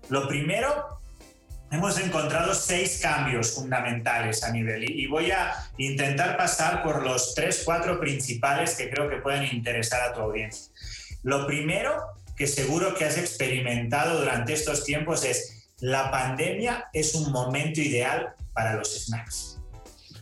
Lo 0.09 0.29
primero, 0.29 0.98
hemos 1.71 1.99
encontrado 1.99 2.55
seis 2.55 3.01
cambios 3.03 3.53
fundamentales 3.53 4.43
a 4.43 4.51
nivel 4.51 4.91
y 4.91 5.07
voy 5.07 5.31
a 5.31 5.53
intentar 5.77 6.37
pasar 6.37 6.83
por 6.83 7.03
los 7.03 7.35
tres, 7.35 7.63
cuatro 7.65 8.01
principales 8.01 8.75
que 8.75 8.91
creo 8.91 9.09
que 9.09 9.17
pueden 9.17 9.45
interesar 9.55 10.03
a 10.03 10.15
tu 10.15 10.21
audiencia. 10.21 10.73
Lo 11.23 11.47
primero 11.47 12.03
que 12.37 12.47
seguro 12.47 12.95
que 12.95 13.05
has 13.05 13.19
experimentado 13.19 14.21
durante 14.21 14.53
estos 14.53 14.85
tiempos 14.85 15.25
es 15.25 15.69
la 15.81 16.11
pandemia 16.11 16.89
es 16.93 17.15
un 17.15 17.31
momento 17.33 17.81
ideal 17.81 18.35
para 18.53 18.75
los 18.75 19.05
snacks. 19.05 19.59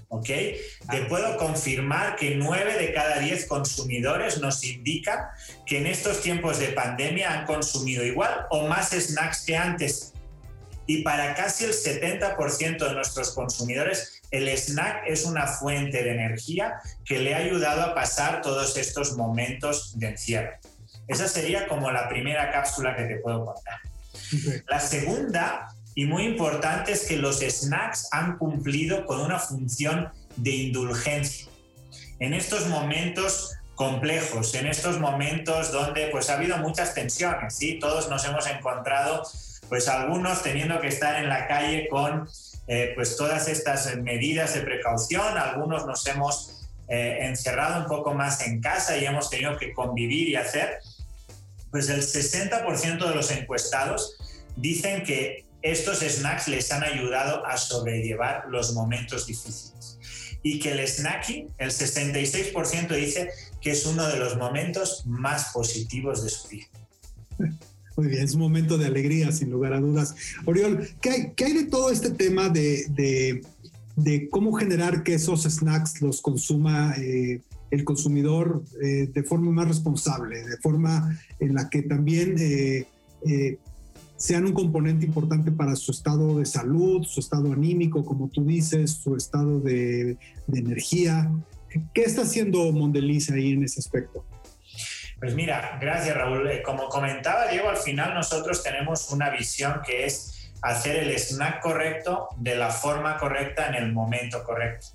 ¿Ok? 0.08 0.26
Te 0.26 1.02
puedo 1.08 1.36
confirmar 1.36 2.16
que 2.16 2.36
9 2.36 2.78
de 2.78 2.92
cada 2.92 3.18
10 3.18 3.46
consumidores 3.46 4.38
nos 4.40 4.62
indican 4.64 5.18
que 5.66 5.78
en 5.78 5.86
estos 5.86 6.22
tiempos 6.22 6.58
de 6.58 6.68
pandemia 6.68 7.32
han 7.32 7.44
consumido 7.44 8.04
igual 8.04 8.46
o 8.50 8.66
más 8.68 8.90
snacks 8.90 9.44
que 9.44 9.56
antes. 9.56 10.12
Y 10.86 11.02
para 11.02 11.34
casi 11.34 11.64
el 11.64 11.72
70% 11.72 12.78
de 12.78 12.94
nuestros 12.94 13.32
consumidores, 13.32 14.22
el 14.30 14.48
snack 14.48 15.02
es 15.06 15.24
una 15.24 15.46
fuente 15.46 16.02
de 16.02 16.12
energía 16.12 16.80
que 17.04 17.18
le 17.18 17.34
ha 17.34 17.38
ayudado 17.38 17.82
a 17.82 17.94
pasar 17.94 18.42
todos 18.42 18.76
estos 18.76 19.16
momentos 19.16 19.98
de 19.98 20.08
encierro. 20.08 20.52
Esa 21.08 21.28
sería 21.28 21.68
como 21.68 21.90
la 21.90 22.08
primera 22.08 22.50
cápsula 22.50 22.96
que 22.96 23.04
te 23.04 23.16
puedo 23.16 23.44
contar. 23.44 23.78
La 24.68 24.80
segunda, 24.80 25.68
y 25.94 26.04
muy 26.04 26.24
importante, 26.24 26.92
es 26.92 27.06
que 27.06 27.16
los 27.16 27.40
snacks 27.40 28.08
han 28.12 28.38
cumplido 28.38 29.06
con 29.06 29.20
una 29.20 29.38
función 29.38 30.10
de 30.36 30.50
indulgencia. 30.50 31.48
En 32.18 32.34
estos 32.34 32.66
momentos 32.66 33.56
complejos, 33.74 34.54
en 34.54 34.66
estos 34.66 34.98
momentos 34.98 35.70
donde 35.70 36.08
pues 36.08 36.30
ha 36.30 36.34
habido 36.34 36.56
muchas 36.58 36.94
tensiones, 36.94 37.54
¿sí? 37.54 37.78
Todos 37.78 38.08
nos 38.08 38.24
hemos 38.24 38.46
encontrado, 38.46 39.22
pues 39.68 39.88
algunos 39.88 40.42
teniendo 40.42 40.80
que 40.80 40.88
estar 40.88 41.22
en 41.22 41.28
la 41.28 41.46
calle 41.46 41.88
con 41.88 42.28
eh, 42.68 42.92
pues 42.94 43.16
todas 43.16 43.48
estas 43.48 43.94
medidas 43.96 44.54
de 44.54 44.60
precaución, 44.62 45.38
algunos 45.38 45.86
nos 45.86 46.06
hemos 46.06 46.68
eh, 46.88 47.18
encerrado 47.22 47.82
un 47.82 47.86
poco 47.86 48.14
más 48.14 48.40
en 48.46 48.60
casa 48.60 48.96
y 48.96 49.04
hemos 49.04 49.30
tenido 49.30 49.56
que 49.56 49.72
convivir 49.72 50.28
y 50.28 50.36
hacer, 50.36 50.78
pues 51.70 51.88
el 51.88 52.02
60% 52.02 53.08
de 53.08 53.14
los 53.14 53.30
encuestados 53.30 54.16
dicen 54.56 55.02
que 55.02 55.44
estos 55.62 55.98
snacks 56.00 56.48
les 56.48 56.70
han 56.70 56.84
ayudado 56.84 57.44
a 57.44 57.56
sobrellevar 57.56 58.44
los 58.48 58.72
momentos 58.72 59.26
difíciles. 59.26 59.98
Y 60.42 60.60
que 60.60 60.72
el 60.72 60.86
snacking, 60.86 61.52
el 61.58 61.70
66% 61.70 62.88
dice 62.94 63.30
que 63.60 63.72
es 63.72 63.84
uno 63.84 64.06
de 64.06 64.16
los 64.16 64.36
momentos 64.36 65.04
más 65.06 65.52
positivos 65.52 66.22
de 66.22 66.30
su 66.30 66.48
vida. 66.48 66.66
Muy 67.96 68.08
bien, 68.08 68.24
es 68.24 68.34
un 68.34 68.40
momento 68.40 68.76
de 68.76 68.86
alegría, 68.86 69.32
sin 69.32 69.50
lugar 69.50 69.72
a 69.72 69.80
dudas. 69.80 70.14
Oriol, 70.44 70.86
¿qué 71.00 71.34
hay, 71.44 71.52
de 71.52 71.64
todo 71.64 71.90
este 71.90 72.10
tema 72.10 72.48
de, 72.48 73.42
cómo 74.30 74.52
generar 74.52 75.02
que 75.02 75.14
esos 75.14 75.44
snacks 75.44 76.02
los 76.02 76.20
consuma 76.20 76.94
eh, 76.98 77.40
el 77.70 77.84
consumidor 77.84 78.62
eh, 78.82 79.08
de 79.12 79.22
forma 79.22 79.50
más 79.50 79.68
responsable, 79.68 80.44
de 80.44 80.56
forma 80.58 81.18
en 81.40 81.54
la 81.54 81.68
que 81.68 81.82
también 81.82 82.36
eh, 82.38 82.86
eh, 83.26 83.58
sean 84.16 84.46
un 84.46 84.52
componente 84.52 85.04
importante 85.04 85.50
para 85.50 85.76
su 85.76 85.90
estado 85.90 86.38
de 86.38 86.46
salud, 86.46 87.04
su 87.04 87.20
estado 87.20 87.52
anímico, 87.52 88.04
como 88.04 88.28
tú 88.28 88.44
dices, 88.44 88.92
su 88.92 89.16
estado 89.16 89.60
de, 89.60 90.16
energía. 90.52 91.30
¿Qué 91.92 92.02
está 92.02 92.22
haciendo 92.22 92.72
Mondeliz 92.72 93.30
ahí 93.30 93.52
en 93.52 93.64
ese 93.64 93.80
aspecto? 93.80 94.24
Pues 95.18 95.34
mira, 95.34 95.78
gracias 95.80 96.16
Raúl. 96.16 96.62
Como 96.62 96.88
comentaba 96.88 97.46
Diego, 97.46 97.68
al 97.70 97.78
final 97.78 98.14
nosotros 98.14 98.62
tenemos 98.62 99.10
una 99.10 99.30
visión 99.30 99.80
que 99.84 100.04
es 100.04 100.50
hacer 100.62 100.96
el 100.96 101.10
snack 101.18 101.60
correcto 101.60 102.28
de 102.36 102.56
la 102.56 102.70
forma 102.70 103.16
correcta 103.16 103.68
en 103.68 103.74
el 103.76 103.92
momento 103.92 104.44
correcto. 104.44 104.88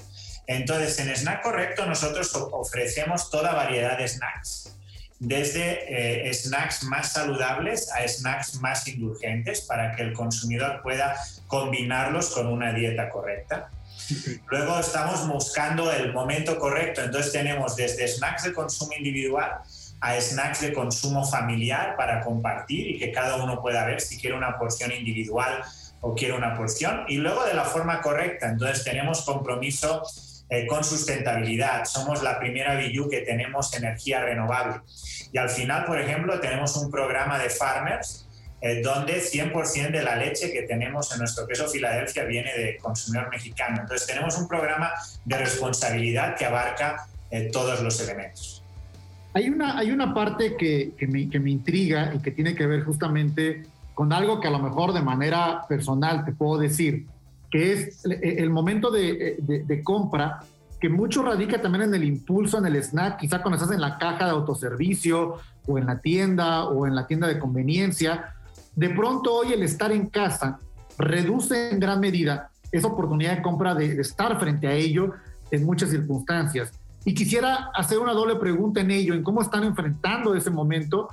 Entonces, 0.48 1.00
en 1.00 1.16
Snack 1.16 1.44
Correcto 1.44 1.86
nosotros 1.86 2.36
ofrecemos 2.36 3.30
toda 3.30 3.54
variedad 3.54 3.98
de 3.98 4.08
snacks, 4.08 4.76
desde 5.20 6.28
eh, 6.28 6.34
snacks 6.34 6.84
más 6.84 7.14
saludables 7.14 7.90
a 7.92 8.06
snacks 8.08 8.56
más 8.56 8.88
indulgentes 8.88 9.62
para 9.62 9.96
que 9.96 10.02
el 10.02 10.14
consumidor 10.14 10.82
pueda 10.82 11.16
combinarlos 11.48 12.32
con 12.32 12.48
una 12.48 12.74
dieta 12.74 13.10
correcta. 13.10 13.70
Luego 14.50 14.80
estamos 14.80 15.26
buscando 15.28 15.92
el 15.92 16.12
momento 16.12 16.60
correcto, 16.60 17.02
entonces 17.02 17.32
tenemos 17.32 17.76
desde 17.76 18.08
snacks 18.08 18.44
de 18.44 18.54
consumo 18.54 18.94
individual 18.98 19.62
a 20.02 20.20
snacks 20.20 20.62
de 20.62 20.74
consumo 20.74 21.26
familiar 21.26 21.96
para 21.96 22.22
compartir 22.22 22.88
y 22.88 23.00
que 23.00 23.12
cada 23.12 23.36
uno 23.36 23.62
pueda 23.62 23.86
ver 23.86 24.02
si 24.02 24.18
quiere 24.18 24.36
una 24.36 24.58
porción 24.58 24.92
individual 24.92 25.64
o 26.02 26.16
quiere 26.16 26.34
una 26.34 26.58
porción. 26.58 27.06
Y 27.08 27.18
luego 27.18 27.46
de 27.46 27.54
la 27.54 27.64
forma 27.64 28.02
correcta, 28.02 28.50
entonces 28.50 28.84
tenemos 28.84 29.22
compromiso 29.22 30.02
eh, 30.50 30.66
con 30.68 30.84
sustentabilidad. 30.84 31.86
Somos 31.86 32.24
la 32.24 32.40
primera 32.40 32.76
BU 32.76 33.10
que 33.10 33.22
tenemos 33.22 33.74
energía 33.76 34.22
renovable. 34.22 34.82
Y 35.32 35.38
al 35.38 35.50
final, 35.50 35.86
por 35.86 36.00
ejemplo, 36.02 36.40
tenemos 36.40 36.76
un 36.76 36.92
programa 36.92 37.38
de 37.38 37.50
farmers 37.50 38.28
eh, 38.60 38.82
donde 38.84 39.22
100% 39.22 39.92
de 39.92 40.04
la 40.04 40.16
leche 40.16 40.52
que 40.52 40.64
tenemos 40.64 41.12
en 41.14 41.20
nuestro 41.20 41.48
queso 41.48 41.68
Filadelfia 41.68 42.26
viene 42.26 42.54
de 42.54 42.78
consumidor 42.78 43.30
mexicano. 43.30 43.82
Entonces 43.82 44.06
tenemos 44.08 44.38
un 44.38 44.48
programa 44.48 44.92
de 45.26 45.38
responsabilidad 45.38 46.36
que 46.36 46.46
abarca 46.46 47.08
eh, 47.30 47.50
todos 47.52 47.82
los 47.82 48.00
elementos. 48.02 48.61
Hay 49.34 49.50
una, 49.50 49.78
hay 49.78 49.92
una 49.92 50.14
parte 50.14 50.58
que, 50.58 50.94
que, 50.98 51.08
me, 51.08 51.30
que, 51.30 51.40
me, 51.40 51.52
intriga 51.52 52.14
y 52.14 52.20
que 52.20 52.32
tiene 52.32 52.54
que 52.54 52.68
ver 52.68 52.84
justamente 52.84 53.64
con 53.94 54.12
algo 54.12 54.40
que 54.42 54.48
a 54.48 54.52
lo 54.52 54.60
mejor 54.60 54.94
de 54.94 55.02
manera 55.02 55.66
personal 55.68 56.26
te 56.26 56.34
puedo 56.34 56.60
decir 56.60 57.06
que 57.50 57.74
es 57.74 58.06
el 58.06 58.50
momento 58.50 58.90
de, 58.90 59.38
de, 59.42 59.84
compra, 59.84 60.40
que 60.80 60.88
mucho 60.88 61.22
radica 61.22 61.62
también 61.62 61.84
en 61.84 61.94
el 61.94 62.06
impulso, 62.06 62.58
en 62.58 62.66
el 62.66 62.78
snack, 62.78 63.18
quizá 63.18 63.42
cuando 63.42 63.58
estás 63.58 63.76
en 63.76 63.82
la 63.82 63.98
caja 63.98 64.26
de 64.26 64.32
autoservicio 64.32 65.36
o 65.68 65.78
en 65.78 65.86
la 65.86 66.00
tienda 66.00 66.66
o 66.66 66.88
en 66.88 66.96
la 66.96 67.06
tienda 67.06 67.28
de 67.28 67.38
conveniencia. 67.38 68.36
De 68.74 68.90
pronto 68.90 69.34
hoy 69.34 69.52
el 69.52 69.64
estar 69.64 69.92
en 69.92 70.08
casa 70.08 70.60
reduce 70.98 71.72
en 71.72 71.80
gran 71.82 72.00
medida 72.00 72.50
esa 72.72 72.88
oportunidad 72.88 73.36
de 73.36 73.42
compra 73.42 73.76
de, 73.76 73.96
de 73.96 74.02
estar 74.02 74.40
frente 74.40 74.68
a 74.68 74.74
ello 74.74 75.14
en 75.52 75.66
muchas 75.66 75.90
circunstancias. 75.90 76.72
Y 77.06 77.14
quisiera 77.14 77.72
hacer 77.74 78.00
una 78.00 78.14
doble 78.14 78.36
pregunta 78.36 78.82
en 78.82 78.92
ello, 78.92 79.14
en 79.14 79.24
cómo 79.24 79.42
están 79.42 79.64
enfrentando 79.64 80.36
ese 80.36 80.50
momento 80.50 81.10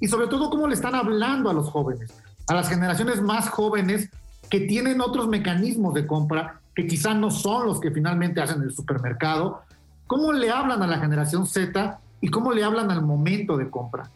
y 0.00 0.08
sobre 0.08 0.26
todo 0.26 0.50
cómo 0.50 0.66
le 0.66 0.74
están 0.74 0.94
hablando 0.94 1.50
a 1.50 1.52
los 1.52 1.70
jóvenes, 1.70 2.12
a 2.46 2.54
las 2.54 2.68
generaciones 2.68 3.20
más 3.20 3.48
jóvenes 3.48 4.10
que 4.50 4.60
tienen 4.60 5.00
otros 5.00 5.28
mecanismos 5.28 5.94
de 5.94 6.06
compra 6.06 6.60
que 6.74 6.86
quizá 6.86 7.14
no 7.14 7.30
son 7.30 7.66
los 7.66 7.80
que 7.80 7.90
finalmente 7.90 8.40
hacen 8.40 8.62
el 8.62 8.74
supermercado. 8.74 9.62
¿Cómo 10.06 10.32
le 10.32 10.50
hablan 10.50 10.82
a 10.82 10.86
la 10.86 10.98
generación 10.98 11.46
Z 11.46 11.98
y 12.20 12.28
cómo 12.30 12.52
le 12.52 12.64
hablan 12.64 12.90
al 12.90 13.02
momento 13.02 13.56
de 13.56 13.68
compra? 13.68 14.10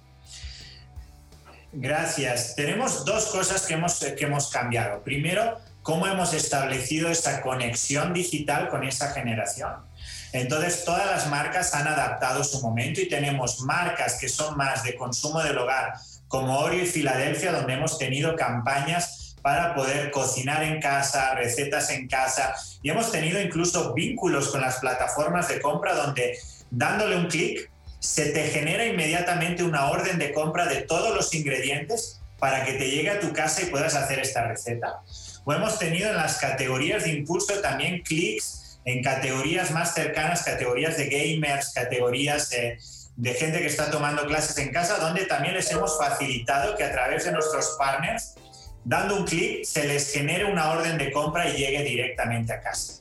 Gracias. 1.73 2.55
Tenemos 2.55 3.05
dos 3.05 3.27
cosas 3.27 3.67
que 3.67 3.75
hemos, 3.75 3.99
que 3.99 4.25
hemos 4.25 4.51
cambiado. 4.51 5.03
Primero, 5.03 5.59
cómo 5.83 6.07
hemos 6.07 6.35
establecido 6.35 7.09
esa 7.09 7.41
conexión 7.43 8.13
digital 8.13 8.69
con 8.69 8.85
esa 8.85 9.11
generación. 9.11 9.73
Entonces, 10.33 10.85
todas 10.85 11.07
las 11.07 11.29
marcas 11.29 11.75
han 11.75 11.87
adaptado 11.87 12.43
su 12.43 12.61
momento 12.61 13.01
y 13.01 13.09
tenemos 13.09 13.61
marcas 13.61 14.19
que 14.19 14.29
son 14.29 14.57
más 14.57 14.83
de 14.83 14.95
consumo 14.95 15.43
del 15.43 15.59
hogar, 15.59 15.95
como 16.29 16.59
Oreo 16.59 16.83
y 16.83 16.87
Filadelfia, 16.87 17.53
donde 17.53 17.75
hemos 17.75 17.99
tenido 17.99 18.35
campañas 18.37 19.37
para 19.43 19.75
poder 19.75 20.11
cocinar 20.11 20.63
en 20.63 20.81
casa, 20.81 21.35
recetas 21.35 21.91
en 21.91 22.09
casa. 22.09 22.55
Y 22.83 22.91
hemos 22.91 23.13
tenido 23.13 23.41
incluso 23.41 23.93
vínculos 23.93 24.49
con 24.49 24.63
las 24.63 24.77
plataformas 24.77 25.49
de 25.49 25.61
compra 25.61 25.95
donde 25.95 26.39
dándole 26.71 27.17
un 27.17 27.27
clic 27.27 27.71
se 27.99 28.31
te 28.31 28.49
genera 28.49 28.87
inmediatamente 28.87 29.63
una 29.63 29.91
orden 29.91 30.19
de 30.19 30.33
compra 30.33 30.67
de 30.67 30.83
todos 30.83 31.15
los 31.15 31.35
ingredientes 31.35 32.21
para 32.39 32.65
que 32.65 32.73
te 32.73 32.91
llegue 32.91 33.11
a 33.11 33.21
tu 33.21 33.33
casa 33.33 33.63
y 33.63 33.67
puedas 33.67 33.95
hacer 33.95 34.19
esta 34.19 34.47
receta. 34.49 35.03
O 35.45 35.53
hemos 35.53 35.79
tenido 35.79 36.09
en 36.11 36.17
las 36.17 36.39
categorías 36.39 37.05
de 37.05 37.13
impulso 37.13 37.61
también 37.61 38.03
clics 38.03 38.62
en 38.85 39.03
categorías 39.03 39.71
más 39.71 39.95
cercanas, 39.95 40.43
categorías 40.43 40.97
de 40.97 41.09
gamers, 41.09 41.73
categorías 41.73 42.51
de, 42.51 42.79
de 43.17 43.35
gente 43.35 43.61
que 43.61 43.67
está 43.67 43.91
tomando 43.91 44.27
clases 44.27 44.57
en 44.59 44.73
casa, 44.73 44.99
donde 44.99 45.27
también 45.27 45.55
les 45.55 45.71
hemos 45.71 45.99
facilitado 45.99 46.77
que 46.77 46.85
a 46.85 46.93
través 46.93 47.25
de 47.25 47.33
nuestros 47.33 47.77
partners, 47.79 48.35
dando 48.85 49.17
un 49.17 49.25
clic, 49.25 49.65
se 49.65 49.87
les 49.87 50.13
genere 50.13 50.45
una 50.45 50.71
orden 50.71 50.99
de 50.99 51.13
compra 51.13 51.49
y 51.49 51.57
llegue 51.57 51.83
directamente 51.85 52.53
a 52.53 52.61
casa. 52.61 52.95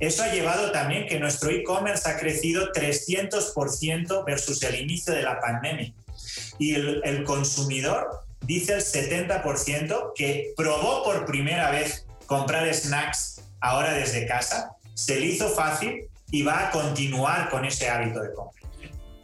Eso 0.00 0.22
ha 0.22 0.28
llevado 0.28 0.70
también 0.70 1.06
que 1.08 1.18
nuestro 1.18 1.50
e-commerce 1.50 2.08
ha 2.08 2.16
crecido 2.16 2.70
300% 2.72 4.24
versus 4.24 4.62
el 4.62 4.76
inicio 4.76 5.12
de 5.12 5.22
la 5.22 5.40
pandemia. 5.40 5.92
Y 6.58 6.74
el, 6.74 7.00
el 7.04 7.24
consumidor 7.24 8.24
dice 8.42 8.74
el 8.74 8.80
70% 8.80 10.12
que 10.14 10.52
probó 10.56 11.02
por 11.02 11.26
primera 11.26 11.70
vez 11.70 12.06
comprar 12.26 12.72
snacks 12.72 13.40
ahora 13.60 13.92
desde 13.92 14.26
casa, 14.26 14.76
se 14.98 15.20
le 15.20 15.26
hizo 15.26 15.48
fácil 15.50 16.08
y 16.32 16.42
va 16.42 16.66
a 16.66 16.70
continuar 16.72 17.48
con 17.50 17.64
ese 17.64 17.88
hábito 17.88 18.20
de 18.20 18.32
compra. 18.34 18.58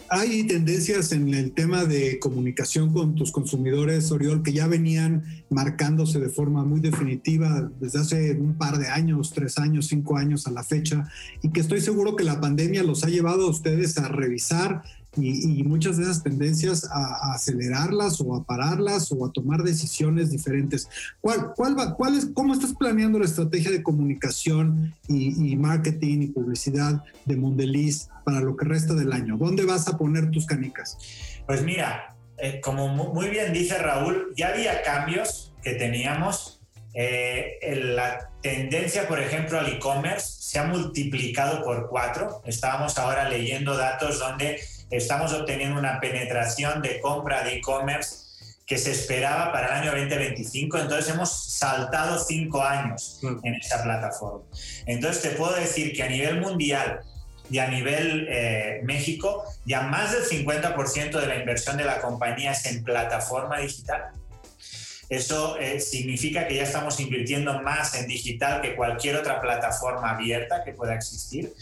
Hay 0.08 0.46
tendencias 0.46 1.10
en 1.10 1.34
el 1.34 1.52
tema 1.52 1.84
de 1.84 2.20
comunicación 2.20 2.92
con 2.92 3.16
tus 3.16 3.32
consumidores, 3.32 4.12
Oriol, 4.12 4.44
que 4.44 4.52
ya 4.52 4.68
venían 4.68 5.24
marcándose 5.50 6.20
de 6.20 6.28
forma 6.28 6.62
muy 6.62 6.80
definitiva 6.80 7.68
desde 7.80 7.98
hace 7.98 8.32
un 8.34 8.56
par 8.56 8.78
de 8.78 8.86
años, 8.86 9.32
tres 9.34 9.58
años, 9.58 9.88
cinco 9.88 10.16
años 10.16 10.46
a 10.46 10.52
la 10.52 10.62
fecha, 10.62 11.08
y 11.42 11.50
que 11.50 11.60
estoy 11.60 11.80
seguro 11.80 12.14
que 12.14 12.22
la 12.22 12.40
pandemia 12.40 12.84
los 12.84 13.02
ha 13.02 13.08
llevado 13.08 13.46
a 13.46 13.50
ustedes 13.50 13.98
a 13.98 14.06
revisar 14.06 14.82
y, 15.16 15.62
muchas 15.64 15.96
de 15.96 16.04
esas 16.04 16.22
tendencias 16.22 16.88
a, 16.90 17.32
acelerarlas 17.32 18.20
o 18.20 18.34
a 18.34 18.44
pararlas 18.44 19.10
o 19.12 19.24
a 19.24 19.32
tomar 19.32 19.62
decisiones 19.62 20.30
diferentes. 20.30 20.88
¿Cuál, 21.20 21.52
cuál, 21.54 21.78
va, 21.78 21.94
cuál 21.94 22.16
es, 22.16 22.26
¿Cómo 22.34 22.52
estás 22.52 22.74
planeando 22.74 23.18
la 23.18 23.24
estrategia 23.24 23.70
de 23.70 23.82
comunicación 23.82 24.94
y, 25.08 25.56
marketing 25.56 26.22
y 26.22 26.26
publicidad 26.28 27.02
de 27.24 27.36
Mondeliz 27.36 28.08
para 28.24 28.40
lo 28.40 28.56
que 28.56 28.64
resta 28.64 28.94
del 28.94 29.12
año? 29.12 29.36
¿Dónde 29.36 29.64
vas 29.64 29.88
a 29.88 29.96
poner 29.96 30.30
tus 30.30 30.46
canicas? 30.46 30.98
Pues 31.46 31.62
mira, 31.62 32.16
eh, 32.38 32.60
como 32.60 32.88
muy 32.88 33.28
bien 33.28 33.52
dice 33.52 33.78
Raúl, 33.78 34.32
ya 34.36 34.48
había 34.48 34.82
cambios 34.82 35.52
que 35.62 35.74
teníamos. 35.74 36.60
Eh, 36.96 37.58
la 37.94 38.30
tendencia, 38.40 39.08
por 39.08 39.18
ejemplo, 39.20 39.58
al 39.58 39.68
e-commerce 39.68 40.26
se 40.40 40.58
ha 40.58 40.64
multiplicado 40.64 41.64
por 41.64 41.88
cuatro. 41.88 42.42
Estábamos 42.44 42.98
ahora 42.98 43.28
leyendo 43.28 43.76
datos 43.76 44.20
donde 44.20 44.60
estamos 44.96 45.32
obteniendo 45.32 45.78
una 45.78 46.00
penetración 46.00 46.82
de 46.82 47.00
compra 47.00 47.44
de 47.44 47.56
e-commerce 47.56 48.24
que 48.66 48.78
se 48.78 48.92
esperaba 48.92 49.52
para 49.52 49.66
el 49.66 49.72
año 49.82 49.90
2025, 49.90 50.78
entonces 50.78 51.12
hemos 51.12 51.30
saltado 51.30 52.18
cinco 52.18 52.62
años 52.62 53.18
mm. 53.22 53.46
en 53.46 53.54
esta 53.54 53.82
plataforma. 53.82 54.44
Entonces 54.86 55.22
te 55.22 55.30
puedo 55.30 55.54
decir 55.54 55.92
que 55.94 56.02
a 56.02 56.08
nivel 56.08 56.40
mundial 56.40 57.00
y 57.50 57.58
a 57.58 57.68
nivel 57.68 58.26
eh, 58.30 58.80
México, 58.84 59.44
ya 59.66 59.82
más 59.82 60.12
del 60.12 60.24
50% 60.24 61.20
de 61.20 61.26
la 61.26 61.36
inversión 61.36 61.76
de 61.76 61.84
la 61.84 62.00
compañía 62.00 62.52
es 62.52 62.64
en 62.64 62.82
plataforma 62.82 63.58
digital. 63.58 64.12
Eso 65.10 65.58
eh, 65.58 65.80
significa 65.80 66.48
que 66.48 66.56
ya 66.56 66.62
estamos 66.62 66.98
invirtiendo 67.00 67.60
más 67.60 67.94
en 67.94 68.08
digital 68.08 68.62
que 68.62 68.74
cualquier 68.74 69.16
otra 69.16 69.42
plataforma 69.42 70.12
abierta 70.12 70.64
que 70.64 70.72
pueda 70.72 70.94
existir. 70.94 71.52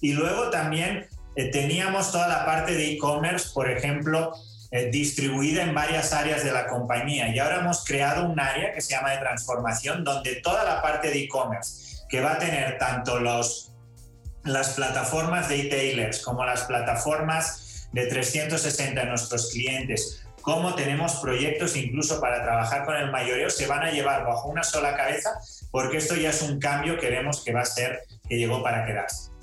Y 0.00 0.12
luego 0.12 0.50
también 0.50 1.06
eh, 1.38 1.52
teníamos 1.52 2.10
toda 2.10 2.26
la 2.26 2.44
parte 2.44 2.74
de 2.74 2.90
e-commerce, 2.90 3.50
por 3.54 3.70
ejemplo, 3.70 4.32
eh, 4.72 4.90
distribuida 4.90 5.62
en 5.62 5.72
varias 5.72 6.12
áreas 6.12 6.42
de 6.42 6.50
la 6.50 6.66
compañía 6.66 7.28
y 7.28 7.38
ahora 7.38 7.60
hemos 7.60 7.84
creado 7.84 8.28
un 8.28 8.40
área 8.40 8.72
que 8.72 8.80
se 8.80 8.90
llama 8.90 9.12
de 9.12 9.18
transformación 9.18 10.02
donde 10.02 10.34
toda 10.42 10.64
la 10.64 10.82
parte 10.82 11.10
de 11.10 11.20
e-commerce 11.20 12.04
que 12.08 12.20
va 12.20 12.32
a 12.32 12.38
tener 12.38 12.76
tanto 12.78 13.20
los, 13.20 13.72
las 14.42 14.70
plataformas 14.70 15.48
de 15.48 15.60
e-tailers 15.60 16.22
como 16.22 16.44
las 16.44 16.64
plataformas 16.64 17.88
de 17.92 18.06
360 18.06 19.00
de 19.00 19.06
nuestros 19.06 19.52
clientes, 19.52 20.24
como 20.42 20.74
tenemos 20.74 21.20
proyectos 21.20 21.76
incluso 21.76 22.20
para 22.20 22.42
trabajar 22.42 22.84
con 22.84 22.96
el 22.96 23.12
mayoreo, 23.12 23.48
se 23.48 23.68
van 23.68 23.84
a 23.84 23.92
llevar 23.92 24.26
bajo 24.26 24.48
una 24.48 24.64
sola 24.64 24.96
cabeza 24.96 25.38
porque 25.70 25.98
esto 25.98 26.16
ya 26.16 26.30
es 26.30 26.42
un 26.42 26.58
cambio 26.58 26.98
que 26.98 27.10
vemos 27.10 27.44
que 27.44 27.52
va 27.52 27.60
a 27.60 27.64
ser, 27.64 28.02
que 28.28 28.38
llegó 28.38 28.60
para 28.60 28.84
quedarse. 28.84 29.37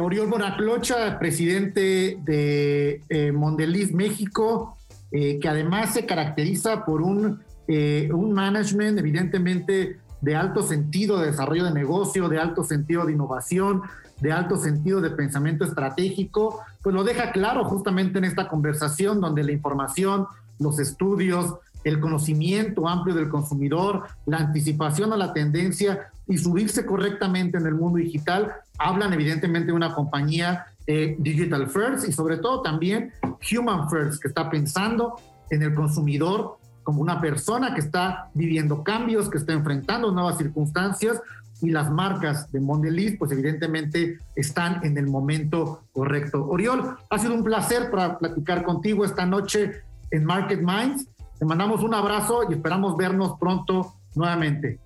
Oriol 0.00 0.28
Bonaclocha, 0.28 1.18
presidente 1.18 2.18
de 2.24 3.02
eh, 3.08 3.32
Mondeliz 3.32 3.92
México, 3.92 4.76
eh, 5.12 5.38
que 5.40 5.48
además 5.48 5.94
se 5.94 6.06
caracteriza 6.06 6.84
por 6.84 7.02
un, 7.02 7.40
eh, 7.68 8.10
un 8.12 8.32
management 8.32 8.98
evidentemente 8.98 9.98
de 10.20 10.36
alto 10.36 10.62
sentido 10.62 11.20
de 11.20 11.26
desarrollo 11.26 11.64
de 11.64 11.72
negocio, 11.72 12.28
de 12.28 12.38
alto 12.38 12.64
sentido 12.64 13.04
de 13.06 13.12
innovación, 13.12 13.82
de 14.20 14.32
alto 14.32 14.56
sentido 14.56 15.00
de 15.00 15.10
pensamiento 15.10 15.64
estratégico, 15.64 16.62
pues 16.82 16.94
lo 16.94 17.04
deja 17.04 17.30
claro 17.30 17.64
justamente 17.64 18.18
en 18.18 18.24
esta 18.24 18.48
conversación 18.48 19.20
donde 19.20 19.44
la 19.44 19.52
información, 19.52 20.26
los 20.58 20.78
estudios, 20.78 21.54
el 21.84 22.00
conocimiento 22.00 22.88
amplio 22.88 23.14
del 23.14 23.28
consumidor, 23.28 24.04
la 24.26 24.38
anticipación 24.38 25.12
a 25.12 25.16
la 25.16 25.32
tendencia 25.32 26.10
y 26.26 26.38
subirse 26.38 26.86
correctamente 26.86 27.58
en 27.58 27.66
el 27.66 27.74
mundo 27.74 27.98
digital 27.98 28.54
hablan 28.78 29.12
evidentemente 29.12 29.66
de 29.66 29.72
una 29.72 29.94
compañía 29.94 30.66
eh, 30.86 31.16
digital 31.18 31.68
first 31.68 32.08
y 32.08 32.12
sobre 32.12 32.38
todo 32.38 32.62
también 32.62 33.12
human 33.52 33.88
first, 33.88 34.20
que 34.20 34.28
está 34.28 34.50
pensando 34.50 35.16
en 35.50 35.62
el 35.62 35.74
consumidor 35.74 36.58
como 36.82 37.00
una 37.00 37.20
persona 37.20 37.74
que 37.74 37.80
está 37.80 38.28
viviendo 38.34 38.82
cambios, 38.82 39.30
que 39.30 39.38
está 39.38 39.52
enfrentando 39.52 40.10
nuevas 40.12 40.38
circunstancias 40.38 41.20
y 41.62 41.70
las 41.70 41.90
marcas 41.90 42.50
de 42.52 42.60
Mondelez, 42.60 43.16
pues 43.18 43.32
evidentemente 43.32 44.18
están 44.36 44.84
en 44.84 44.98
el 44.98 45.06
momento 45.06 45.84
correcto. 45.92 46.46
Oriol, 46.46 46.96
ha 47.08 47.18
sido 47.18 47.34
un 47.34 47.44
placer 47.44 47.90
para 47.90 48.18
platicar 48.18 48.64
contigo 48.64 49.04
esta 49.04 49.24
noche 49.24 49.82
en 50.10 50.24
Market 50.24 50.60
Minds. 50.60 51.06
Te 51.38 51.44
mandamos 51.44 51.82
un 51.82 51.94
abrazo 51.94 52.42
y 52.48 52.54
esperamos 52.54 52.96
vernos 52.96 53.38
pronto 53.38 53.94
nuevamente. 54.14 54.78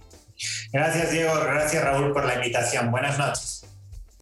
Gracias, 0.73 1.11
Diego. 1.11 1.33
Gracias, 1.43 1.85
Raúl, 1.85 2.13
por 2.13 2.25
la 2.25 2.37
invitación. 2.37 2.91
Buenas 2.91 3.19
noches. 3.19 3.67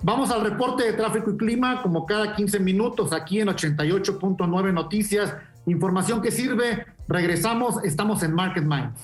Vamos 0.03 0.31
al 0.31 0.43
reporte 0.43 0.85
de 0.85 0.93
tráfico 0.93 1.31
y 1.31 1.37
clima, 1.37 1.83
como 1.83 2.05
cada 2.05 2.35
15 2.37 2.61
minutos, 2.61 3.13
aquí 3.13 3.41
en 3.41 3.49
88.9 3.49 4.73
Noticias. 4.73 5.35
Información 5.67 6.23
que 6.23 6.31
sirve. 6.31 6.87
Regresamos, 7.09 7.83
estamos 7.83 8.23
en 8.23 8.35
Market 8.35 8.65
Minds. 8.65 9.01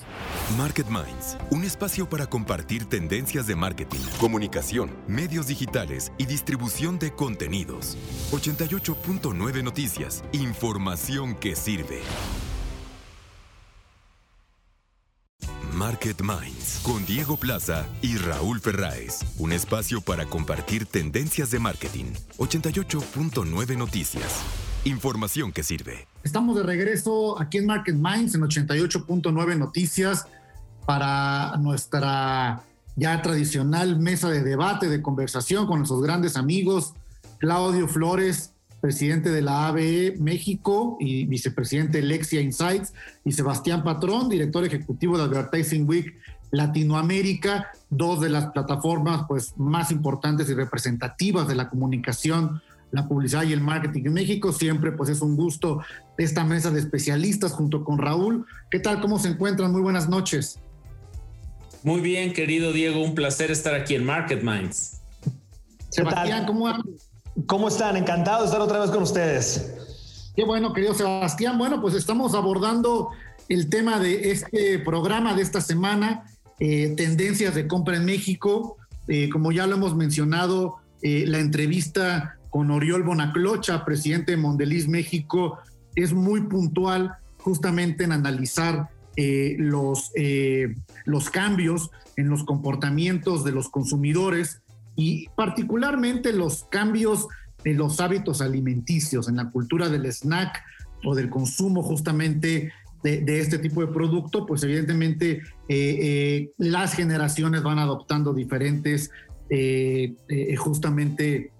Market 0.57 0.87
Minds, 0.87 1.37
un 1.51 1.63
espacio 1.63 2.07
para 2.07 2.27
compartir 2.27 2.85
tendencias 2.85 3.47
de 3.47 3.55
marketing, 3.55 3.99
comunicación, 4.19 4.91
medios 5.07 5.47
digitales 5.47 6.11
y 6.17 6.25
distribución 6.25 6.99
de 6.99 7.11
contenidos. 7.11 7.97
88.9 8.31 9.63
Noticias, 9.63 10.23
información 10.31 11.35
que 11.35 11.55
sirve. 11.55 12.01
Market 15.73 16.21
Minds 16.21 16.81
con 16.83 17.05
Diego 17.05 17.35
Plaza 17.35 17.85
y 18.01 18.17
Raúl 18.17 18.59
Ferráez. 18.59 19.19
Un 19.39 19.51
espacio 19.51 20.01
para 20.01 20.25
compartir 20.25 20.85
tendencias 20.85 21.49
de 21.51 21.59
marketing. 21.59 22.05
88.9 22.37 23.77
Noticias. 23.77 24.43
Información 24.85 25.51
que 25.51 25.63
sirve. 25.63 26.07
Estamos 26.23 26.55
de 26.55 26.63
regreso 26.63 27.39
aquí 27.41 27.57
en 27.57 27.65
Market 27.65 27.95
Minds 27.95 28.35
en 28.35 28.41
88.9 28.41 29.57
Noticias 29.57 30.27
para 30.85 31.57
nuestra 31.57 32.63
ya 32.95 33.21
tradicional 33.21 33.99
mesa 33.99 34.29
de 34.29 34.43
debate, 34.43 34.89
de 34.89 35.01
conversación 35.01 35.65
con 35.65 35.79
nuestros 35.79 36.01
grandes 36.03 36.37
amigos 36.37 36.93
Claudio 37.39 37.89
Flores 37.89 38.52
presidente 38.83 39.31
de 39.31 39.41
la 39.41 39.69
ABE 39.69 40.17
México 40.19 40.97
y 40.99 41.23
vicepresidente 41.23 41.99
de 41.99 42.03
Lexia 42.03 42.41
Insights, 42.41 42.93
y 43.23 43.31
Sebastián 43.31 43.81
Patrón, 43.81 44.27
director 44.27 44.65
ejecutivo 44.65 45.17
de 45.17 45.23
Advertising 45.23 45.87
Week 45.87 46.13
Latinoamérica, 46.51 47.71
dos 47.89 48.19
de 48.19 48.27
las 48.27 48.47
plataformas 48.47 49.21
pues, 49.25 49.53
más 49.55 49.89
importantes 49.89 50.49
y 50.49 50.53
representativas 50.53 51.47
de 51.47 51.55
la 51.55 51.69
comunicación, 51.69 52.61
la 52.91 53.07
publicidad 53.07 53.43
y 53.43 53.53
el 53.53 53.61
marketing 53.61 54.07
en 54.07 54.13
México. 54.15 54.51
Siempre 54.51 54.91
pues 54.91 55.09
es 55.09 55.21
un 55.21 55.37
gusto 55.37 55.81
esta 56.17 56.43
mesa 56.43 56.69
de 56.69 56.81
especialistas 56.81 57.53
junto 57.53 57.85
con 57.85 57.99
Raúl. 57.99 58.45
¿Qué 58.69 58.79
tal? 58.79 58.99
¿Cómo 58.99 59.17
se 59.17 59.29
encuentran? 59.29 59.71
Muy 59.71 59.81
buenas 59.81 60.09
noches. 60.09 60.59
Muy 61.83 62.01
bien, 62.01 62.33
querido 62.33 62.73
Diego, 62.73 63.01
un 63.01 63.15
placer 63.15 63.49
estar 63.49 63.75
aquí 63.75 63.95
en 63.95 64.03
Market 64.03 64.43
Minds. 64.43 64.99
Sebastián, 65.89 66.45
¿cómo 66.45 66.67
andas? 66.67 67.12
¿Cómo 67.47 67.67
están? 67.67 67.97
Encantado 67.97 68.41
de 68.41 68.45
estar 68.45 68.61
otra 68.61 68.79
vez 68.79 68.91
con 68.91 69.01
ustedes. 69.01 70.31
Qué 70.35 70.43
bueno, 70.43 70.71
querido 70.71 70.93
Sebastián. 70.93 71.57
Bueno, 71.57 71.81
pues 71.81 71.95
estamos 71.95 72.35
abordando 72.35 73.09
el 73.49 73.69
tema 73.69 73.99
de 73.99 74.31
este 74.31 74.77
programa 74.77 75.33
de 75.33 75.41
esta 75.41 75.59
semana, 75.59 76.25
eh, 76.59 76.93
tendencias 76.95 77.55
de 77.55 77.67
compra 77.67 77.97
en 77.97 78.05
México. 78.05 78.77
Eh, 79.07 79.29
como 79.29 79.51
ya 79.51 79.65
lo 79.65 79.75
hemos 79.75 79.95
mencionado, 79.95 80.77
eh, 81.01 81.25
la 81.27 81.39
entrevista 81.39 82.37
con 82.51 82.69
Oriol 82.69 83.01
Bonaclocha, 83.01 83.83
presidente 83.83 84.33
de 84.33 84.37
Mondeliz 84.37 84.87
México, 84.87 85.57
es 85.95 86.13
muy 86.13 86.41
puntual 86.41 87.15
justamente 87.39 88.03
en 88.03 88.11
analizar 88.11 88.89
eh, 89.15 89.55
los, 89.57 90.11
los 91.05 91.29
cambios 91.31 91.89
en 92.15 92.29
los 92.29 92.43
comportamientos 92.43 93.43
de 93.43 93.51
los 93.51 93.69
consumidores 93.69 94.62
y 94.95 95.27
particularmente 95.35 96.33
los 96.33 96.65
cambios 96.65 97.27
en 97.63 97.77
los 97.77 97.99
hábitos 97.99 98.41
alimenticios, 98.41 99.27
en 99.27 99.37
la 99.37 99.49
cultura 99.49 99.89
del 99.89 100.05
snack 100.11 100.61
o 101.05 101.15
del 101.15 101.29
consumo 101.29 101.81
justamente 101.81 102.71
de, 103.03 103.39
este 103.39 103.57
tipo 103.59 103.81
de 103.81 103.87
producto, 103.87 104.45
pues 104.45 104.63
evidentemente 104.63 105.41
eh, 105.67 106.51
las 106.57 106.93
generaciones 106.93 107.61
van 107.61 107.79
adoptando 107.79 108.33
diferentes 108.33 109.11
justamente 110.57 111.51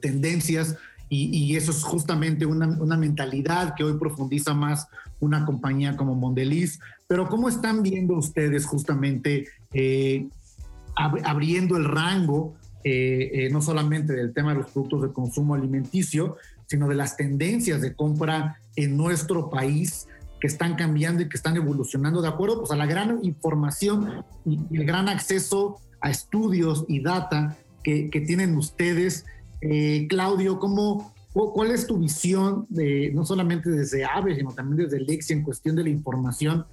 tendencias 0.00 0.76
y, 1.08 1.56
eso 1.56 1.70
es 1.70 1.82
justamente 1.82 2.46
una, 2.46 2.66
una, 2.66 2.96
mentalidad 2.96 3.74
que 3.74 3.84
hoy 3.84 3.96
profundiza 3.98 4.54
más 4.54 4.88
una 5.20 5.44
compañía 5.44 5.96
como 5.96 6.14
Mondeliz. 6.14 6.80
Pero 7.06 7.28
¿cómo 7.28 7.48
están 7.48 7.82
viendo 7.82 8.14
ustedes 8.14 8.66
justamente 8.66 9.46
eh, 9.72 10.28
abriendo 10.96 11.76
el 11.76 11.84
rango, 11.84 12.54
eh, 12.84 13.30
eh, 13.32 13.50
no 13.50 13.62
solamente 13.62 14.12
del 14.12 14.32
tema 14.32 14.52
de 14.52 14.60
los 14.60 14.70
productos 14.70 15.02
de 15.02 15.12
consumo 15.12 15.54
alimenticio, 15.54 16.36
sino 16.66 16.88
de 16.88 16.94
las 16.94 17.16
tendencias 17.16 17.80
de 17.80 17.94
compra 17.94 18.58
en 18.76 18.96
nuestro 18.96 19.50
país 19.50 20.06
que 20.40 20.46
están 20.46 20.74
cambiando 20.74 21.22
y 21.22 21.28
que 21.30 21.36
están 21.36 21.56
evolucionando 21.56 22.20
de 22.20 22.28
acuerdo 22.28 22.58
pues, 22.58 22.70
a 22.70 22.76
la 22.76 22.84
gran 22.84 23.20
información 23.24 24.24
y, 24.44 24.60
el 24.76 24.84
gran 24.84 25.08
acceso 25.08 25.80
a 26.02 26.10
estudios 26.10 26.84
y 26.86 27.00
data 27.00 27.56
que, 27.82 28.10
tienen 28.26 28.56
ustedes 28.56 29.24
eh, 29.62 30.06
Claudio, 30.08 30.58
¿cómo, 30.58 31.14
¿cuál 31.32 31.70
es 31.70 31.86
tu 31.86 31.96
visión, 31.96 32.66
de, 32.68 33.10
no 33.14 33.24
solamente 33.24 33.70
desde 33.70 34.04
AVE, 34.04 34.36
sino 34.36 34.52
también 34.52 34.88
desde 34.88 35.00
Lexia 35.00 35.34
en 35.34 35.42
cuestión 35.42 35.76
de 35.76 35.84
la 35.84 35.88
información 35.88 36.66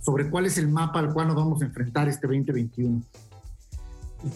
sobre 0.00 0.30
cuál 0.30 0.46
es 0.46 0.58
el 0.58 0.68
mapa 0.68 1.00
al 1.00 1.12
cual 1.12 1.26
nos 1.26 1.36
vamos 1.36 1.62
a 1.62 1.64
enfrentar 1.64 2.08
este 2.08 2.28
2021? 2.28 3.02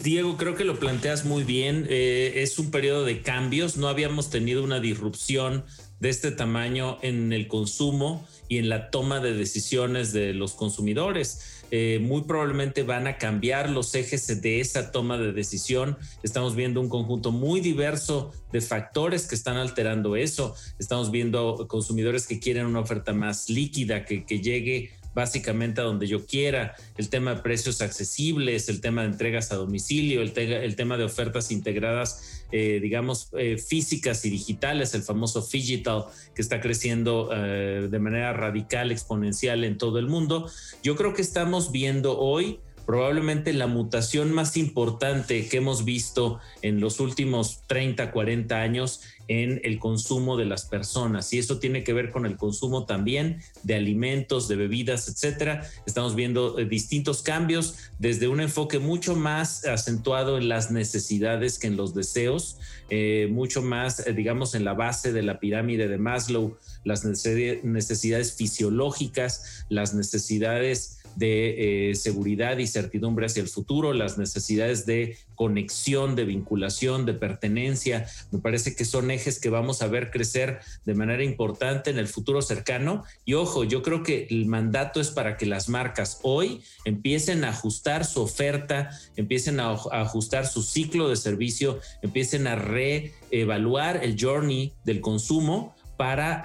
Diego, 0.03 0.37
creo 0.37 0.55
que 0.55 0.62
lo 0.62 0.79
planteas 0.79 1.24
muy 1.24 1.42
bien. 1.42 1.85
Eh, 1.90 2.35
es 2.37 2.61
un 2.61 2.70
periodo 2.70 3.05
de 3.05 3.22
cambios. 3.22 3.76
No 3.76 3.88
habíamos 3.88 4.31
tenido 4.31 4.62
una 4.62 4.79
disrupción 4.79 5.64
de 5.98 6.11
este 6.11 6.31
tamaño 6.31 6.98
en 7.03 7.33
el 7.33 7.48
consumo 7.48 8.24
y 8.48 8.59
en 8.59 8.68
la 8.68 8.90
toma 8.90 9.18
de 9.18 9.33
decisiones 9.35 10.12
de 10.12 10.33
los 10.33 10.53
consumidores. 10.53 11.64
Eh, 11.72 11.98
muy 12.00 12.22
probablemente 12.22 12.85
van 12.85 13.09
a 13.09 13.18
cambiar 13.18 13.68
los 13.68 13.92
ejes 13.96 14.40
de 14.40 14.61
esa 14.61 14.92
toma 14.92 15.18
de 15.18 15.33
decisión. 15.33 15.98
Estamos 16.22 16.55
viendo 16.55 16.81
un 16.81 16.88
conjunto 16.88 17.33
muy 17.33 17.61
diverso 17.61 18.33
de 18.53 18.61
factores 18.61 19.26
que 19.26 19.35
están 19.35 19.57
alterando 19.57 20.14
eso. 20.14 20.55
Estamos 20.79 21.11
viendo 21.11 21.66
consumidores 21.68 22.29
que 22.29 22.38
quieren 22.38 22.66
una 22.66 22.81
oferta 22.81 23.12
más 23.12 23.50
líquida, 23.50 24.05
que, 24.05 24.24
que 24.24 24.38
llegue 24.38 24.90
básicamente 25.14 25.80
a 25.80 25.84
donde 25.84 26.06
yo 26.06 26.26
quiera, 26.26 26.74
el 26.96 27.08
tema 27.08 27.34
de 27.34 27.42
precios 27.42 27.80
accesibles, 27.80 28.68
el 28.68 28.80
tema 28.80 29.02
de 29.02 29.08
entregas 29.08 29.52
a 29.52 29.56
domicilio, 29.56 30.22
el, 30.22 30.32
tema 30.32 30.96
de 30.96 31.04
ofertas 31.04 31.50
integradas, 31.50 32.44
eh, 32.52 32.80
digamos, 32.80 33.28
eh, 33.36 33.58
físicas 33.58 34.24
y 34.24 34.30
digitales, 34.30 34.94
el 34.94 35.02
famoso 35.02 35.46
digital 35.52 36.06
que 36.34 36.42
está 36.42 36.60
creciendo 36.60 37.30
eh, 37.32 37.88
de 37.90 37.98
manera 37.98 38.32
radical, 38.32 38.92
exponencial 38.92 39.64
en 39.64 39.78
todo 39.78 39.98
el 39.98 40.06
mundo. 40.06 40.50
Yo 40.82 40.96
creo 40.96 41.14
que 41.14 41.22
estamos 41.22 41.72
viendo 41.72 42.18
hoy 42.18 42.60
probablemente 42.90 43.53
la 43.53 43.68
mutación 43.68 44.33
más 44.33 44.57
importante 44.57 45.46
que 45.46 45.59
hemos 45.59 45.85
visto 45.85 46.40
en 46.61 46.81
los 46.81 46.98
últimos 46.98 47.62
30, 47.68 48.11
40 48.11 48.61
años 48.61 49.03
en 49.29 49.61
el 49.62 49.79
consumo 49.79 50.37
de 50.37 50.44
las 50.44 50.64
personas 50.64 51.33
y 51.33 51.38
eso 51.38 51.61
tiene 51.61 51.85
que 51.85 51.92
ver 51.92 52.11
con 52.11 52.26
el 52.26 52.37
consumo 52.37 52.87
también 52.87 53.42
de 53.62 53.76
alimentos, 53.76 54.48
de 54.48 54.57
bebidas, 54.57 55.07
etcétera. 55.07 55.64
Estamos 55.87 56.16
viendo 56.16 56.59
eh, 56.59 56.64
distintos 56.64 57.22
cambios 57.22 57.76
desde 58.00 58.26
un 58.26 58.40
enfoque 58.40 58.81
mucho 58.81 59.14
más 59.14 59.64
acentuado 59.66 60.37
en 60.37 60.48
las 60.48 60.72
necesidades 60.72 61.61
que 61.61 61.68
en 61.68 61.76
los 61.76 61.94
deseos, 61.94 62.59
eh, 62.88 63.29
mucho 63.31 63.62
más, 63.62 64.05
eh, 64.05 64.12
digamos, 64.14 64.57
en 64.57 64.64
la 64.64 64.74
base 64.74 65.12
de 65.12 65.22
la 65.22 65.38
pirámide 65.38 65.87
de 65.87 65.98
Maslow, 65.98 66.59
las 66.83 67.05
necesidades 67.05 68.35
fisiológicas, 68.35 69.64
las 69.68 69.94
necesidades 69.94 70.99
de 71.16 71.92
seguridad 71.94 72.58
y 72.58 72.66
certidumbre 72.66 73.26
hacia 73.26 73.42
el 73.42 73.48
futuro, 73.48 73.92
las 73.92 74.18
necesidades 74.18 74.86
de 74.86 75.16
conexión, 75.34 76.16
de 76.16 76.24
vinculación, 76.24 77.06
de 77.06 77.14
pertenencia. 77.14 78.06
Me 78.30 78.40
parece 78.40 78.76
que 78.76 78.84
son 78.84 79.10
ejes 79.10 79.40
que 79.40 79.48
vamos 79.48 79.80
a 79.80 79.86
ver 79.86 80.10
crecer 80.10 80.60
de 80.84 80.94
manera 80.94 81.24
importante 81.24 81.90
en 81.90 81.98
el 81.98 82.08
futuro 82.08 82.42
cercano. 82.42 83.04
Y 83.24 83.34
ojo, 83.34 83.64
yo 83.64 83.82
creo 83.82 84.02
que 84.02 84.26
el 84.30 84.46
mandato 84.46 85.00
es 85.00 85.10
para 85.10 85.36
que 85.36 85.46
las 85.46 85.68
marcas 85.68 86.18
hoy 86.22 86.60
empiecen 86.84 87.44
a 87.44 87.50
ajustar 87.50 88.04
su 88.04 88.20
oferta, 88.20 88.90
empiecen 89.16 89.60
a, 89.60 89.70
ajustar 89.70 90.46
su 90.46 90.62
ciclo 90.62 91.08
de 91.08 91.16
servicio, 91.16 91.80
empiecen 92.02 92.46
a 92.46 92.56
reevaluar 92.56 94.04
el 94.04 94.16
journey 94.20 94.72
del 94.84 95.00
consumo 95.00 95.74
para, 96.00 96.42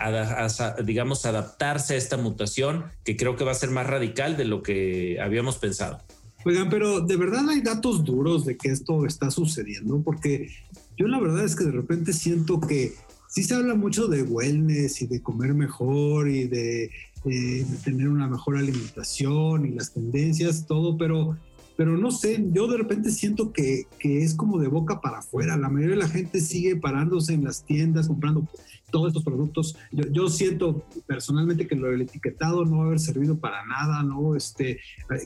digamos, 0.83 1.25
adaptarse 1.25 1.93
a 1.93 1.97
esta 1.97 2.17
mutación 2.17 2.83
que 3.05 3.15
creo 3.15 3.37
que 3.37 3.45
va 3.45 3.51
a 3.51 3.55
ser 3.55 3.71
más 3.71 3.87
radical 3.87 4.35
de 4.35 4.43
lo 4.43 4.61
que 4.61 5.17
habíamos 5.21 5.59
pensado. 5.59 5.99
Oigan, 6.43 6.69
pero 6.69 6.99
de 6.99 7.15
verdad 7.15 7.47
hay 7.47 7.61
datos 7.61 8.03
duros 8.03 8.43
de 8.43 8.57
que 8.57 8.67
esto 8.67 9.05
está 9.05 9.31
sucediendo, 9.31 10.01
porque 10.03 10.49
yo 10.97 11.07
la 11.07 11.21
verdad 11.21 11.45
es 11.45 11.55
que 11.55 11.63
de 11.63 11.71
repente 11.71 12.11
siento 12.11 12.59
que 12.59 12.95
sí 13.29 13.43
se 13.43 13.55
habla 13.55 13.75
mucho 13.75 14.07
de 14.07 14.23
wellness 14.23 15.01
y 15.01 15.07
de 15.07 15.21
comer 15.21 15.53
mejor 15.53 16.27
y 16.27 16.49
de, 16.49 16.83
eh, 16.83 16.89
de 17.23 17.77
tener 17.81 18.09
una 18.09 18.27
mejor 18.27 18.57
alimentación 18.57 19.67
y 19.67 19.69
las 19.69 19.93
tendencias, 19.93 20.67
todo, 20.67 20.97
pero 20.97 21.37
pero 21.77 21.97
no 21.97 22.09
sé, 22.09 22.41
yo 22.53 22.67
de 22.67 22.77
repente 22.77 23.11
siento 23.11 23.51
que, 23.51 23.83
que, 23.99 24.23
es 24.23 24.33
como 24.33 24.59
de 24.59 24.69
boca 24.69 25.01
para 25.01 25.17
afuera. 25.17 25.57
La 25.57 25.67
mayoría 25.67 25.95
de 25.95 26.01
la 26.03 26.07
gente 26.07 26.39
sigue 26.39 26.77
parándose 26.77 27.33
en 27.33 27.43
las 27.43 27.65
tiendas 27.65 28.07
comprando 28.07 28.47
todos 28.95 29.09
estos 29.09 29.25
productos. 29.25 29.75
Yo, 29.91 30.29
siento 30.29 30.85
personalmente 31.05 31.67
que 31.67 31.75
lo 31.75 31.89
del 31.89 32.03
etiquetado 32.03 32.63
no 32.63 32.77
va 32.77 32.83
a 32.83 32.87
haber 32.87 32.99
servido 33.01 33.37
para 33.37 33.65
nada, 33.65 34.03
¿no? 34.03 34.37
Este, 34.37 34.79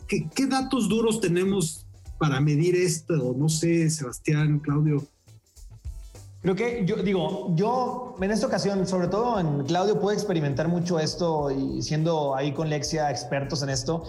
¿qué, 0.07 0.27
¿Qué 0.33 0.47
datos 0.47 0.89
duros 0.89 1.21
tenemos 1.21 1.85
para 2.17 2.41
medir 2.41 2.75
esto? 2.75 3.35
No 3.37 3.47
sé, 3.47 3.91
Sebastián, 3.91 4.57
Claudio. 4.57 5.03
Creo 6.41 6.55
que 6.55 6.83
yo 6.83 6.95
digo, 7.03 7.53
yo 7.55 8.15
en 8.19 8.31
esta 8.31 8.47
ocasión, 8.47 8.87
sobre 8.87 9.07
todo 9.07 9.39
en 9.39 9.65
Claudio, 9.65 9.99
puedo 9.99 10.15
experimentar 10.17 10.67
mucho 10.67 10.97
esto 10.97 11.51
y 11.51 11.83
siendo 11.83 12.35
ahí 12.35 12.53
con 12.53 12.71
Lexia 12.71 13.11
expertos 13.11 13.61
en 13.61 13.69
esto. 13.69 14.03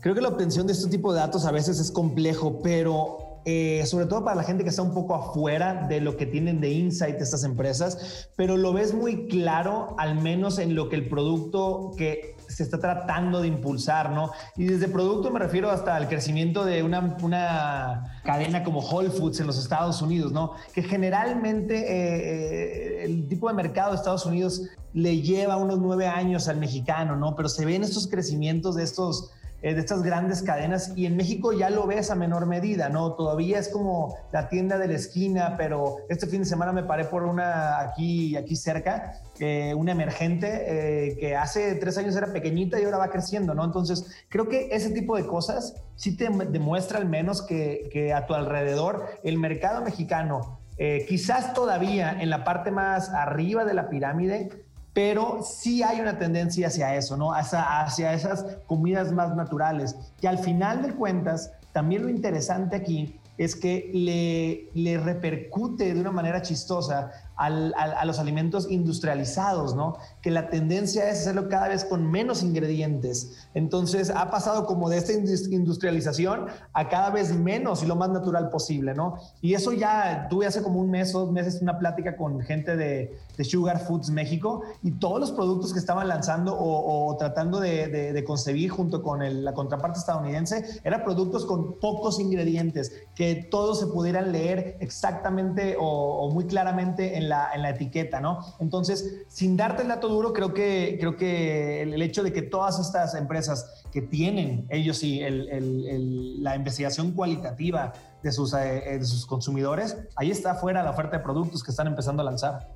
Creo 0.00 0.14
que 0.14 0.20
la 0.20 0.28
obtención 0.28 0.66
de 0.66 0.74
este 0.74 0.90
tipo 0.90 1.14
de 1.14 1.20
datos 1.20 1.46
a 1.46 1.50
veces 1.50 1.80
es 1.80 1.90
complejo, 1.90 2.60
pero 2.62 3.27
eh, 3.44 3.84
sobre 3.86 4.06
todo 4.06 4.24
para 4.24 4.36
la 4.36 4.42
gente 4.42 4.64
que 4.64 4.70
está 4.70 4.82
un 4.82 4.94
poco 4.94 5.14
afuera 5.14 5.86
de 5.88 6.00
lo 6.00 6.16
que 6.16 6.26
tienen 6.26 6.60
de 6.60 6.70
insight 6.70 7.20
estas 7.20 7.44
empresas, 7.44 8.28
pero 8.36 8.56
lo 8.56 8.72
ves 8.72 8.94
muy 8.94 9.26
claro, 9.28 9.94
al 9.98 10.20
menos 10.20 10.58
en 10.58 10.74
lo 10.74 10.88
que 10.88 10.96
el 10.96 11.08
producto 11.08 11.92
que 11.96 12.36
se 12.48 12.62
está 12.62 12.78
tratando 12.78 13.40
de 13.40 13.48
impulsar, 13.48 14.10
¿no? 14.10 14.30
Y 14.56 14.64
desde 14.64 14.88
producto 14.88 15.30
me 15.30 15.38
refiero 15.38 15.70
hasta 15.70 15.96
el 15.98 16.08
crecimiento 16.08 16.64
de 16.64 16.82
una, 16.82 17.16
una 17.22 18.20
cadena 18.24 18.64
como 18.64 18.80
Whole 18.80 19.10
Foods 19.10 19.40
en 19.40 19.46
los 19.46 19.58
Estados 19.58 20.00
Unidos, 20.02 20.32
¿no? 20.32 20.52
Que 20.72 20.82
generalmente 20.82 21.76
eh, 21.76 23.02
eh, 23.02 23.04
el 23.04 23.28
tipo 23.28 23.48
de 23.48 23.54
mercado 23.54 23.90
de 23.90 23.96
Estados 23.96 24.26
Unidos 24.26 24.62
le 24.94 25.20
lleva 25.20 25.56
unos 25.56 25.78
nueve 25.78 26.06
años 26.06 26.48
al 26.48 26.56
mexicano, 26.56 27.16
¿no? 27.16 27.36
Pero 27.36 27.48
se 27.48 27.64
ven 27.64 27.84
estos 27.84 28.08
crecimientos 28.08 28.74
de 28.74 28.84
estos 28.84 29.30
eh, 29.60 29.74
de 29.74 29.80
estas 29.80 30.04
grandes 30.04 30.42
cadenas 30.42 30.92
y 30.94 31.06
en 31.06 31.16
México 31.16 31.52
ya 31.52 31.68
lo 31.68 31.84
ves 31.84 32.12
a 32.12 32.14
menor 32.14 32.46
medida, 32.46 32.88
¿no? 32.90 33.14
Todavía 33.14 33.58
es 33.58 33.68
como 33.68 34.16
la 34.32 34.48
tienda 34.48 34.78
de 34.78 34.86
la 34.86 34.94
esquina, 34.94 35.56
pero 35.56 35.96
este 36.08 36.28
fin 36.28 36.42
de 36.42 36.46
semana 36.46 36.72
me 36.72 36.84
paré 36.84 37.06
por 37.06 37.24
una 37.24 37.80
aquí, 37.80 38.36
aquí 38.36 38.54
cerca, 38.54 39.14
eh, 39.40 39.74
una 39.74 39.90
emergente 39.90 41.08
eh, 41.08 41.16
que 41.18 41.34
hace 41.34 41.74
tres 41.74 41.98
años 41.98 42.14
era 42.14 42.32
pequeñita 42.32 42.80
y 42.80 42.84
ahora 42.84 42.98
va 42.98 43.10
creciendo, 43.10 43.52
¿no? 43.52 43.64
Entonces, 43.64 44.06
creo 44.28 44.48
que 44.48 44.68
ese 44.70 44.90
tipo 44.90 45.16
de 45.16 45.26
cosas 45.26 45.74
sí 45.96 46.16
te 46.16 46.28
demuestra 46.28 46.98
al 46.98 47.08
menos 47.08 47.42
que, 47.42 47.88
que 47.92 48.12
a 48.12 48.26
tu 48.26 48.34
alrededor 48.34 49.06
el 49.24 49.38
mercado 49.38 49.82
mexicano, 49.82 50.60
quizás 51.08 51.54
todavía 51.54 52.16
en 52.20 52.30
la 52.30 52.44
parte 52.44 52.70
más 52.70 53.08
arriba 53.10 53.64
de 53.64 53.74
la 53.74 53.88
pirámide, 53.88 54.67
pero 54.98 55.44
sí 55.44 55.84
hay 55.84 56.00
una 56.00 56.18
tendencia 56.18 56.66
hacia 56.66 56.96
eso, 56.96 57.16
¿no? 57.16 57.32
Hacia, 57.32 57.82
hacia 57.82 58.12
esas 58.14 58.44
comidas 58.66 59.12
más 59.12 59.36
naturales. 59.36 59.94
Y 60.20 60.26
al 60.26 60.38
final 60.38 60.82
de 60.82 60.92
cuentas, 60.92 61.52
también 61.70 62.02
lo 62.02 62.08
interesante 62.08 62.74
aquí 62.74 63.14
es 63.36 63.54
que 63.54 63.92
le, 63.94 64.68
le 64.74 64.98
repercute 64.98 65.94
de 65.94 66.00
una 66.00 66.10
manera 66.10 66.42
chistosa 66.42 67.12
a 67.38 68.04
los 68.04 68.18
alimentos 68.18 68.68
industrializados, 68.68 69.74
¿no? 69.74 69.96
Que 70.22 70.30
la 70.30 70.50
tendencia 70.50 71.08
es 71.08 71.20
hacerlo 71.20 71.48
cada 71.48 71.68
vez 71.68 71.84
con 71.84 72.10
menos 72.10 72.42
ingredientes. 72.42 73.48
Entonces 73.54 74.10
ha 74.10 74.30
pasado 74.30 74.66
como 74.66 74.88
de 74.88 74.98
esta 74.98 75.12
industrialización 75.12 76.46
a 76.72 76.88
cada 76.88 77.10
vez 77.10 77.34
menos 77.34 77.82
y 77.82 77.86
lo 77.86 77.96
más 77.96 78.10
natural 78.10 78.50
posible, 78.50 78.94
¿no? 78.94 79.18
Y 79.40 79.54
eso 79.54 79.72
ya 79.72 80.26
tuve 80.28 80.46
hace 80.46 80.62
como 80.62 80.80
un 80.80 80.90
mes 80.90 81.14
o 81.14 81.20
dos 81.20 81.32
meses 81.32 81.62
una 81.62 81.78
plática 81.78 82.16
con 82.16 82.40
gente 82.40 82.76
de, 82.76 83.16
Sugar 83.38 83.78
Foods 83.78 84.10
México 84.10 84.62
y 84.82 84.90
todos 84.90 85.20
los 85.20 85.30
productos 85.30 85.72
que 85.72 85.78
estaban 85.78 86.08
lanzando 86.08 86.56
o, 86.58 87.16
tratando 87.18 87.60
de, 87.60 88.24
concebir 88.26 88.70
junto 88.70 89.00
con 89.02 89.44
la 89.44 89.54
contraparte 89.54 90.00
estadounidense 90.00 90.80
eran 90.82 91.04
productos 91.04 91.46
con 91.46 91.78
pocos 91.78 92.18
ingredientes, 92.18 92.92
que 93.14 93.46
todos 93.48 93.78
se 93.78 93.86
pudieran 93.86 94.32
leer 94.32 94.76
exactamente 94.80 95.76
o, 95.78 96.30
muy 96.32 96.46
claramente 96.46 97.16
en 97.16 97.27
la, 97.28 97.50
en 97.54 97.62
la 97.62 97.70
etiqueta, 97.70 98.20
¿no? 98.20 98.40
Entonces, 98.60 99.24
sin 99.28 99.56
darte 99.56 99.82
el 99.82 99.88
dato 99.88 100.08
duro, 100.08 100.32
creo 100.32 100.54
que, 100.54 100.96
creo 101.00 101.16
que 101.16 101.82
el, 101.82 102.00
hecho 102.02 102.22
de 102.22 102.32
que 102.32 102.42
todas 102.42 102.78
estas 102.78 103.14
empresas 103.14 103.84
que 103.92 104.02
tienen, 104.02 104.66
ellos 104.70 104.98
sí, 104.98 105.20
la 105.20 106.56
investigación 106.56 107.12
cualitativa 107.12 107.92
de 108.22 108.32
sus, 108.32 108.54
eh, 108.54 108.98
de 108.98 109.04
sus 109.04 109.26
consumidores, 109.26 109.96
ahí 110.16 110.30
está 110.30 110.54
fuera 110.54 110.82
la 110.82 110.90
oferta 110.90 111.18
de 111.18 111.22
productos 111.22 111.62
que 111.62 111.70
están 111.70 111.86
empezando 111.86 112.22
a 112.22 112.24
lanzar. 112.24 112.72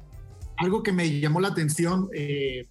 Algo 0.56 0.82
que 0.82 0.92
me 0.92 1.20
llamó 1.20 1.40
la 1.40 1.48
atención 1.48 2.08
eh, 2.14 2.68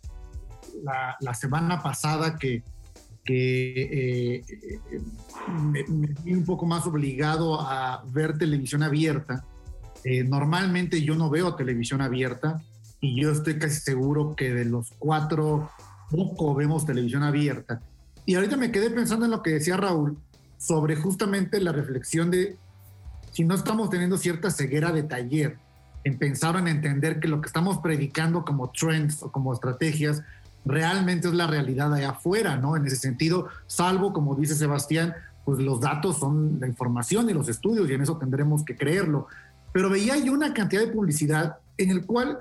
la, 0.84 1.34
semana 1.34 1.82
pasada 1.82 2.38
que, 2.38 2.64
que 3.24 4.36
eh, 4.38 4.44
me, 5.48 5.84
vi 6.24 6.34
un 6.34 6.46
poco 6.46 6.66
más 6.66 6.86
obligado 6.86 7.60
a 7.60 8.04
ver 8.08 8.38
televisión 8.38 8.84
abierta. 8.84 9.46
Normalmente 10.04 11.02
yo 11.02 11.16
no 11.16 11.30
veo 11.30 11.56
televisión 11.56 12.02
abierta 12.02 12.62
y 13.00 13.22
yo 13.22 13.32
estoy 13.32 13.58
casi 13.58 13.80
seguro 13.80 14.36
que 14.36 14.54
de 14.54 14.66
los 14.66 14.92
cuatro, 15.00 15.70
poco 16.10 16.54
vemos 16.56 16.86
televisión 16.86 17.24
abierta. 17.24 17.82
Y 18.26 18.36
ahorita 18.36 18.58
me 18.58 18.72
quedé 18.72 18.90
pensando 18.90 19.26
en 19.26 19.32
lo 19.32 19.42
que 19.42 19.52
decía 19.52 19.78
Raúl 19.78 20.18
sobre 20.58 20.96
justamente 20.96 21.60
la 21.60 21.72
reflexión 21.72 22.30
de 22.30 22.56
si 23.32 23.44
no 23.44 23.56
estamos 23.56 23.90
teniendo 23.90 24.18
cierta 24.18 24.52
ceguera 24.52 24.92
de 24.92 25.04
taller 25.04 25.58
en 26.04 26.18
pensar 26.18 26.56
en 26.58 26.68
entender 26.68 27.20
que 27.20 27.28
lo 27.28 27.42
que 27.42 27.48
estamos 27.48 27.80
predicando 27.80 28.44
como 28.44 28.70
trends 28.72 29.24
o 29.24 29.32
como 29.32 29.54
estrategias 29.54 30.24
realmente 30.66 31.28
es 31.28 31.34
la 31.34 31.48
realidad 31.48 31.94
allá 31.94 32.12
afuera, 32.12 32.58
¿no? 32.58 32.76
En 32.76 32.86
ese 32.86 32.96
sentido, 32.96 33.48
salvo, 33.68 34.14
como 34.14 34.36
dice 34.36 34.56
Sebastián, 34.56 35.16
pues 35.46 35.60
los 35.60 35.80
datos 35.80 36.18
son 36.18 36.58
la 36.60 36.68
información 36.68 37.30
y 37.30 37.34
los 37.34 37.50
estudios 37.50 37.90
y 37.90 37.94
en 37.94 38.02
eso 38.02 38.18
tendremos 38.18 38.64
que 38.64 38.76
creerlo. 38.76 39.28
Pero 39.74 39.90
veía 39.90 40.18
yo 40.18 40.34
una 40.34 40.54
cantidad 40.54 40.82
de 40.82 40.92
publicidad 40.92 41.58
en 41.78 41.92
el 41.92 42.06
cual, 42.06 42.40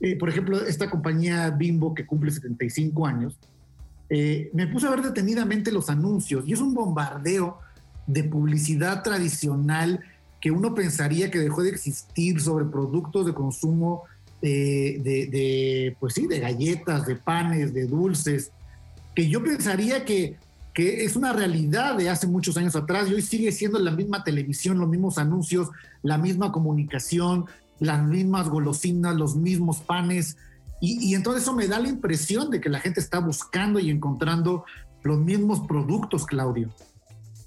eh, 0.00 0.16
por 0.16 0.28
ejemplo, 0.28 0.60
esta 0.66 0.90
compañía 0.90 1.50
Bimbo 1.50 1.94
que 1.94 2.06
cumple 2.06 2.30
75 2.30 3.06
años, 3.06 3.38
eh, 4.08 4.50
me 4.52 4.66
puse 4.66 4.86
a 4.86 4.90
ver 4.90 5.02
detenidamente 5.02 5.70
los 5.70 5.90
anuncios. 5.90 6.44
Y 6.46 6.52
es 6.52 6.60
un 6.60 6.74
bombardeo 6.74 7.58
de 8.06 8.24
publicidad 8.24 9.02
tradicional 9.02 10.00
que 10.40 10.50
uno 10.50 10.74
pensaría 10.74 11.30
que 11.30 11.38
dejó 11.38 11.62
de 11.62 11.70
existir 11.70 12.40
sobre 12.40 12.64
productos 12.64 13.26
de 13.26 13.34
consumo 13.34 14.04
de, 14.40 15.96
pues 16.00 16.14
sí, 16.14 16.26
de 16.26 16.40
galletas, 16.40 17.06
de 17.06 17.16
panes, 17.16 17.74
de 17.74 17.86
dulces, 17.86 18.52
que 19.14 19.28
yo 19.28 19.42
pensaría 19.42 20.04
que, 20.04 20.36
es 20.88 21.16
una 21.16 21.32
realidad 21.32 21.96
de 21.96 22.10
hace 22.10 22.26
muchos 22.26 22.56
años 22.56 22.76
atrás 22.76 23.08
y 23.08 23.14
hoy 23.14 23.22
sigue 23.22 23.52
siendo 23.52 23.78
la 23.78 23.90
misma 23.90 24.24
televisión, 24.24 24.78
los 24.78 24.88
mismos 24.88 25.18
anuncios, 25.18 25.68
la 26.02 26.18
misma 26.18 26.52
comunicación, 26.52 27.46
las 27.78 28.02
mismas 28.02 28.48
golosinas, 28.48 29.16
los 29.16 29.36
mismos 29.36 29.78
panes. 29.80 30.36
Y, 30.80 31.10
y 31.10 31.14
entonces 31.14 31.42
eso 31.42 31.54
me 31.54 31.66
da 31.66 31.78
la 31.78 31.88
impresión 31.88 32.50
de 32.50 32.60
que 32.60 32.68
la 32.68 32.80
gente 32.80 33.00
está 33.00 33.18
buscando 33.18 33.78
y 33.78 33.90
encontrando 33.90 34.64
los 35.02 35.18
mismos 35.18 35.60
productos, 35.66 36.26
Claudio. 36.26 36.70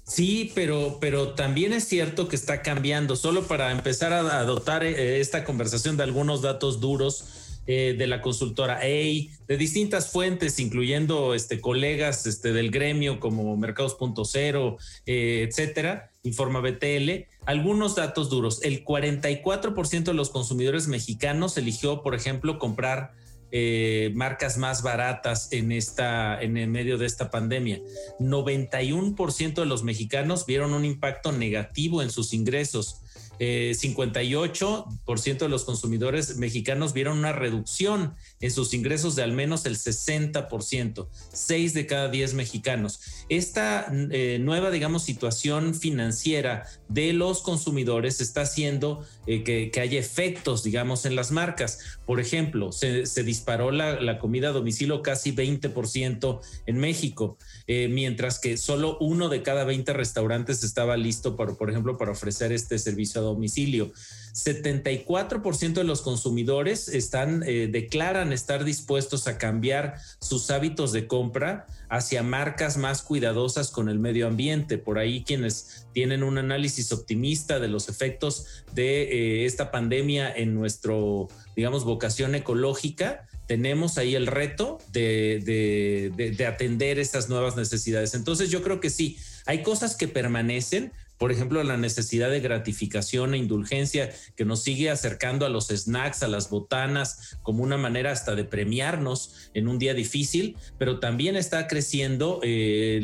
Sí, 0.06 0.52
pero, 0.54 0.98
pero 1.00 1.30
también 1.32 1.72
es 1.72 1.84
cierto 1.84 2.28
que 2.28 2.36
está 2.36 2.62
cambiando. 2.62 3.16
Solo 3.16 3.46
para 3.46 3.72
empezar 3.72 4.12
a, 4.12 4.38
adoptar 4.38 4.84
eh, 4.84 5.20
esta 5.20 5.44
conversación 5.44 5.96
de 5.96 6.02
algunos 6.02 6.42
datos 6.42 6.80
duros 6.80 7.43
eh, 7.66 7.94
de 7.96 8.06
la 8.06 8.20
consultora 8.20 8.78
A, 8.78 8.80
de 8.82 9.56
distintas 9.56 10.10
fuentes, 10.10 10.58
incluyendo 10.58 11.34
este, 11.34 11.60
colegas 11.60 12.26
este, 12.26 12.52
del 12.52 12.70
gremio 12.70 13.20
como 13.20 13.56
Mercados.0, 13.56 14.76
eh, 15.06 15.46
etcétera, 15.48 16.10
Informa 16.22 16.60
BTL, 16.60 17.26
algunos 17.46 17.94
datos 17.94 18.30
duros. 18.30 18.62
El 18.62 18.84
44% 18.84 20.04
de 20.04 20.14
los 20.14 20.30
consumidores 20.30 20.88
mexicanos 20.88 21.56
eligió, 21.56 22.02
por 22.02 22.14
ejemplo, 22.14 22.58
comprar 22.58 23.12
eh, 23.56 24.10
marcas 24.16 24.58
más 24.58 24.82
baratas 24.82 25.52
en 25.52 25.70
esta 25.70 26.42
en 26.42 26.56
el 26.56 26.68
medio 26.68 26.98
de 26.98 27.06
esta 27.06 27.30
pandemia. 27.30 27.80
91% 28.18 29.54
de 29.54 29.66
los 29.66 29.84
mexicanos 29.84 30.44
vieron 30.44 30.74
un 30.74 30.84
impacto 30.84 31.30
negativo 31.30 32.02
en 32.02 32.10
sus 32.10 32.34
ingresos. 32.34 33.00
58% 33.38 35.26
eh, 35.26 35.34
de 35.38 35.48
los 35.48 35.64
consumidores 35.64 36.36
mexicanos 36.36 36.92
vieron 36.92 37.18
una 37.18 37.32
reducción 37.32 38.14
en 38.40 38.50
sus 38.50 38.74
ingresos 38.74 39.16
de 39.16 39.22
al 39.22 39.32
menos 39.32 39.66
el 39.66 39.76
60%, 39.76 41.08
6 41.32 41.74
de 41.74 41.86
cada 41.86 42.08
10 42.08 42.34
mexicanos. 42.34 43.00
Esta 43.28 43.86
eh, 44.10 44.38
nueva, 44.40 44.70
digamos, 44.70 45.02
situación 45.02 45.74
financiera 45.74 46.64
de 46.88 47.12
los 47.12 47.42
consumidores 47.42 48.20
está 48.20 48.42
haciendo 48.42 49.04
eh, 49.26 49.42
que, 49.42 49.80
haya 49.80 49.98
efectos, 49.98 50.62
digamos, 50.62 51.04
en 51.04 51.16
las 51.16 51.30
marcas. 51.30 51.78
Por 52.06 52.20
ejemplo, 52.20 52.72
se, 52.72 53.04
disparó 53.24 53.70
la, 53.70 54.00
la, 54.00 54.18
comida 54.18 54.50
a 54.50 54.52
domicilio 54.52 55.02
casi 55.02 55.34
20% 55.34 56.40
en 56.66 56.78
México, 56.78 57.36
mientras 57.66 58.38
que 58.38 58.56
solo 58.56 58.98
uno 59.00 59.28
de 59.28 59.42
cada 59.42 59.64
20 59.64 59.92
restaurantes 59.92 60.62
estaba 60.62 60.96
listo, 60.96 61.36
por, 61.36 61.56
por 61.56 61.70
ejemplo, 61.70 61.98
para 61.98 62.12
ofrecer 62.12 62.52
este 62.52 62.78
servicio 62.78 63.23
domicilio. 63.24 63.92
74% 64.34 65.74
de 65.74 65.84
los 65.84 66.02
consumidores 66.02 66.88
están, 66.88 67.44
eh, 67.46 67.68
declaran 67.70 68.32
estar 68.32 68.64
dispuestos 68.64 69.28
a 69.28 69.38
cambiar 69.38 69.94
sus 70.20 70.50
hábitos 70.50 70.90
de 70.90 71.06
compra 71.06 71.66
hacia 71.88 72.24
marcas 72.24 72.76
más 72.76 73.02
cuidadosas 73.02 73.70
con 73.70 73.88
el 73.88 74.00
medio 74.00 74.26
ambiente. 74.26 74.76
Por 74.76 74.98
ahí 74.98 75.22
quienes 75.22 75.86
tienen 75.92 76.24
un 76.24 76.38
análisis 76.38 76.90
optimista 76.90 77.60
de 77.60 77.68
los 77.68 77.88
efectos 77.88 78.64
de 78.72 79.02
eh, 79.02 79.46
esta 79.46 79.70
pandemia 79.70 80.34
en 80.34 80.52
nuestro, 80.52 81.28
digamos, 81.54 81.84
vocación 81.84 82.34
ecológica, 82.34 83.28
tenemos 83.46 83.98
ahí 83.98 84.16
el 84.16 84.26
reto 84.26 84.78
de, 84.90 86.10
de 86.16 86.46
atender 86.46 86.98
estas 86.98 87.28
nuevas 87.28 87.56
necesidades. 87.56 88.14
Entonces 88.14 88.50
yo 88.50 88.62
creo 88.62 88.80
que 88.80 88.90
sí, 88.90 89.18
hay 89.46 89.62
cosas 89.62 89.96
que 89.96 90.08
permanecen, 90.08 90.92
por 91.24 91.32
ejemplo, 91.32 91.64
la 91.64 91.78
necesidad 91.78 92.28
de 92.28 92.40
gratificación 92.40 93.32
e 93.32 93.38
indulgencia 93.38 94.10
que 94.36 94.44
nos 94.44 94.62
sigue 94.62 94.90
acercando 94.90 95.46
a 95.46 95.48
los 95.48 95.68
snacks, 95.68 96.22
a 96.22 96.28
las 96.28 96.50
botanas, 96.50 97.38
como 97.40 97.62
una 97.62 97.78
manera 97.78 98.12
hasta 98.12 98.34
de 98.34 98.44
premiarnos 98.44 99.50
en 99.54 99.66
un 99.66 99.78
día 99.78 99.94
difícil, 99.94 100.58
pero 100.78 101.00
también 101.00 101.34
está 101.36 101.66
creciendo, 101.66 102.40
eh, 102.42 103.00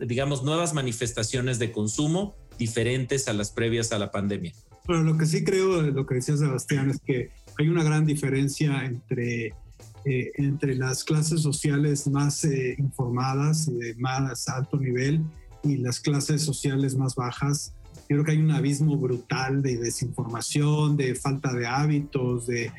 digamos, 0.00 0.44
nuevas 0.44 0.74
manifestaciones 0.74 1.58
de 1.58 1.72
consumo 1.72 2.36
diferentes 2.58 3.26
a 3.26 3.32
las 3.32 3.52
previas 3.52 3.90
a 3.92 3.98
la 3.98 4.10
pandemia. 4.10 4.52
Bueno, 4.86 5.02
lo 5.04 5.16
que 5.16 5.24
sí 5.24 5.44
creo, 5.44 5.80
lo 5.80 6.04
que 6.04 6.16
decía 6.16 6.36
Sebastián, 6.36 6.90
es 6.90 7.00
que 7.00 7.30
hay 7.58 7.68
una 7.70 7.84
gran 7.84 8.04
diferencia 8.04 8.84
entre 8.84 9.54
eh, 10.04 10.30
entre 10.34 10.74
las 10.76 11.04
clases 11.04 11.40
sociales 11.40 12.06
más 12.06 12.44
eh, 12.44 12.76
informadas 12.78 13.66
y 13.66 13.72
de 13.78 13.94
más 13.94 14.46
alto 14.48 14.76
nivel 14.76 15.22
y 15.62 15.76
las 15.78 16.00
clases 16.00 16.42
sociales 16.42 16.96
más 16.96 17.14
bajas. 17.14 17.74
Yo 18.08 18.16
creo 18.16 18.24
que 18.24 18.32
hay 18.32 18.38
un 18.38 18.50
abismo 18.50 18.96
brutal 18.96 19.62
de 19.62 19.76
desinformación, 19.76 20.96
de 20.96 21.14
falta 21.14 21.52
de 21.52 21.66
hábitos, 21.66 22.46
de, 22.46 22.72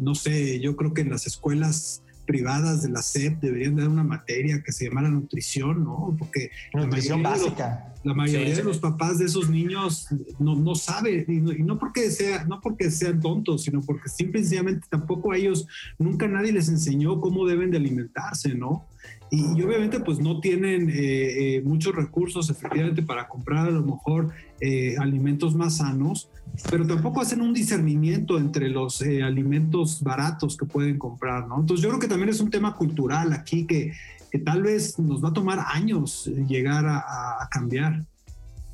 no 0.00 0.14
sé, 0.14 0.60
yo 0.60 0.76
creo 0.76 0.94
que 0.94 1.02
en 1.02 1.10
las 1.10 1.26
escuelas 1.26 2.02
privadas 2.26 2.82
de 2.82 2.88
la 2.88 3.02
SEP 3.02 3.40
deberían 3.40 3.76
dar 3.76 3.88
una 3.88 4.04
materia 4.04 4.62
que 4.62 4.72
se 4.72 4.86
llamara 4.86 5.08
nutrición, 5.08 5.84
¿no? 5.84 6.14
Porque 6.18 6.50
nutrición 6.72 7.22
básica. 7.22 7.94
la 8.04 8.14
mayoría 8.14 8.54
de 8.54 8.64
los 8.64 8.78
papás 8.78 9.18
de 9.18 9.26
esos 9.26 9.50
niños 9.50 10.06
no, 10.38 10.54
no 10.54 10.74
sabe, 10.74 11.24
y 11.28 11.40
no, 11.40 11.78
porque 11.78 12.10
sea, 12.10 12.44
no 12.44 12.60
porque 12.60 12.90
sean 12.90 13.20
tontos, 13.20 13.64
sino 13.64 13.80
porque 13.82 14.08
simplemente 14.08 14.86
tampoco 14.88 15.32
a 15.32 15.36
ellos, 15.36 15.66
nunca 15.98 16.28
nadie 16.28 16.52
les 16.52 16.68
enseñó 16.68 17.20
cómo 17.20 17.46
deben 17.46 17.70
de 17.70 17.78
alimentarse, 17.78 18.54
¿no? 18.54 18.86
Y, 19.30 19.62
obviamente 19.62 19.98
pues 20.00 20.18
no 20.18 20.40
tienen 20.40 20.90
eh, 20.90 21.56
eh, 21.56 21.62
muchos 21.64 21.94
recursos 21.94 22.50
efectivamente 22.50 23.02
para 23.02 23.28
comprar 23.28 23.66
a 23.66 23.70
lo 23.70 23.82
mejor 23.82 24.28
eh, 24.60 24.94
alimentos 24.98 25.54
más 25.54 25.78
sanos, 25.78 26.28
pero 26.70 26.86
tampoco 26.86 27.22
hacen 27.22 27.40
un 27.40 27.54
discernimiento 27.54 28.36
entre 28.36 28.68
los 28.68 29.00
alimentos 29.00 30.02
baratos 30.02 30.58
que 30.58 30.66
pueden 30.66 30.98
comprar, 30.98 31.48
¿no? 31.48 31.60
Entonces 31.60 31.82
yo 31.82 31.88
creo 31.88 32.00
que 32.00 32.08
también 32.08 32.28
es 32.28 32.40
un 32.40 32.50
tema 32.50 32.76
cultural 32.76 33.32
aquí 33.32 33.66
que, 33.66 33.94
que 34.30 34.38
tal 34.38 34.62
vez 34.62 34.98
nos 34.98 35.24
va 35.24 35.30
a 35.30 35.32
tomar 35.32 35.64
años 35.66 36.30
llegar 36.46 36.84
a, 36.86 37.48
cambiar. 37.50 38.04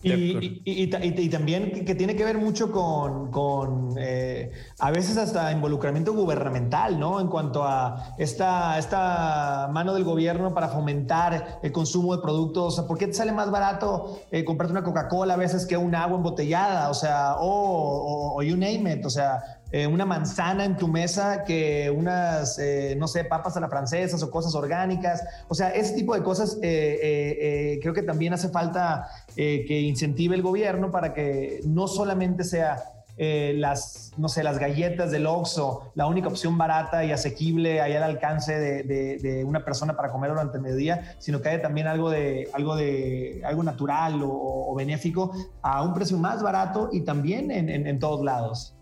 Y, 0.01 0.62
y, 0.64 1.28
también 1.28 1.84
que, 1.84 1.94
tiene 1.96 2.14
que 2.14 2.24
ver 2.24 2.38
mucho 2.38 2.70
con, 2.70 3.32
con 3.32 3.94
eh, 3.99 4.53
a 4.78 4.92
veces 4.92 5.16
hasta 5.16 5.51
involucramiento 5.51 6.14
gubernamental, 6.14 7.01
¿no? 7.01 7.20
En 7.20 7.26
cuanto 7.26 7.64
a 7.64 8.14
esta, 8.16 8.78
esta 8.78 9.68
mano 9.72 9.94
del 9.94 10.05
gobierno 10.05 10.55
para 10.55 10.68
fomentar 10.68 11.59
el 11.62 11.72
consumo 11.72 12.14
de 12.14 12.22
productos. 12.22 12.74
O 12.74 12.76
sea, 12.76 12.86
¿por 12.86 12.96
qué 12.96 13.09
te 13.09 13.14
sale 13.14 13.32
más 13.32 13.51
barato 13.51 14.20
eh, 14.30 14.44
comprarte 14.44 14.72
una 14.72 14.84
Coca-Cola 14.84 15.34
a 15.34 15.36
veces 15.36 15.66
que 15.66 15.76
un 15.76 15.94
agua 15.96 16.16
embotellada? 16.16 16.90
O 16.90 16.94
sea, 16.94 17.34
o, 17.36 18.36
o, 18.36 18.42
you 18.42 18.57
name 18.57 18.92
it. 18.92 19.05
O 19.05 19.11
sea, 19.11 19.57
eh, 19.70 19.86
una 19.86 20.06
manzana 20.06 20.64
en 20.64 20.78
tu 20.78 20.88
mesa 20.88 21.44
que 21.44 21.92
unas, 21.94 22.58
eh, 22.58 22.94
no 22.96 23.06
sé, 23.06 23.24
papas 23.24 23.54
a 23.56 23.60
la 23.60 23.68
francesa 23.68 24.24
o 24.24 24.30
cosas 24.30 24.54
orgánicas. 24.54 25.22
O 25.48 25.54
sea, 25.54 25.70
ese 25.70 25.94
tipo 25.94 26.14
de 26.14 26.22
cosas 26.22 26.58
eh, 26.62 27.78
creo 27.82 27.92
que 27.92 28.02
también 28.02 28.32
hace 28.32 28.48
falta 28.48 29.08
que 29.36 29.80
incentive 29.80 30.34
el 30.34 30.42
gobierno 30.42 30.90
para 30.90 31.14
que 31.14 31.60
no 31.64 31.86
solamente 31.86 32.44
sea 32.44 32.82
las, 33.16 34.12
no 34.16 34.28
sé, 34.28 34.42
las 34.44 34.58
galletas 34.58 35.10
del 35.10 35.26
Oxxo, 35.26 35.92
la 35.94 36.06
única 36.06 36.28
opción 36.28 36.56
barata 36.56 37.04
y 37.04 37.10
asequible 37.10 37.80
ahí 37.80 37.94
al 37.94 38.04
alcance 38.04 38.58
de, 38.58 39.44
una 39.44 39.64
persona 39.64 39.96
para 39.96 40.10
comer 40.10 40.30
durante 40.30 40.56
el 40.56 40.62
mediodía, 40.62 41.16
sino 41.18 41.40
que 41.40 41.50
haya 41.50 41.62
también 41.62 41.88
algo 41.88 42.10
de, 42.10 42.48
algo 42.52 42.74
de, 42.74 43.42
algo 43.44 43.62
natural 43.62 44.20
o, 44.24 44.74
benéfico 44.76 45.32
a 45.62 45.82
un 45.82 45.94
precio 45.94 46.16
más 46.16 46.42
barato 46.42 46.88
y 46.92 47.02
también 47.02 47.50
en 47.50 47.98
todos 47.98 48.24
lados. 48.24 48.77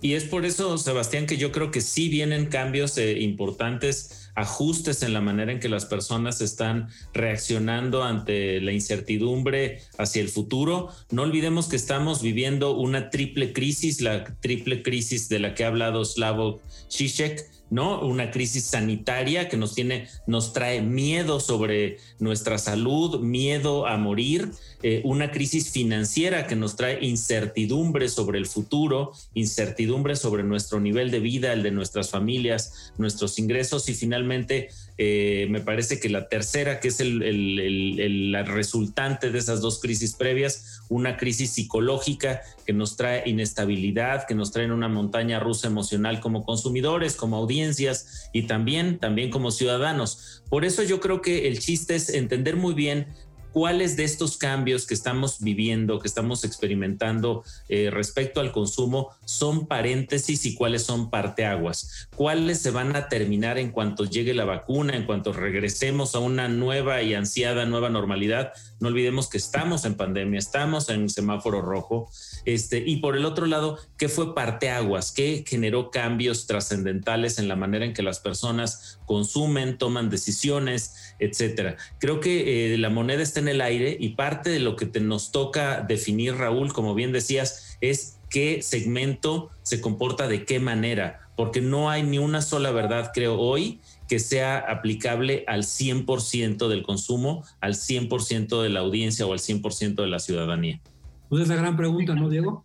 Y 0.00 0.14
es 0.14 0.24
por 0.24 0.46
eso, 0.46 0.78
Sebastián, 0.78 1.26
que 1.26 1.36
yo 1.36 1.50
creo 1.50 1.72
que 1.72 1.80
sí 1.80 2.08
vienen 2.08 2.46
cambios 2.46 2.96
eh, 2.98 3.18
importantes, 3.20 4.30
ajustes 4.36 5.02
en 5.02 5.12
la 5.12 5.20
manera 5.20 5.50
en 5.50 5.58
que 5.58 5.68
las 5.68 5.86
personas 5.86 6.40
están 6.40 6.88
reaccionando 7.12 8.04
ante 8.04 8.60
la 8.60 8.72
incertidumbre 8.72 9.80
hacia 9.98 10.22
el 10.22 10.28
futuro. 10.28 10.90
No 11.10 11.22
olvidemos 11.22 11.66
que 11.66 11.74
estamos 11.74 12.22
viviendo 12.22 12.76
una 12.76 13.10
triple 13.10 13.52
crisis, 13.52 14.00
la 14.00 14.24
triple 14.40 14.82
crisis 14.82 15.28
de 15.28 15.40
la 15.40 15.54
que 15.54 15.64
ha 15.64 15.68
hablado 15.68 16.04
Slavoj 16.04 16.60
Žižek 16.90 17.57
¿no? 17.70 18.00
Una 18.00 18.30
crisis 18.30 18.64
sanitaria 18.64 19.48
que 19.48 19.56
nos 19.56 19.74
tiene, 19.74 20.08
nos 20.26 20.52
trae 20.52 20.82
miedo 20.82 21.40
sobre 21.40 21.98
nuestra 22.18 22.58
salud, 22.58 23.20
miedo 23.20 23.86
a 23.86 23.96
morir, 23.96 24.50
eh, 24.82 25.02
una 25.04 25.30
crisis 25.30 25.70
financiera 25.70 26.46
que 26.46 26.56
nos 26.56 26.76
trae 26.76 27.04
incertidumbre 27.04 28.08
sobre 28.08 28.38
el 28.38 28.46
futuro, 28.46 29.12
incertidumbre 29.34 30.16
sobre 30.16 30.44
nuestro 30.44 30.80
nivel 30.80 31.10
de 31.10 31.20
vida, 31.20 31.52
el 31.52 31.62
de 31.62 31.70
nuestras 31.70 32.10
familias, 32.10 32.92
nuestros 32.96 33.38
ingresos 33.38 33.88
y 33.88 33.94
finalmente 33.94 34.68
eh, 35.00 35.46
me 35.48 35.60
parece 35.60 36.00
que 36.00 36.08
la 36.08 36.28
tercera, 36.28 36.80
que 36.80 36.88
es 36.88 36.98
el, 36.98 38.36
resultante 38.46 39.30
de 39.30 39.38
esas 39.38 39.60
dos 39.60 39.80
crisis 39.80 40.14
previas, 40.14 40.80
una 40.88 41.16
crisis 41.16 41.50
psicológica 41.50 42.42
que 42.66 42.72
nos 42.72 42.96
trae 42.96 43.22
inestabilidad, 43.28 44.26
que 44.26 44.34
nos 44.34 44.50
trae 44.50 44.70
una 44.72 44.88
montaña 44.88 45.38
rusa 45.38 45.68
emocional 45.68 46.18
como 46.18 46.44
consumidores, 46.44 47.14
como 47.14 47.36
audiencias 47.36 48.28
y 48.32 48.42
también, 48.48 48.98
también 48.98 49.30
como 49.30 49.52
ciudadanos. 49.52 50.42
Por 50.50 50.64
eso 50.64 50.82
yo 50.82 50.98
creo 50.98 51.22
que 51.22 51.46
el 51.46 51.60
chiste 51.60 51.94
es 51.94 52.08
entender 52.08 52.56
muy 52.56 52.74
bien 52.74 53.06
cuáles 53.52 53.96
de 53.96 54.04
estos 54.04 54.36
cambios 54.36 54.86
que 54.86 54.94
estamos 54.94 55.40
viviendo, 55.40 55.98
que 55.98 56.08
estamos 56.08 56.44
experimentando 56.44 57.44
eh, 57.68 57.90
respecto 57.90 58.40
al 58.40 58.52
consumo 58.52 59.10
son 59.24 59.66
paréntesis 59.66 60.44
y 60.46 60.54
cuáles 60.54 60.82
son 60.82 61.10
parteaguas, 61.10 62.08
cuáles 62.14 62.60
se 62.60 62.70
van 62.70 62.96
a 62.96 63.08
terminar 63.08 63.58
en 63.58 63.70
cuanto 63.70 64.04
llegue 64.04 64.34
la 64.34 64.44
vacuna, 64.44 64.96
en 64.96 65.06
cuanto 65.06 65.32
regresemos 65.32 66.14
a 66.14 66.20
una 66.20 66.48
nueva 66.48 67.02
y 67.02 67.14
ansiada 67.14 67.64
nueva 67.66 67.90
normalidad. 67.90 68.52
No 68.80 68.88
olvidemos 68.88 69.28
que 69.28 69.38
estamos 69.38 69.84
en 69.84 69.94
pandemia, 69.94 70.38
estamos 70.38 70.88
en 70.88 71.08
semáforo 71.08 71.62
rojo. 71.62 72.10
Este, 72.44 72.78
y 72.78 72.96
por 72.96 73.16
el 73.16 73.24
otro 73.24 73.46
lado, 73.46 73.78
¿qué 73.96 74.08
fue 74.08 74.34
parteaguas? 74.34 75.12
¿Qué 75.12 75.44
generó 75.46 75.90
cambios 75.90 76.46
trascendentales 76.46 77.38
en 77.38 77.48
la 77.48 77.56
manera 77.56 77.84
en 77.84 77.92
que 77.92 78.02
las 78.02 78.20
personas 78.20 79.00
consumen, 79.06 79.78
toman 79.78 80.10
decisiones, 80.10 81.14
etcétera? 81.18 81.76
Creo 81.98 82.20
que 82.20 82.74
eh, 82.74 82.78
la 82.78 82.90
moneda 82.90 83.22
está 83.22 83.40
en 83.40 83.48
el 83.48 83.60
aire 83.60 83.96
y 83.98 84.10
parte 84.10 84.50
de 84.50 84.60
lo 84.60 84.76
que 84.76 84.86
nos 85.00 85.32
toca 85.32 85.80
definir, 85.80 86.36
Raúl, 86.36 86.72
como 86.72 86.94
bien 86.94 87.12
decías, 87.12 87.76
es 87.80 88.18
qué 88.30 88.62
segmento 88.62 89.50
se 89.62 89.80
comporta 89.80 90.28
de 90.28 90.44
qué 90.44 90.60
manera, 90.60 91.27
porque 91.38 91.60
no 91.60 91.88
hay 91.88 92.02
ni 92.02 92.18
una 92.18 92.42
sola 92.42 92.72
verdad, 92.72 93.12
creo, 93.14 93.38
hoy 93.38 93.78
que 94.08 94.18
sea 94.18 94.58
aplicable 94.58 95.44
al 95.46 95.62
100% 95.62 96.66
del 96.66 96.82
consumo, 96.82 97.44
al 97.60 97.74
100% 97.74 98.60
de 98.60 98.68
la 98.70 98.80
audiencia 98.80 99.24
o 99.24 99.32
al 99.32 99.38
100% 99.38 99.94
de 100.02 100.08
la 100.08 100.18
ciudadanía. 100.18 100.80
Pues 101.28 101.42
es 101.44 101.48
la 101.48 101.54
gran 101.54 101.76
pregunta, 101.76 102.16
¿no, 102.16 102.28
Diego? 102.28 102.64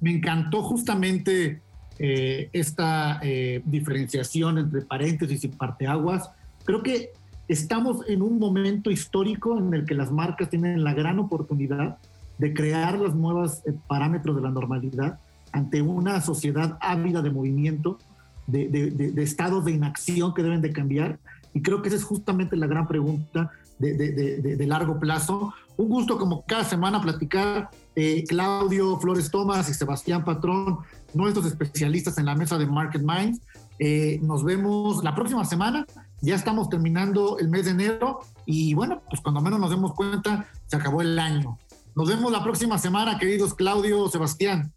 Me 0.00 0.10
encantó 0.10 0.60
justamente 0.60 1.60
eh, 2.00 2.50
esta 2.52 3.20
eh, 3.22 3.62
diferenciación 3.64 4.58
entre 4.58 4.82
paréntesis 4.82 5.44
y 5.44 5.48
parteaguas. 5.48 6.30
Creo 6.64 6.82
que 6.82 7.12
estamos 7.46 7.98
en 8.08 8.22
un 8.22 8.40
momento 8.40 8.90
histórico 8.90 9.56
en 9.56 9.72
el 9.72 9.84
que 9.84 9.94
las 9.94 10.10
marcas 10.10 10.50
tienen 10.50 10.82
la 10.82 10.94
gran 10.94 11.20
oportunidad 11.20 11.98
de 12.38 12.54
crear 12.54 12.98
los 12.98 13.14
nuevos 13.14 13.62
eh, 13.66 13.74
parámetros 13.86 14.34
de 14.34 14.42
la 14.42 14.50
normalidad 14.50 15.20
ante 15.52 15.82
una 15.82 16.20
sociedad 16.20 16.78
ávida 16.80 17.22
de 17.22 17.30
movimiento, 17.30 17.98
de, 18.46 18.68
de, 18.68 19.22
estados 19.22 19.64
de 19.64 19.72
inacción 19.72 20.34
que 20.34 20.42
deben 20.42 20.60
de 20.60 20.72
cambiar. 20.72 21.18
Y 21.54 21.62
creo 21.62 21.82
que 21.82 21.88
esa 21.88 21.96
es 21.96 22.04
justamente 22.04 22.56
la 22.56 22.66
gran 22.66 22.86
pregunta 22.86 23.50
de, 23.78 24.66
largo 24.66 24.98
plazo. 24.98 25.54
Un 25.76 25.88
gusto 25.88 26.18
como 26.18 26.42
cada 26.42 26.64
semana 26.64 27.00
platicar 27.00 27.70
eh, 27.96 28.24
Claudio 28.28 28.98
Flores 28.98 29.30
Tomás 29.30 29.68
y 29.68 29.74
Sebastián 29.74 30.24
Patrón, 30.24 30.78
nuestros 31.14 31.46
especialistas 31.46 32.18
en 32.18 32.26
la 32.26 32.34
mesa 32.34 32.58
de 32.58 32.66
Market 32.66 33.02
Minds. 33.02 33.40
Eh, 33.78 34.20
nos 34.22 34.44
vemos 34.44 35.02
la 35.02 35.14
próxima 35.14 35.44
semana. 35.44 35.86
Ya 36.20 36.34
estamos 36.34 36.68
terminando 36.68 37.38
el 37.38 37.48
mes 37.48 37.64
de 37.64 37.70
enero 37.70 38.20
y 38.44 38.74
bueno, 38.74 39.00
pues 39.08 39.22
cuando 39.22 39.40
menos 39.40 39.58
nos 39.58 39.70
demos 39.70 39.94
cuenta, 39.94 40.46
se 40.66 40.76
acabó 40.76 41.00
el 41.00 41.18
año. 41.18 41.58
Nos 41.96 42.08
vemos 42.08 42.30
la 42.30 42.42
próxima 42.42 42.78
semana, 42.78 43.18
queridos 43.18 43.54
Claudio, 43.54 44.08
Sebastián. 44.08 44.70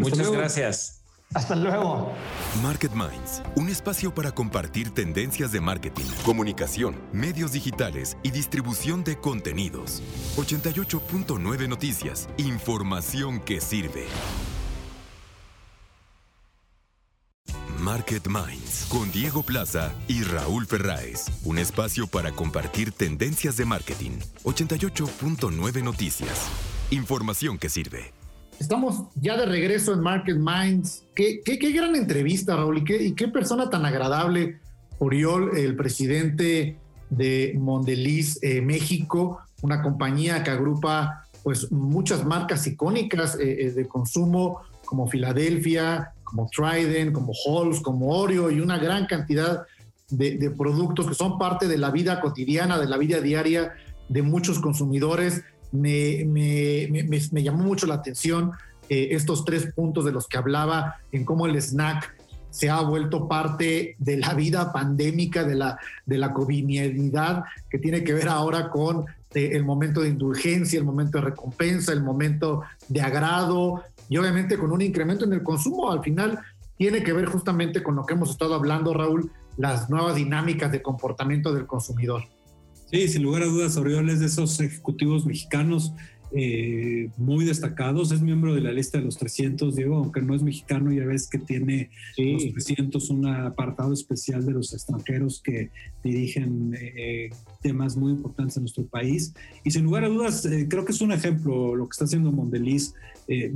Muchas 0.00 0.30
gracias. 0.30 1.00
Hasta 1.32 1.54
luego. 1.54 2.12
Market 2.60 2.90
Minds, 2.92 3.42
un 3.54 3.68
espacio 3.68 4.12
para 4.12 4.32
compartir 4.32 4.90
tendencias 4.90 5.52
de 5.52 5.60
marketing, 5.60 6.06
comunicación, 6.24 6.96
medios 7.12 7.52
digitales 7.52 8.16
y 8.24 8.32
distribución 8.32 9.04
de 9.04 9.16
contenidos. 9.16 10.02
88.9 10.36 11.68
Noticias, 11.68 12.28
información 12.36 13.40
que 13.40 13.60
sirve. 13.60 14.06
Market 17.78 18.26
Minds 18.26 18.86
con 18.90 19.10
Diego 19.10 19.42
Plaza 19.42 19.92
y 20.06 20.22
Raúl 20.22 20.66
Ferráez, 20.66 21.26
un 21.44 21.58
espacio 21.58 22.06
para 22.06 22.32
compartir 22.32 22.92
tendencias 22.92 23.56
de 23.56 23.64
marketing. 23.64 24.18
88.9 24.42 25.82
Noticias, 25.82 26.48
información 26.90 27.56
que 27.56 27.68
sirve. 27.68 28.19
Estamos 28.60 29.04
ya 29.14 29.38
de 29.38 29.46
regreso 29.46 29.94
en 29.94 30.00
Market 30.00 30.36
Minds. 30.36 31.04
Qué, 31.14 31.40
qué, 31.42 31.72
gran 31.72 31.96
entrevista, 31.96 32.56
Raúl, 32.56 32.78
y 32.78 32.84
qué, 32.84 33.14
qué, 33.14 33.26
persona 33.26 33.70
tan 33.70 33.86
agradable, 33.86 34.60
Oriol, 34.98 35.56
el 35.56 35.74
presidente 35.76 36.76
de 37.08 37.54
Mondeliz 37.58 38.38
eh, 38.42 38.60
México, 38.60 39.40
una 39.62 39.80
compañía 39.80 40.44
que 40.44 40.50
agrupa 40.50 41.24
pues 41.42 41.72
muchas 41.72 42.26
marcas 42.26 42.66
icónicas 42.66 43.34
eh, 43.40 43.64
eh, 43.66 43.70
de 43.70 43.88
consumo 43.88 44.60
como 44.84 45.08
Filadelfia, 45.08 46.12
como 46.22 46.46
Trident, 46.50 47.14
como 47.14 47.32
Halls, 47.32 47.80
como 47.80 48.10
Oreo 48.10 48.50
y 48.50 48.60
una 48.60 48.76
gran 48.76 49.06
cantidad 49.06 49.64
de 50.10 50.50
productos 50.50 51.06
que 51.06 51.14
son 51.14 51.38
parte 51.38 51.66
de 51.68 51.78
la 51.78 51.90
vida 51.92 52.20
cotidiana, 52.20 52.78
de 52.78 52.86
la 52.86 52.98
vida 52.98 53.20
diaria 53.20 53.72
de 54.10 54.22
muchos 54.22 54.58
consumidores 54.58 55.44
me, 55.72 56.24
me, 56.26 57.42
llamó 57.42 57.64
mucho 57.64 57.86
la 57.86 57.94
atención 57.94 58.52
eh, 58.88 59.08
estos 59.12 59.44
tres 59.44 59.72
puntos 59.72 60.04
de 60.04 60.12
los 60.12 60.26
que 60.26 60.38
hablaba 60.38 60.96
en 61.12 61.24
cómo 61.24 61.46
el 61.46 61.56
snack 61.56 62.14
se 62.50 62.68
ha 62.68 62.80
vuelto 62.80 63.28
parte 63.28 63.94
de 63.98 64.16
la 64.16 64.34
vida 64.34 64.72
pandémica, 64.72 65.44
de 65.44 65.54
la, 65.54 65.78
de 66.04 66.18
la 66.18 66.34
que 67.70 67.78
tiene 67.78 68.02
que 68.02 68.12
ver 68.12 68.28
ahora 68.28 68.70
con 68.70 69.06
eh, 69.34 69.50
el 69.52 69.64
momento 69.64 70.00
de 70.00 70.08
indulgencia, 70.08 70.78
el 70.78 70.84
momento 70.84 71.18
de 71.18 71.24
recompensa, 71.26 71.92
el 71.92 72.02
momento 72.02 72.62
de 72.88 73.00
agrado 73.00 73.84
y 74.08 74.16
obviamente 74.16 74.58
con 74.58 74.72
un 74.72 74.82
incremento 74.82 75.24
en 75.24 75.32
el 75.32 75.42
consumo. 75.42 75.92
Al 75.92 76.02
final 76.02 76.40
tiene 76.76 77.02
que 77.04 77.12
ver 77.12 77.26
justamente 77.26 77.82
con 77.82 77.94
lo 77.94 78.04
que 78.04 78.14
hemos 78.14 78.30
estado 78.30 78.54
hablando, 78.54 78.92
Raúl, 78.92 79.30
las 79.56 79.88
nuevas 79.88 80.16
dinámicas 80.16 80.72
de 80.72 80.82
comportamiento 80.82 81.54
del 81.54 81.66
consumidor. 81.66 82.24
Sí, 82.90 83.06
sin 83.06 83.22
lugar 83.22 83.42
a 83.42 83.46
dudas, 83.46 83.76
Oriol 83.76 84.10
es 84.10 84.18
de 84.18 84.26
esos 84.26 84.58
ejecutivos 84.58 85.24
mexicanos 85.24 85.92
eh, 86.32 87.08
muy 87.16 87.44
destacados. 87.44 88.10
Es 88.10 88.20
miembro 88.20 88.52
de 88.52 88.60
la 88.60 88.72
lista 88.72 88.98
de 88.98 89.04
los 89.04 89.16
300, 89.16 89.76
Diego, 89.76 89.96
aunque 89.96 90.20
no 90.22 90.34
es 90.34 90.42
mexicano, 90.42 90.92
ya 90.92 91.04
ves 91.04 91.28
que 91.28 91.38
tiene 91.38 91.90
los 92.16 92.52
300 92.52 93.10
un 93.10 93.26
apartado 93.26 93.92
especial 93.92 94.44
de 94.44 94.52
los 94.52 94.72
extranjeros 94.72 95.40
que 95.40 95.70
dirigen 96.02 96.76
eh, 96.80 97.30
temas 97.62 97.96
muy 97.96 98.12
importantes 98.12 98.56
en 98.56 98.64
nuestro 98.64 98.84
país. 98.86 99.34
Y 99.62 99.70
sin 99.70 99.84
lugar 99.84 100.04
a 100.04 100.08
dudas, 100.08 100.44
eh, 100.46 100.66
creo 100.68 100.84
que 100.84 100.92
es 100.92 101.00
un 101.00 101.12
ejemplo 101.12 101.76
lo 101.76 101.88
que 101.88 101.92
está 101.92 102.06
haciendo 102.06 102.32
Mondeliz. 102.32 102.94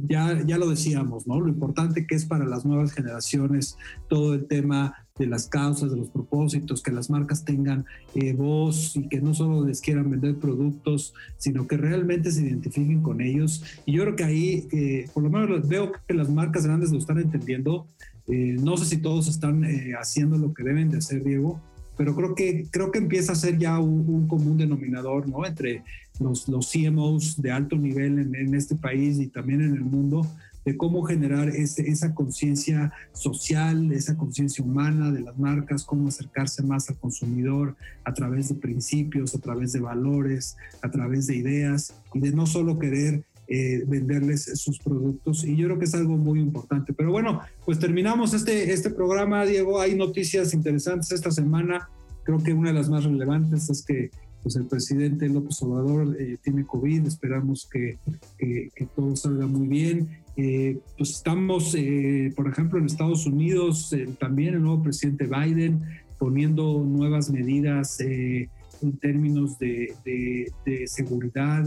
ya, 0.09 0.41
ya 0.47 0.59
lo 0.59 0.71
decíamos, 0.71 1.27
¿no? 1.27 1.41
Lo 1.41 1.49
importante 1.49 2.07
que 2.07 2.15
es 2.15 2.25
para 2.25 2.45
las 2.45 2.65
nuevas 2.65 2.93
generaciones 2.93 3.77
todo 4.09 4.35
el 4.35 4.47
tema 4.47 5.04
de 5.17 5.27
las 5.27 5.47
causas, 5.47 5.93
de 5.93 5.97
los 5.97 6.09
propósitos, 6.09 6.83
que 6.83 6.91
las 6.91 7.09
marcas 7.09 7.45
tengan 7.45 7.85
eh, 8.17 8.33
voz 8.33 8.97
y 8.97 9.09
que 9.09 9.21
no 9.21 9.33
solo 9.33 9.65
les 9.65 9.81
quieran 9.81 10.11
vender 10.11 10.37
productos, 10.37 11.15
sino 11.39 11.69
que 11.69 11.77
realmente 11.77 12.33
se 12.33 12.43
identifiquen 12.43 13.01
con 13.01 13.21
ellos. 13.21 13.63
Y 13.87 13.93
yo 13.93 14.03
creo 14.03 14.17
que 14.17 14.25
ahí, 14.25 14.69
eh, 14.73 15.09
por 15.15 15.23
lo 15.23 15.31
menos 15.31 15.69
veo 15.69 15.93
que 15.93 16.15
las 16.15 16.29
marcas 16.29 16.67
grandes 16.67 16.91
lo 16.91 16.99
están 16.99 17.19
entendiendo. 17.19 17.87
Eh, 18.27 18.57
no 18.61 18.77
sé 18.77 18.87
si 18.87 18.97
todos 18.97 19.29
están 19.29 19.65
haciendo 20.01 20.37
lo 20.37 20.53
que 20.53 20.65
deben 20.65 20.91
de 20.91 20.99
hacer, 20.99 21.23
Diego, 21.23 21.61
pero 21.97 22.17
creo 22.17 22.35
que, 22.35 22.67
creo 22.73 22.91
que 22.91 22.99
empieza 22.99 23.33
a 23.33 23.37
ser 23.37 23.57
ya 23.57 23.79
un, 23.79 24.27
común 24.27 24.59
denominador 24.59 25.29
¿no? 25.29 25.47
entre 25.47 25.85
los, 26.19 26.49
los 26.49 26.73
CMOs 26.73 27.41
de 27.41 27.53
alto 27.53 27.77
nivel 27.77 28.19
en 28.35 28.55
este 28.55 28.75
país 28.75 29.21
y 29.21 29.29
también 29.29 29.61
en 29.61 29.75
el 29.75 29.85
mundo 29.85 30.27
de 30.65 30.77
cómo 30.77 31.03
generar 31.03 31.49
esa 31.49 32.15
conciencia 32.15 32.93
social, 33.13 33.93
esa 33.93 34.17
conciencia 34.17 34.65
humana 34.65 35.13
de 35.13 35.21
las 35.21 35.39
marcas, 35.39 35.85
cómo 35.85 36.09
acercarse 36.09 36.63
más 36.63 36.89
al 36.89 36.97
consumidor 36.97 37.77
a 38.05 38.15
través 38.15 38.49
de 38.49 38.55
principios, 38.55 39.35
a 39.35 39.41
través 39.41 39.73
de 39.73 39.81
valores, 39.81 40.57
a 40.83 40.91
través 40.91 41.27
de 41.27 41.37
ideas 41.37 41.95
y 42.15 42.21
de 42.21 42.33
no 42.33 42.47
solo 42.47 42.79
querer 42.79 43.25
eh, 43.47 43.85
venderles 43.87 44.45
sus 44.59 44.79
productos 44.79 45.45
y 45.45 45.55
yo 45.55 45.67
creo 45.67 45.79
que 45.79 45.85
es 45.85 45.95
algo 45.95 46.17
muy 46.17 46.41
importante. 46.41 46.95
Pero 46.95 47.11
bueno, 47.11 47.41
pues 47.67 47.79
terminamos 47.79 48.33
este, 48.33 48.73
este 48.73 48.89
programa, 48.89 49.45
Diego. 49.45 49.81
Hay 49.81 49.95
noticias 49.95 50.55
interesantes 50.55 51.13
esta 51.13 51.31
semana. 51.31 51.91
Creo 52.23 52.43
que 52.43 52.55
una 52.55 52.71
de 52.71 52.79
las 52.79 52.89
más 52.89 53.05
relevantes 53.05 53.69
es 53.69 53.85
que 53.85 54.11
pues 54.45 54.57
el 54.57 54.67
presidente 54.67 55.29
López 55.29 55.61
Obrador 55.63 56.17
eh, 56.21 56.37
tiene 56.45 56.67
COVID, 56.67 57.07
esperamos 57.07 57.67
que, 57.73 57.97
que, 58.39 58.71
que, 58.77 58.87
todo 58.95 59.17
salga 59.17 59.47
muy 59.47 59.67
bien. 59.67 60.23
Eh, 60.37 60.79
pues 60.99 61.11
estamos, 61.11 61.75
eh, 61.77 62.33
por 62.37 62.49
ejemplo, 62.49 62.79
en 62.79 62.85
Estados 62.85 63.25
Unidos, 63.25 63.93
eh, 63.93 64.07
también 64.19 64.55
el 64.55 64.63
nuevo 64.63 64.83
presidente 64.83 65.27
Biden 65.27 65.83
poniendo 66.19 66.85
nuevas 66.85 67.31
medidas 67.31 68.01
en 68.01 68.49
términos 69.01 69.59
de, 69.59 69.95
de, 70.05 70.87
seguridad 70.87 71.65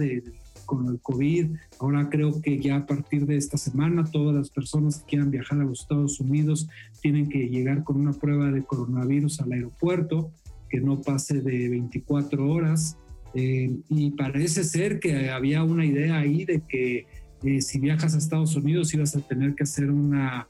con 0.66 0.88
el 0.88 1.00
COVID. 1.00 1.48
Ahora 1.80 2.10
creo 2.10 2.42
que 2.42 2.60
ya 2.60 2.78
a 2.78 2.86
partir 2.86 3.26
de 3.26 3.38
esta 3.38 3.58
semana 3.58 4.06
todas 4.06 4.36
las 4.36 4.50
personas 4.50 5.00
que 5.00 5.10
quieran 5.10 5.32
viajar 5.32 5.60
a 5.60 5.66
los 5.66 5.82
Estados 5.82 6.20
Unidos 6.20 6.68
tienen 7.02 7.30
que 7.30 7.50
llegar 7.50 7.84
con 7.84 7.98
una 7.98 8.14
prueba 8.14 8.52
de 8.52 8.64
coronavirus 8.64 9.42
al 9.42 9.52
aeropuerto 9.52 10.32
que 10.70 10.80
no 10.80 11.02
pase 11.02 11.42
de 11.42 11.70
24 11.70 12.50
horas. 12.50 12.98
y 13.34 14.12
parece 14.12 14.64
ser 14.64 15.00
que 15.00 15.30
había 15.30 15.64
una 15.64 15.86
idea 15.86 16.18
ahí 16.18 16.44
de 16.46 16.62
que 16.68 17.06
eh, 17.44 17.62
si 17.62 17.80
viajas 17.80 18.16
a 18.16 18.18
Estados 18.18 18.56
Unidos 18.56 18.94
ibas 18.94 19.16
a 19.16 19.22
tener 19.22 19.54
que 19.54 19.64
hacer 19.64 19.92
una 19.92 20.48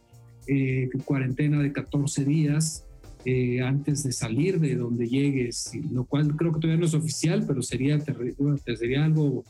eh, 0.47 0.89
cuarentena 1.03 1.61
de 1.61 1.73
14 1.73 2.23
días 2.23 2.85
eh, 3.25 3.61
antes 3.61 4.03
de 4.03 4.13
salir 4.13 4.59
de 4.59 4.75
donde 4.75 5.07
llegues, 5.07 5.71
lo 5.91 6.05
cual 6.05 6.33
creo 6.37 6.53
que 6.53 6.61
todavía 6.61 6.79
no 6.79 6.85
es 6.85 6.93
oficial, 6.93 7.43
pero 7.45 7.61
sería, 7.61 7.99
sería 8.77 9.03
algo 9.03 9.43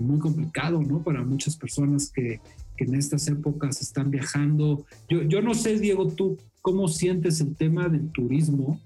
muy 0.00 0.18
complicado 0.18 0.82
¿no? 0.82 1.02
para 1.02 1.22
muchas 1.24 1.56
personas 1.56 2.10
que, 2.10 2.38
que, 2.76 2.84
en 2.84 2.94
estas 2.94 3.28
épocas 3.28 3.80
están 3.80 4.10
viajando. 4.10 4.84
Yo, 5.08 5.22
yo 5.22 5.40
no 5.40 5.54
sé, 5.54 5.78
Diego, 5.78 6.06
tú 6.08 6.36
cómo 6.60 6.86
sientes 6.88 7.40
el 7.40 7.56
tema 7.56 7.88
del 7.88 8.10
turismo, 8.10 8.78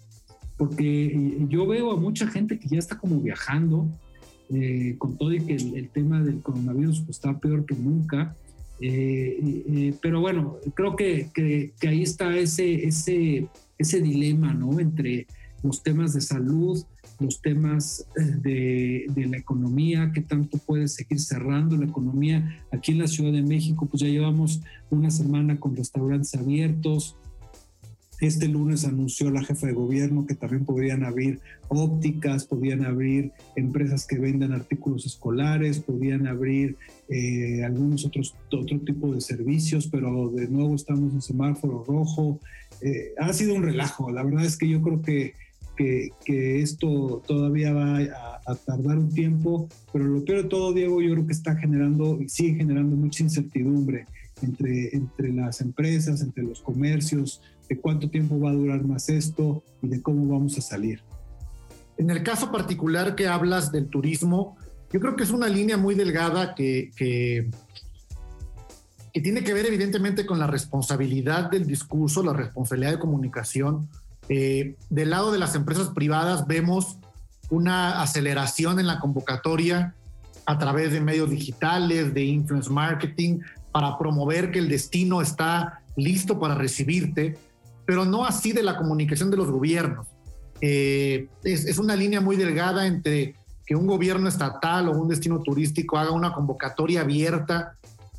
porque 0.56 1.46
yo 1.48 1.66
veo 1.66 1.92
a 1.92 1.96
mucha 1.96 2.26
gente 2.28 2.58
que 2.58 2.68
ya 2.68 2.78
está 2.78 2.98
como 2.98 3.20
viajando, 3.20 3.88
eh, 4.50 4.96
con 4.98 5.16
todo 5.16 5.32
y 5.32 5.40
que 5.40 5.54
el, 5.54 5.88
tema 5.88 6.22
del 6.22 6.42
coronavirus 6.42 7.00
pues, 7.00 7.16
está 7.16 7.38
peor 7.38 7.64
que 7.64 7.74
nunca. 7.74 8.36
Eh, 8.80 9.62
eh, 9.68 9.94
pero 10.02 10.20
bueno, 10.20 10.58
creo 10.74 10.96
que, 10.96 11.30
que, 11.32 11.88
ahí 11.88 12.02
está 12.02 12.36
ese, 12.36 12.86
ese, 12.86 13.48
ese 13.78 14.00
dilema, 14.00 14.52
¿no? 14.52 14.78
Entre 14.80 15.26
los 15.62 15.82
temas 15.82 16.12
de 16.12 16.20
salud, 16.20 16.84
los 17.20 17.40
temas 17.40 18.06
de, 18.42 19.06
de, 19.08 19.26
la 19.26 19.38
economía, 19.38 20.12
que 20.12 20.20
tanto 20.20 20.58
puede 20.58 20.88
seguir 20.88 21.20
cerrando 21.20 21.76
la 21.76 21.86
economía. 21.86 22.58
Aquí 22.70 22.92
en 22.92 22.98
la 22.98 23.06
Ciudad 23.06 23.32
de 23.32 23.42
México, 23.42 23.86
pues 23.86 24.02
ya 24.02 24.08
llevamos 24.08 24.60
una 24.90 25.10
semana 25.10 25.58
con 25.58 25.74
restaurantes 25.74 26.34
abiertos, 26.34 27.16
este 28.20 28.48
lunes 28.48 28.84
anunció 28.84 29.30
la 29.30 29.42
jefa 29.42 29.66
de 29.66 29.72
gobierno 29.72 30.26
que 30.26 30.34
también 30.34 30.64
podrían 30.64 31.04
abrir 31.04 31.40
ópticas, 31.68 32.44
podrían 32.44 32.84
abrir 32.84 33.32
empresas 33.56 34.06
que 34.06 34.18
vendan 34.18 34.52
artículos 34.52 35.06
escolares, 35.06 35.80
podrían 35.80 36.26
abrir 36.26 36.76
eh, 37.08 37.64
algunos 37.64 38.04
otros 38.04 38.34
otro 38.52 38.80
tipo 38.80 39.12
de 39.14 39.20
servicios, 39.20 39.88
pero 39.88 40.30
de 40.30 40.48
nuevo 40.48 40.74
estamos 40.74 41.12
en 41.12 41.22
semáforo 41.22 41.84
rojo. 41.86 42.40
Eh, 42.80 43.12
ha 43.18 43.32
sido 43.32 43.54
un 43.54 43.62
relajo. 43.62 44.10
La 44.10 44.22
verdad 44.22 44.44
es 44.44 44.56
que 44.56 44.68
yo 44.68 44.80
creo 44.82 45.02
que, 45.02 45.34
que, 45.76 46.60
esto 46.60 47.22
todavía 47.26 47.72
va 47.72 47.98
a, 47.98 48.40
a, 48.46 48.54
tardar 48.54 48.98
un 48.98 49.12
tiempo, 49.12 49.68
pero 49.92 50.04
lo 50.04 50.24
peor 50.24 50.44
de 50.44 50.48
todo, 50.48 50.72
Diego, 50.72 51.02
yo 51.02 51.12
creo 51.14 51.26
que 51.26 51.32
está 51.32 51.56
generando 51.56 52.20
y 52.20 52.28
sigue 52.28 52.54
generando 52.56 52.94
mucha 52.94 53.24
incertidumbre 53.24 54.06
entre, 54.42 54.94
entre 54.94 55.32
las 55.32 55.60
empresas, 55.60 56.20
entre 56.20 56.44
los 56.44 56.60
comercios, 56.60 57.40
de 57.68 57.78
cuánto 57.78 58.08
tiempo 58.10 58.38
va 58.38 58.50
a 58.50 58.54
durar 58.54 58.82
más 58.84 59.08
esto 59.08 59.62
y 59.82 59.88
de 59.88 60.02
cómo 60.02 60.26
vamos 60.26 60.58
a 60.58 60.60
salir. 60.60 61.02
En 61.96 62.10
el 62.10 62.22
caso 62.22 62.50
particular 62.50 63.14
que 63.14 63.28
hablas 63.28 63.70
del 63.70 63.88
turismo, 63.88 64.56
yo 64.92 65.00
creo 65.00 65.16
que 65.16 65.24
es 65.24 65.30
una 65.30 65.48
línea 65.48 65.76
muy 65.76 65.94
delgada 65.94 66.54
que, 66.54 66.90
que, 66.96 67.50
tiene 69.20 69.44
que 69.44 69.54
ver 69.54 69.66
evidentemente 69.66 70.26
con 70.26 70.38
la 70.38 70.46
responsabilidad 70.46 71.50
del 71.50 71.66
discurso, 71.66 72.22
la 72.22 72.32
responsabilidad 72.32 72.92
de 72.92 72.98
comunicación. 72.98 73.88
Eh, 74.28 74.76
del 74.90 75.10
lado 75.10 75.32
de 75.32 75.38
las 75.38 75.54
empresas 75.54 75.88
privadas 75.90 76.46
vemos 76.46 76.98
una 77.50 78.02
aceleración 78.02 78.80
en 78.80 78.86
la 78.86 78.98
convocatoria 78.98 79.94
a 80.46 80.58
través 80.58 80.92
de 80.92 81.00
medios 81.00 81.30
digitales, 81.30 82.12
de 82.12 82.24
influence 82.24 82.70
marketing, 82.70 83.40
para 83.72 83.98
promover 83.98 84.50
que 84.50 84.58
el 84.58 84.68
destino 84.68 85.22
está 85.22 85.80
listo 85.96 86.38
para 86.38 86.54
recibirte 86.54 87.36
pero 87.86 88.04
no 88.04 88.24
así 88.24 88.52
de 88.52 88.62
la 88.62 88.76
comunicación 88.76 89.30
de 89.30 89.36
los 89.36 89.50
gobiernos. 89.50 90.06
Eh, 90.60 91.28
es, 91.42 91.78
una 91.78 91.96
línea 91.96 92.20
muy 92.20 92.36
delgada 92.36 92.86
entre 92.86 93.34
que 93.66 93.76
un 93.76 93.86
gobierno 93.86 94.28
estatal 94.28 94.88
o 94.88 94.92
un 94.92 95.08
destino 95.08 95.40
turístico 95.40 95.98
haga 95.98 96.10
una 96.10 96.32
convocatoria 96.32 97.02
abierta 97.02 97.76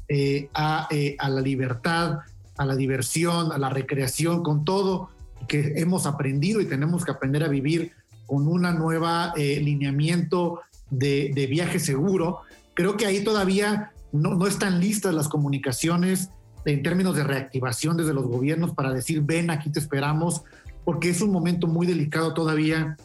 eh, 0.07 0.49
eh, 0.91 1.15
a, 1.17 1.29
la 1.29 1.41
libertad, 1.41 2.19
a 2.57 2.65
la 2.65 2.75
diversión, 2.75 3.51
a 3.51 3.57
la 3.57 3.69
recreación, 3.69 4.43
con 4.43 4.63
todo 4.63 5.09
que 5.47 5.73
hemos 5.77 6.05
aprendido 6.05 6.61
y 6.61 6.65
tenemos 6.65 7.05
que 7.05 7.11
aprender 7.11 7.43
a 7.43 7.47
vivir 7.47 7.91
con 8.25 8.47
una 8.47 8.71
nueva 8.71 9.33
lineamiento 9.35 10.61
de, 10.89 11.31
de, 11.35 11.45
viaje 11.45 11.79
seguro. 11.79 12.41
Creo 12.73 12.97
que 12.97 13.05
ahí 13.05 13.23
todavía 13.23 13.91
no, 14.11 14.33
no 14.33 14.47
están 14.47 14.79
listas 14.79 15.13
las 15.13 15.27
comunicaciones 15.27 16.29
en 16.65 16.81
términos 16.81 17.15
de 17.15 17.23
reactivación 17.23 17.95
desde 17.95 18.13
los 18.13 18.25
gobiernos 18.25 18.73
para 18.73 18.91
decir, 18.91 19.21
ven, 19.21 19.51
aquí 19.51 19.69
te 19.69 19.79
esperamos, 19.79 20.43
porque 20.83 21.09
es 21.09 21.21
un 21.21 21.31
momento 21.31 21.67
muy 21.67 21.85
delicado 21.85 22.33
todavía 22.33 22.97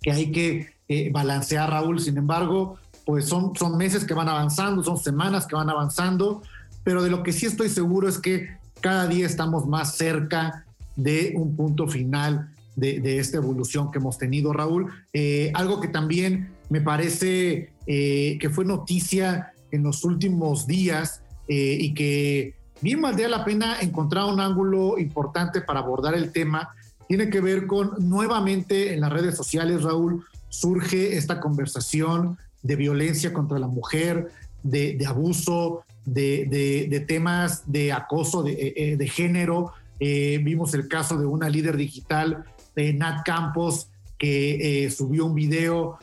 que 0.00 0.12
hay 0.12 0.32
que 0.32 0.74
eh, 0.88 1.10
balancear, 1.12 1.70
Raúl. 1.70 2.00
Sin 2.00 2.16
embargo, 2.16 2.78
pues 3.04 3.26
son, 3.26 3.54
son 3.56 3.76
meses 3.76 4.04
que 4.04 4.14
van 4.14 4.28
avanzando, 4.28 4.82
son 4.82 4.98
semanas 4.98 5.46
que 5.46 5.56
van 5.56 5.68
avanzando, 5.68 6.42
pero 6.84 7.02
de 7.02 7.10
lo 7.10 7.22
que 7.22 7.32
sí 7.32 7.46
estoy 7.46 7.68
seguro 7.68 8.08
es 8.08 8.18
que 8.18 8.48
cada 8.80 9.06
día 9.06 9.26
estamos 9.26 9.66
más 9.66 9.96
cerca 9.96 10.64
de 10.96 11.34
un 11.36 11.56
punto 11.56 11.86
final 11.86 12.50
de, 12.76 13.18
esta 13.18 13.36
evolución 13.36 13.90
que 13.90 13.98
hemos 13.98 14.16
tenido, 14.16 14.52
Raúl. 14.54 14.90
Eh, 15.12 15.50
algo 15.54 15.80
que 15.80 15.88
también 15.88 16.50
me 16.70 16.80
parece 16.80 17.72
eh, 17.86 18.38
que 18.40 18.48
fue 18.48 18.64
noticia 18.64 19.52
en 19.70 19.82
los 19.82 20.04
últimos 20.04 20.66
días 20.66 21.22
y 21.52 21.94
que 21.94 22.54
bien 22.80 23.00
valdría 23.00 23.28
la 23.28 23.44
pena 23.44 23.80
encontrar 23.80 24.26
un 24.26 24.40
ángulo 24.40 24.98
importante 24.98 25.60
para 25.60 25.80
abordar 25.80 26.14
el 26.14 26.32
tema. 26.32 26.70
Tiene 27.08 27.30
que 27.30 27.40
ver 27.40 27.66
con 27.66 28.08
nuevamente 28.08 28.94
en 28.94 29.00
las 29.00 29.12
redes 29.12 29.36
sociales, 29.36 29.82
Raúl, 29.82 30.24
surge 30.48 31.16
esta 31.16 31.40
conversación 31.40 32.38
de 32.62 32.76
violencia 32.76 33.32
contra 33.32 33.58
la 33.58 33.66
mujer, 33.66 34.30
de, 34.62 34.98
abuso, 35.06 35.84
de, 36.04 37.04
temas 37.08 37.62
de 37.70 37.92
acoso 37.92 38.42
de, 38.42 38.52
eh, 38.52 38.96
eh, 39.00 39.08
género. 39.08 39.72
Eh, 39.98 40.40
vimos 40.42 40.74
el 40.74 40.88
caso 40.88 41.16
de 41.16 41.26
una 41.26 41.48
líder 41.48 41.76
digital, 41.76 42.44
Nat 42.76 43.24
Campos, 43.26 43.88
que 44.18 44.90
subió 44.94 45.26
un 45.26 45.34
video 45.34 45.98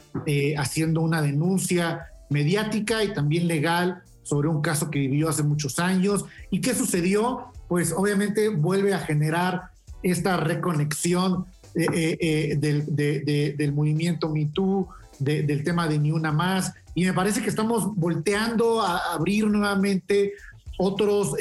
haciendo 0.58 1.02
una 1.02 1.24
denuncia 1.24 2.08
mediática 2.30 3.04
y 3.04 3.14
también 3.14 3.48
legal 3.48 4.04
sobre 4.28 4.50
un 4.50 4.62
caso 4.62 4.92
que 4.92 5.00
vivió 5.00 5.30
hace 5.30 5.44
muchos 5.44 5.80
años. 5.80 6.26
¿Y 6.52 6.60
qué 6.60 6.76
sucedió? 6.76 7.46
Pues 7.68 7.94
obviamente 7.96 8.50
vuelve 8.50 8.94
a 8.94 9.00
generar 9.00 9.72
esta 10.04 10.38
reconexión 10.38 11.46
eh, 11.76 11.88
eh, 11.94 12.18
eh, 12.20 12.56
del, 12.58 13.56
del, 13.56 13.74
movimiento 13.74 14.30
MeToo, 14.30 14.90
del 15.20 15.64
tema 15.64 15.88
de 15.88 16.00
Ni 16.00 16.12
Una 16.12 16.32
Más. 16.32 16.74
Y 16.94 17.06
me 17.06 17.14
parece 17.14 17.42
que 17.42 17.50
estamos 17.50 17.96
volteando 17.96 18.82
a 18.82 19.14
abrir 19.14 19.48
nuevamente 19.48 20.34
otros, 20.78 21.36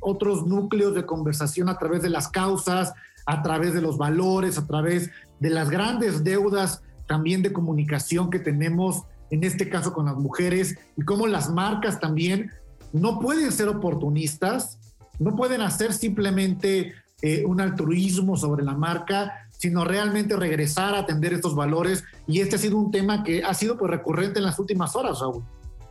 otros 0.00 0.46
núcleos 0.46 0.94
de 0.94 1.06
conversación 1.06 1.68
a 1.68 1.78
través 1.78 2.02
de 2.02 2.10
las 2.10 2.28
causas, 2.28 2.92
a 3.26 3.42
través 3.42 3.74
de 3.74 3.82
los 3.82 3.98
valores, 3.98 4.58
a 4.58 4.66
través 4.66 5.10
de 5.38 5.50
las 5.50 5.70
grandes 5.70 6.24
deudas 6.24 6.82
también 7.06 7.42
de 7.42 7.52
comunicación 7.52 8.30
que 8.30 8.38
tenemos, 8.38 9.02
en 9.30 9.44
este 9.44 9.68
caso 9.68 9.92
con 9.92 10.06
las 10.06 10.16
mujeres, 10.16 10.76
y 10.96 11.02
cómo 11.02 11.26
las 11.26 11.50
marcas 11.50 12.00
también 12.00 12.50
no 12.92 13.20
pueden 13.20 13.52
ser 13.52 13.68
oportunistas, 13.68 14.78
no 15.18 15.36
pueden 15.36 15.60
hacer 15.60 15.92
simplemente 15.92 16.92
eh, 17.22 17.44
un 17.44 17.60
altruismo 17.60 18.36
sobre 18.36 18.64
la 18.64 18.74
marca, 18.74 19.48
sino 19.50 19.84
realmente 19.84 20.36
regresar 20.36 20.94
a 20.94 21.00
atender 21.00 21.34
estos 21.34 21.54
valores. 21.54 22.04
Y 22.26 22.40
este 22.40 22.56
ha 22.56 22.58
sido 22.58 22.78
un 22.78 22.90
tema 22.90 23.22
que 23.22 23.44
ha 23.44 23.52
sido 23.52 23.76
pues, 23.76 23.90
recurrente 23.90 24.38
en 24.38 24.46
las 24.46 24.58
últimas 24.58 24.96
horas, 24.96 25.20
Raúl. 25.20 25.44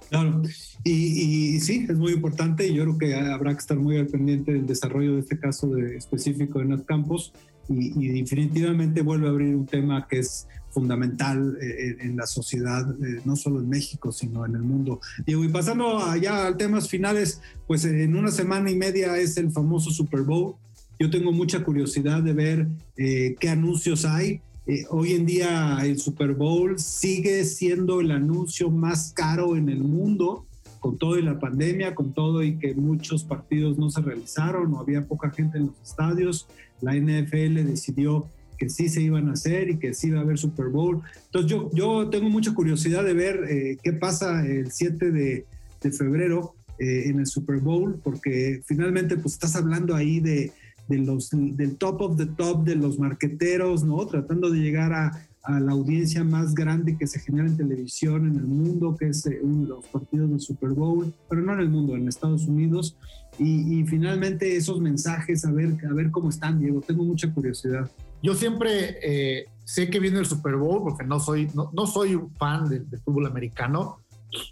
Claro, 0.10 0.42
y, 0.84 1.60
sí, 1.60 1.86
es 1.88 1.96
muy 1.96 2.14
importante 2.14 2.68
y 2.68 2.74
yo 2.74 2.84
creo 2.84 2.98
que 2.98 3.16
habrá 3.16 3.54
que 3.54 3.60
estar 3.60 3.78
muy 3.78 3.98
al 3.98 4.08
pendiente 4.08 4.52
del 4.52 4.66
desarrollo 4.66 5.14
de 5.14 5.20
este 5.20 5.38
caso 5.38 5.68
de, 5.68 5.98
específico 5.98 6.62
en 6.62 6.70
los 6.70 6.82
campos 6.82 7.32
y, 7.70 8.22
definitivamente 8.22 9.02
vuelve 9.02 9.28
a 9.28 9.30
abrir 9.30 9.56
un 9.56 9.66
tema 9.66 10.08
que 10.08 10.20
es 10.20 10.48
fundamental 10.72 11.58
eh, 11.62 11.98
en, 12.02 12.18
la 12.18 12.28
sociedad, 12.28 12.86
eh, 13.04 13.22
no 13.26 13.36
solo 13.36 13.60
en 13.60 13.70
México, 13.70 14.12
sino 14.12 14.46
en 14.46 14.56
el 14.56 14.62
mundo. 14.62 15.00
Diego, 15.26 15.44
y 15.44 15.50
pasando 15.50 16.00
allá 16.00 16.48
a 16.48 16.58
temas 16.58 16.90
finales, 16.90 17.42
pues 17.68 17.86
en 17.86 18.16
una 18.16 18.32
semana 18.32 18.70
y 18.70 18.76
media 18.76 19.18
es 19.18 19.38
el 19.38 19.52
famoso 19.52 19.90
Super 19.92 20.22
Bowl. 20.22 20.56
Yo 21.00 21.10
tengo 21.10 21.32
mucha 21.32 21.64
curiosidad 21.64 22.22
de 22.22 22.34
ver 22.34 22.68
eh, 22.98 23.36
qué 23.40 23.50
anuncios 23.50 24.06
hay. 24.06 24.42
hoy 24.90 25.14
en 25.14 25.26
día 25.26 25.80
el 25.84 25.98
Super 25.98 26.34
Bowl 26.34 26.78
sigue 26.78 27.44
siendo 27.46 28.02
el 28.02 28.12
anuncio 28.12 28.70
más 28.70 29.14
caro 29.16 29.56
en 29.56 29.70
el 29.70 29.80
mundo 29.80 30.46
con 30.80 30.98
todo 30.98 31.18
y 31.18 31.22
la 31.22 31.40
pandemia, 31.40 31.96
con 31.96 32.14
todo 32.14 32.44
y 32.44 32.58
que 32.58 32.74
muchos 32.74 33.24
partidos 33.24 33.78
no 33.78 33.90
se 33.90 34.02
realizaron 34.02 34.74
o 34.74 34.80
había 34.80 35.06
poca 35.06 35.30
gente 35.30 35.58
en 35.58 35.68
los 35.68 35.76
estadios, 35.84 36.48
la 36.82 36.96
NFL 36.96 37.66
decidió 37.66 38.28
que 38.60 38.70
sí 38.70 38.90
se 38.90 39.02
iban 39.02 39.30
a 39.30 39.34
hacer 39.34 39.70
y 39.70 39.78
que 39.78 39.94
sí 39.94 40.10
iba 40.10 40.20
a 40.20 40.24
haber 40.24 40.38
Super 40.38 40.68
Bowl. 40.68 41.02
Entonces 41.26 41.50
yo, 41.50 41.72
yo 41.74 42.10
tengo 42.10 42.30
mucha 42.30 42.54
curiosidad 42.54 43.04
de 43.04 43.14
ver 43.14 43.46
eh, 43.50 43.78
qué 43.82 43.94
pasa 43.94 44.46
el 44.46 44.72
7 44.72 45.12
de, 45.12 45.46
febrero 45.98 46.56
eh, 46.78 47.04
en 47.06 47.20
el 47.20 47.26
Super 47.26 47.60
Bowl, 47.60 48.00
porque 48.04 48.62
finalmente 48.66 49.16
pues 49.16 49.34
estás 49.34 49.56
hablando 49.56 49.96
ahí 49.96 50.20
de, 50.20 50.52
los, 50.90 51.30
del 51.32 51.78
top 51.78 52.02
of 52.02 52.18
the 52.18 52.26
top 52.26 52.66
de 52.66 52.76
los 52.76 53.00
marqueteros, 53.00 53.86
¿no? 53.86 54.06
Tratando 54.06 54.50
de 54.50 54.60
llegar 54.60 54.94
a, 54.94 55.26
la 55.48 55.72
audiencia 55.72 56.24
más 56.24 56.54
grande 56.54 56.96
que 56.96 57.08
se 57.08 57.20
genera 57.20 57.48
en 57.48 57.58
televisión 57.58 58.28
en 58.28 58.36
el 58.36 58.44
mundo, 58.44 58.96
que 58.96 59.08
es 59.08 59.26
eh, 59.26 59.40
de 59.42 59.68
los 59.68 59.84
partidos 59.88 60.30
del 60.30 60.42
Super 60.42 60.70
Bowl, 60.72 61.12
pero 61.28 61.42
no 61.42 61.54
en 61.54 61.62
el 61.62 61.70
mundo, 61.70 61.96
en 61.96 62.08
Estados 62.08 62.46
Unidos. 62.46 62.96
Y, 63.40 63.86
finalmente 63.86 64.58
esos 64.58 64.82
mensajes, 64.82 65.46
a 65.46 65.52
ver, 65.52 65.78
a 65.90 65.94
ver 65.94 66.12
cómo 66.12 66.30
están, 66.30 66.60
Diego, 66.60 66.82
tengo 66.82 67.04
mucha 67.04 67.34
curiosidad. 67.34 67.90
Yo 68.22 68.36
siempre 68.36 68.98
eh, 69.02 69.46
sé 69.64 69.90
que 69.90 70.00
viene 70.00 70.20
el 70.20 70.26
Super 70.26 70.58
Bowl 70.58 70.84
porque 70.84 71.06
no 71.06 71.20
soy, 71.22 71.50
no, 71.54 71.72
no 71.74 71.88
soy 71.88 72.16
un 72.16 72.30
fan 72.36 72.68
del 72.68 72.86
fútbol 73.00 73.28
americano. 73.28 74.00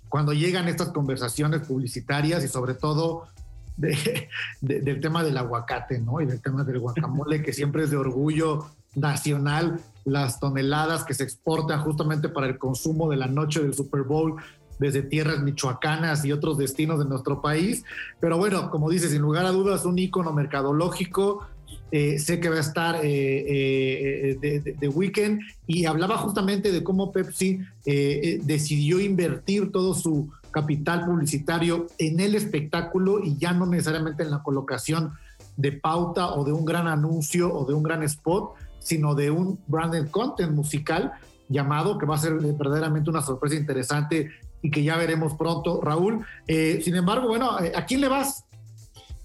Cuando 0.08 0.32
llegan 0.32 0.70
estas 0.70 0.90
conversaciones 0.90 1.68
publicitarias 1.68 2.46
y 2.46 2.48
sobre 2.48 2.76
todo 2.76 3.28
de, 3.76 4.30
del 4.62 5.00
tema 5.02 5.24
del 5.24 5.38
aguacate, 5.38 6.00
¿no? 6.00 6.22
Y 6.22 6.26
del 6.26 6.42
tema 6.42 6.64
del 6.64 6.80
guacamole, 6.80 7.44
que 7.44 7.52
siempre 7.52 7.84
es 7.84 7.92
de 7.92 7.98
orgullo 7.98 8.68
nacional 8.96 9.80
las 10.06 10.40
toneladas 10.40 11.04
que 11.04 11.14
se 11.14 11.24
exportan 11.24 11.82
justamente 11.82 12.30
para 12.30 12.48
el 12.48 12.58
consumo 12.58 13.10
de 13.10 13.18
la 13.18 13.28
noche 13.28 13.62
del 13.62 13.74
Super 13.74 14.04
Bowl 14.04 14.38
desde 14.80 15.02
tierras 15.02 15.42
michoacanas 15.42 16.26
y 16.26 16.32
otros 16.32 16.58
destinos 16.58 17.00
de 17.00 17.06
nuestro 17.06 17.42
país. 17.42 17.84
Pero 18.20 18.38
bueno, 18.38 18.70
como 18.70 18.90
dices, 18.90 19.12
sin 19.12 19.22
lugar 19.22 19.46
a 19.46 19.52
dudas, 19.52 19.86
un 19.86 19.98
icono 20.00 20.34
mercadológico. 20.34 21.48
Eh, 21.92 22.20
sé 22.20 22.40
que 22.40 22.50
va 22.50 22.58
a 22.58 22.62
estar 22.62 22.96
eh, 22.98 23.02
eh, 23.04 24.38
de, 24.42 24.74
de, 24.74 24.88
Weekend 24.90 25.42
y 25.66 25.86
hablaba 25.86 26.18
justamente 26.18 26.72
de 26.72 26.84
cómo 26.84 27.12
Pepsi 27.12 27.60
decidió 27.86 29.00
invertir 29.00 29.72
todo 29.72 29.94
su 29.94 30.30
capital 30.52 31.06
publicitario 31.06 31.88
en 31.98 32.20
el 32.20 32.36
espectáculo 32.36 33.24
y 33.24 33.38
ya 33.38 33.54
no 33.54 33.66
necesariamente 33.66 34.24
en 34.24 34.32
la 34.32 34.44
colocación 34.44 35.14
de 35.56 35.72
pauta 35.74 36.34
o 36.34 36.44
de 36.44 36.52
un 36.52 36.66
gran 36.66 36.88
anuncio 36.88 37.54
o 37.54 37.66
de 37.66 37.74
un 37.74 37.84
gran 37.84 38.04
spot, 38.04 38.54
sino 38.80 39.16
de 39.16 39.32
un 39.32 39.60
branded 39.68 40.10
content 40.10 40.54
musical 40.54 41.14
llamado 41.50 41.98
que 41.98 42.06
va 42.06 42.16
a 42.16 42.20
ser 42.20 42.34
verdaderamente 42.34 43.10
una 43.10 43.22
sorpresa 43.22 43.56
interesante 43.56 44.30
y 44.62 44.72
que 44.72 44.84
ya 44.84 44.98
veremos 44.98 45.36
pronto, 45.36 45.82
Raúl. 45.82 46.26
Eh, 46.48 46.82
sin 46.84 46.96
embargo, 46.96 47.28
bueno, 47.28 47.60
eh, 47.60 47.72
¿a 47.76 47.86
quién 47.86 48.02
le 48.02 48.08
vas? 48.08 48.46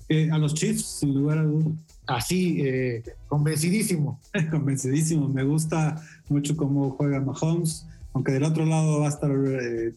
Eh, 0.08 0.30
a 0.30 0.38
los 0.38 0.54
Chiefs, 0.54 0.84
sin 0.84 1.14
lugar 1.14 1.38
a 1.38 1.42
dudas. 1.44 1.72
Así, 2.06 2.62
convencidísimo. 3.28 4.20
convencidísimo. 4.50 5.28
Me 5.28 5.44
gusta 5.44 6.02
mucho 6.28 6.56
cómo 6.56 6.90
juega 6.90 7.20
Mahomes, 7.20 7.86
aunque 8.12 8.32
del 8.32 8.44
otro 8.44 8.66
lado 8.66 9.00
va 9.00 9.06
a 9.06 9.08
estar 9.08 9.30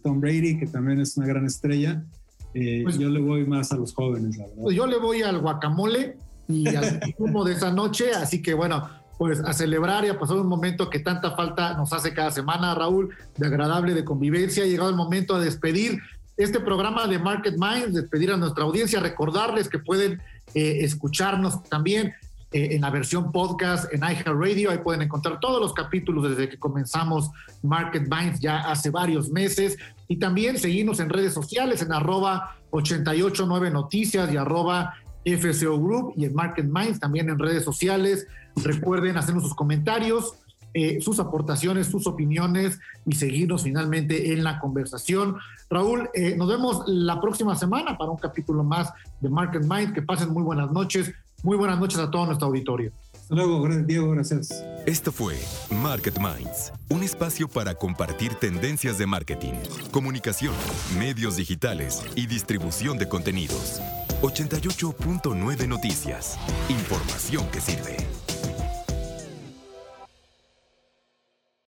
Tom 0.03 0.21
Brady, 0.21 0.57
que 0.57 0.67
también 0.67 1.01
es 1.01 1.17
una 1.17 1.25
gran 1.25 1.45
estrella. 1.45 2.05
Pues 2.53 2.97
yo 2.97 3.09
le 3.09 3.19
voy 3.19 3.45
más 3.45 3.71
a 3.71 3.75
los 3.75 3.93
jóvenes, 3.93 4.37
la 4.37 4.45
verdad. 4.45 4.61
Pues 4.61 4.75
yo 4.75 4.87
le 4.87 4.97
voy 4.97 5.23
al 5.23 5.39
guacamole 5.41 6.15
y 6.47 6.67
al 6.67 7.01
humo 7.17 7.43
de 7.43 7.53
esa 7.53 7.71
noche, 7.71 8.11
así 8.11 8.41
que 8.41 8.53
bueno, 8.53 8.87
pues 9.17 9.39
a 9.39 9.53
celebrar 9.53 10.05
y 10.05 10.09
a 10.09 10.19
pasar 10.19 10.37
un 10.37 10.47
momento 10.47 10.89
que 10.89 10.99
tanta 10.99 11.31
falta 11.31 11.73
nos 11.75 11.93
hace 11.93 12.13
cada 12.13 12.31
semana, 12.31 12.75
Raúl, 12.75 13.15
de 13.37 13.47
agradable, 13.47 13.93
de 13.93 14.03
convivencia. 14.03 14.63
Ha 14.63 14.67
llegado 14.67 14.89
el 14.89 14.95
momento 14.95 15.39
de 15.39 15.45
despedir 15.45 15.99
este 16.37 16.59
programa 16.59 17.07
de 17.07 17.17
Market 17.17 17.55
Minds, 17.57 17.93
despedir 17.93 18.31
a 18.31 18.37
nuestra 18.37 18.65
audiencia, 18.65 18.99
recordarles 18.99 19.69
que 19.69 19.79
pueden 19.79 20.21
eh, 20.53 20.79
escucharnos 20.81 21.63
también 21.63 22.13
eh, 22.51 22.75
en 22.75 22.81
la 22.81 22.89
versión 22.89 23.31
podcast 23.31 23.91
en 23.93 24.01
iHeartRadio. 24.01 24.71
Ahí 24.71 24.79
pueden 24.79 25.01
encontrar 25.01 25.39
todos 25.39 25.61
los 25.61 25.73
capítulos 25.73 26.29
desde 26.29 26.49
que 26.49 26.59
comenzamos 26.59 27.31
Market 27.63 28.07
Minds 28.09 28.39
ya 28.39 28.59
hace 28.69 28.89
varios 28.89 29.29
meses. 29.29 29.77
Y 30.07 30.17
también 30.17 30.57
seguirnos 30.57 30.99
en 30.99 31.09
redes 31.09 31.33
sociales 31.33 31.81
en 31.81 31.91
arroba 31.91 32.57
889 32.71 33.71
Noticias 33.71 34.31
y 34.31 34.37
arroba 34.37 34.93
FCO 35.25 35.79
Group 35.79 36.13
y 36.15 36.25
en 36.25 36.35
Market 36.35 36.65
Minds 36.65 36.99
también 36.99 37.29
en 37.29 37.39
redes 37.39 37.63
sociales. 37.63 38.27
Recuerden 38.63 39.17
hacernos 39.17 39.43
sus 39.43 39.55
comentarios, 39.55 40.35
eh, 40.73 40.99
sus 41.01 41.19
aportaciones, 41.19 41.87
sus 41.87 42.05
opiniones 42.05 42.79
y 43.05 43.15
seguirnos 43.15 43.63
finalmente 43.63 44.33
en 44.33 44.43
la 44.43 44.59
conversación. 44.59 45.37
Raúl, 45.69 46.09
eh, 46.13 46.35
nos 46.35 46.49
vemos 46.49 46.83
la 46.87 47.21
próxima 47.21 47.55
semana 47.55 47.97
para 47.97 48.11
un 48.11 48.17
capítulo 48.17 48.63
más 48.63 48.91
de 49.21 49.29
Market 49.29 49.63
Minds. 49.63 49.93
Que 49.93 50.01
pasen 50.01 50.31
muy 50.31 50.43
buenas 50.43 50.71
noches. 50.71 51.13
Muy 51.43 51.57
buenas 51.57 51.79
noches 51.79 51.99
a 51.99 52.11
todo 52.11 52.25
nuestro 52.25 52.47
auditorio. 52.47 52.91
Hasta 53.13 53.35
luego, 53.35 53.67
Diego, 53.67 54.11
gracias. 54.11 54.63
Esto 54.85 55.11
fue 55.11 55.35
Market 55.71 56.19
Minds, 56.19 56.73
un 56.89 57.01
espacio 57.01 57.47
para 57.47 57.73
compartir 57.73 58.35
tendencias 58.35 58.97
de 58.97 59.07
marketing, 59.07 59.53
comunicación, 59.91 60.53
medios 60.99 61.35
digitales 61.35 62.03
y 62.15 62.27
distribución 62.27 62.97
de 62.97 63.07
contenidos. 63.07 63.81
88.9 64.21 65.67
Noticias. 65.67 66.37
Información 66.69 67.47
que 67.51 67.61
sirve. 67.61 67.97